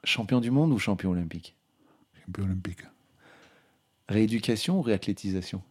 Champion 0.04 0.40
du 0.40 0.52
monde 0.52 0.72
ou 0.72 0.80
champion 0.80 1.12
olympique? 1.12 1.56
Champion 2.26 2.46
olympique. 2.46 2.82
Rééducation 4.08 4.80
ou 4.80 4.82
réathlétisation? 4.82 5.62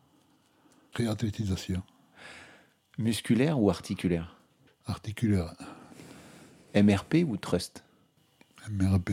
Réathlétisation. 0.96 1.82
Musculaire 2.96 3.60
ou 3.60 3.68
articulaire? 3.68 4.38
Articulaire. 4.86 5.54
MRP 6.74 7.16
ou 7.26 7.36
trust? 7.36 7.84
MRP. 8.70 9.10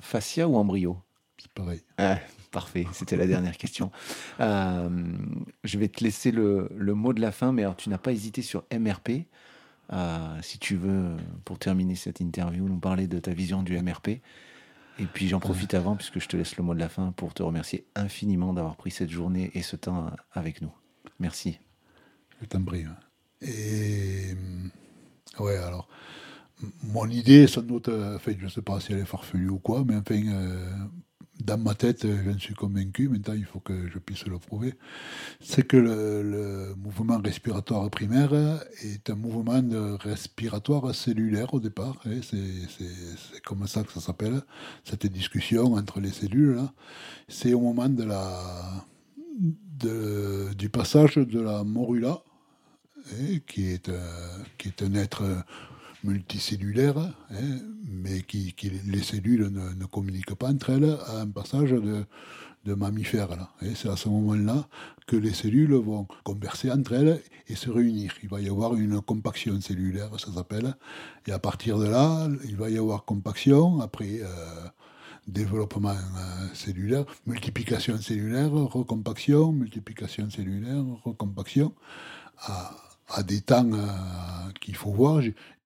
Fascia 0.00 0.46
ou 0.46 0.54
embryo? 0.54 0.96
C'est 1.36 1.50
pareil. 1.50 1.82
Ah, 1.98 2.18
parfait, 2.52 2.86
c'était 2.92 3.16
la 3.16 3.26
dernière 3.26 3.56
question. 3.56 3.90
Euh, 4.38 4.88
je 5.64 5.78
vais 5.78 5.88
te 5.88 6.04
laisser 6.04 6.30
le, 6.30 6.70
le, 6.76 6.94
mot 6.94 7.12
de 7.12 7.20
la 7.20 7.32
fin, 7.32 7.50
mais 7.50 7.62
alors, 7.62 7.74
tu 7.74 7.88
n'as 7.88 7.98
pas 7.98 8.12
hésité 8.12 8.40
sur 8.40 8.62
MRP. 8.72 9.26
Euh, 9.92 10.38
si 10.42 10.60
tu 10.60 10.76
veux, 10.76 11.16
pour 11.44 11.58
terminer 11.58 11.96
cette 11.96 12.20
interview, 12.20 12.68
nous 12.68 12.78
parler 12.78 13.08
de 13.08 13.18
ta 13.18 13.32
vision 13.32 13.64
du 13.64 13.76
MRP. 13.76 14.20
Et 14.98 15.06
puis 15.06 15.28
j'en 15.28 15.40
profite 15.40 15.74
avant, 15.74 15.96
puisque 15.96 16.20
je 16.20 16.28
te 16.28 16.36
laisse 16.36 16.56
le 16.56 16.64
mot 16.64 16.74
de 16.74 16.78
la 16.78 16.88
fin, 16.88 17.12
pour 17.12 17.34
te 17.34 17.42
remercier 17.42 17.86
infiniment 17.94 18.52
d'avoir 18.52 18.76
pris 18.76 18.90
cette 18.90 19.10
journée 19.10 19.50
et 19.54 19.62
ce 19.62 19.76
temps 19.76 20.10
avec 20.32 20.60
nous. 20.62 20.72
Merci. 21.18 21.58
Je 22.40 22.46
t'en 22.46 22.62
prie. 22.62 22.84
Et 23.40 24.34
ouais, 25.38 25.56
alors, 25.56 25.88
mon 26.82 27.08
idée, 27.08 27.46
sans 27.46 27.62
doute, 27.62 27.88
enfin, 27.88 28.32
je 28.38 28.44
ne 28.44 28.50
sais 28.50 28.62
pas 28.62 28.80
si 28.80 28.92
elle 28.92 29.00
est 29.00 29.04
farfelue 29.04 29.48
ou 29.48 29.58
quoi, 29.58 29.84
mais 29.86 29.96
enfin, 29.96 30.14
euh, 30.14 30.76
dans 31.44 31.58
ma 31.58 31.74
tête, 31.74 32.06
j'en 32.06 32.38
suis 32.38 32.54
convaincu, 32.54 33.08
maintenant 33.08 33.34
il 33.34 33.44
faut 33.44 33.60
que 33.60 33.88
je 33.88 33.98
puisse 33.98 34.26
le 34.26 34.38
prouver, 34.38 34.74
c'est 35.40 35.66
que 35.66 35.76
le, 35.76 36.74
mouvement 36.76 37.18
respiratoire 37.18 37.88
primaire 37.90 38.32
est 38.82 39.10
un 39.10 39.14
mouvement 39.14 39.62
respiratoire 39.98 40.94
cellulaire 40.94 41.54
au 41.54 41.60
départ. 41.60 41.96
Hein, 42.06 42.20
c'est 42.22 43.40
comme 43.44 43.66
ça 43.66 43.82
que 43.82 43.92
ça 43.92 44.00
s'appelle, 44.00 44.42
cette 44.84 45.06
discussion 45.06 45.74
entre 45.74 46.00
les 46.00 46.10
cellules. 46.10 46.60
C'est 47.28 47.54
au 47.54 47.60
moment 47.60 47.88
de 47.88 48.04
la, 48.04 48.84
du 50.54 50.68
passage 50.68 51.16
de 51.16 51.40
la 51.40 51.64
morula, 51.64 52.22
hein, 53.12 53.38
qui, 53.46 53.66
est, 53.66 53.90
qui 54.58 54.68
est 54.68 54.82
un 54.82 54.94
être 54.94 55.22
multicellulaire, 56.04 56.98
hein, 56.98 57.58
mais 57.86 58.22
qui, 58.22 58.54
les 58.86 59.02
cellules 59.02 59.48
ne, 59.48 59.84
communiquent 59.86 60.34
pas 60.34 60.48
entre 60.48 60.70
elles 60.70 60.96
à 61.06 61.20
un 61.20 61.28
passage 61.28 61.70
de, 61.70 62.04
de 62.64 62.74
mammifères. 62.74 63.52
C'est 63.74 63.88
à 63.88 63.96
ce 63.96 64.08
moment-là 64.08 64.66
que 65.06 65.16
les 65.16 65.32
cellules 65.32 65.74
vont 65.74 66.06
converser 66.24 66.70
entre 66.70 66.92
elles 66.92 67.22
et 67.48 67.54
se 67.54 67.70
réunir. 67.70 68.14
Il 68.22 68.28
va 68.28 68.40
y 68.40 68.48
avoir 68.48 68.74
une 68.74 69.00
compaction 69.00 69.60
cellulaire, 69.60 70.10
ça 70.18 70.32
s'appelle. 70.32 70.74
Et 71.26 71.32
à 71.32 71.38
partir 71.38 71.78
de 71.78 71.86
là, 71.86 72.28
il 72.44 72.56
va 72.56 72.70
y 72.70 72.78
avoir 72.78 73.04
compaction, 73.04 73.80
après 73.80 74.20
euh, 74.20 74.26
développement 75.26 75.90
euh, 75.90 76.46
cellulaire, 76.54 77.04
multiplication 77.26 77.96
cellulaire, 77.98 78.50
recompaction, 78.50 79.52
multiplication 79.52 80.30
cellulaire, 80.30 80.84
recompaction, 81.04 81.74
à, 82.38 82.74
à 83.08 83.22
des 83.22 83.40
temps 83.40 83.70
euh, 83.72 83.86
qu'il 84.60 84.76
faut 84.76 84.92
voir. 84.92 85.22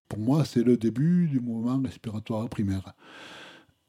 Pour 0.09 0.19
moi, 0.19 0.45
c'est 0.45 0.63
le 0.63 0.77
début 0.77 1.29
du 1.29 1.41
mouvement 1.41 1.81
respiratoire 1.81 2.49
primaire. 2.49 2.95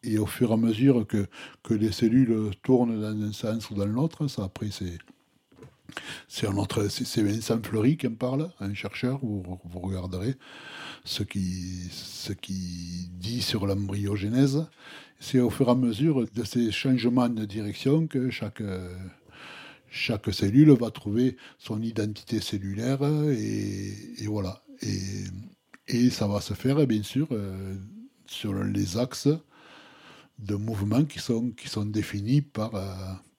Et 0.04 0.18
au 0.18 0.26
fur 0.26 0.52
et 0.52 0.54
à 0.54 0.58
mesure 0.58 1.06
que, 1.06 1.28
que 1.64 1.74
les 1.74 1.92
cellules 1.92 2.52
tournent 2.64 3.00
dans 3.00 3.22
un 3.22 3.34
sens 3.34 3.70
ou 3.70 3.76
dans 3.76 3.86
l'autre, 3.86 4.28
ça 4.28 4.44
après 4.44 4.70
c'est 4.72 4.98
c'est 6.28 7.22
Vincent 7.22 7.62
Fleury 7.64 7.98
qui 7.98 8.08
en 8.08 8.16
parle, 8.16 8.52
un 8.60 8.74
chercheur, 8.74 9.20
vous, 9.22 9.44
vous 9.64 9.80
regarderez 9.80 10.36
ce 11.04 11.24
qui, 11.24 11.88
ce 11.92 12.34
qui 12.34 13.10
dit 13.14 13.42
sur 13.42 13.66
l'embryogénèse. 13.66 14.66
C'est 15.20 15.40
au 15.40 15.50
fur 15.50 15.68
et 15.68 15.72
à 15.72 15.76
mesure 15.76 16.26
de 16.32 16.44
ces 16.44 16.72
changements 16.72 17.30
de 17.30 17.46
direction 17.46 18.08
que 18.08 18.30
chaque, 18.30 18.62
chaque 19.90 20.34
cellule 20.34 20.72
va 20.72 20.92
trouver 20.92 21.38
son 21.58 21.82
identité 21.82 22.40
cellulaire 22.42 23.04
et, 23.04 24.28
voilà. 24.28 24.62
Et 25.88 26.10
ça 26.10 26.28
va 26.28 26.42
se 26.42 26.54
faire, 26.54 26.86
bien 26.86 27.04
sûr, 27.04 27.28
euh, 27.32 27.76
sur 28.28 28.54
les 28.54 28.98
axes 28.98 29.30
de 30.40 30.56
mouvements 30.56 31.06
qui 31.06 31.20
sont, 31.20 31.52
qui 31.52 31.68
sont 31.68 31.86
définis 31.86 32.42
par, 32.42 32.76
euh, 32.76 32.94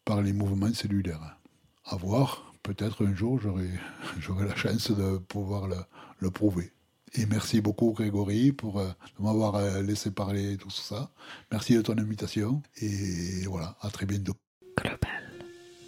par 0.05 0.23
les 0.23 0.33
mouvements 0.33 0.73
cellulaires. 0.73 1.37
À 1.85 1.97
voir, 1.97 2.53
peut-être 2.63 3.07
un 3.07 3.15
jour 3.15 3.41
j'aurai, 3.41 3.71
j'aurai 4.19 4.47
la 4.47 4.57
chance 4.57 4.91
de 4.91 5.19
pouvoir 5.19 5.69
le, 5.69 5.77
le, 6.19 6.31
prouver. 6.31 6.73
Et 7.15 7.27
merci 7.27 7.61
beaucoup 7.61 7.93
Grégory 7.93 8.53
pour 8.53 8.81
euh, 8.81 8.89
m'avoir 9.19 9.55
euh, 9.57 9.83
laissé 9.83 10.11
parler 10.11 10.57
tout 10.57 10.71
ça. 10.71 11.11
Merci 11.51 11.75
de 11.75 11.83
ton 11.83 11.97
invitation 11.97 12.63
et 12.81 13.47
voilà, 13.47 13.77
à 13.81 13.91
très 13.91 14.07
bientôt. 14.07 14.35
Global 14.77 14.99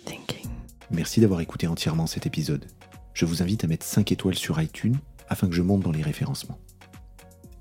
Thinking. 0.04 0.48
Merci 0.90 1.20
d'avoir 1.20 1.40
écouté 1.40 1.66
entièrement 1.66 2.06
cet 2.06 2.26
épisode. 2.26 2.66
Je 3.12 3.26
vous 3.26 3.42
invite 3.42 3.64
à 3.64 3.66
mettre 3.66 3.84
5 3.84 4.12
étoiles 4.12 4.36
sur 4.36 4.60
iTunes 4.62 4.96
afin 5.30 5.48
que 5.48 5.54
je 5.54 5.62
monte 5.62 5.82
dans 5.82 5.92
les 5.92 6.02
référencements. 6.02 6.58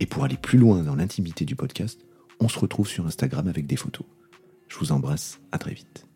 Et 0.01 0.05
pour 0.05 0.23
aller 0.23 0.37
plus 0.37 0.59
loin 0.59 0.83
dans 0.83 0.95
l'intimité 0.95 1.45
du 1.45 1.55
podcast, 1.55 2.01
on 2.39 2.49
se 2.49 2.59
retrouve 2.59 2.87
sur 2.87 3.05
Instagram 3.05 3.47
avec 3.47 3.67
des 3.67 3.75
photos. 3.75 4.07
Je 4.67 4.77
vous 4.77 4.91
embrasse, 4.91 5.39
à 5.51 5.57
très 5.57 5.73
vite. 5.73 6.08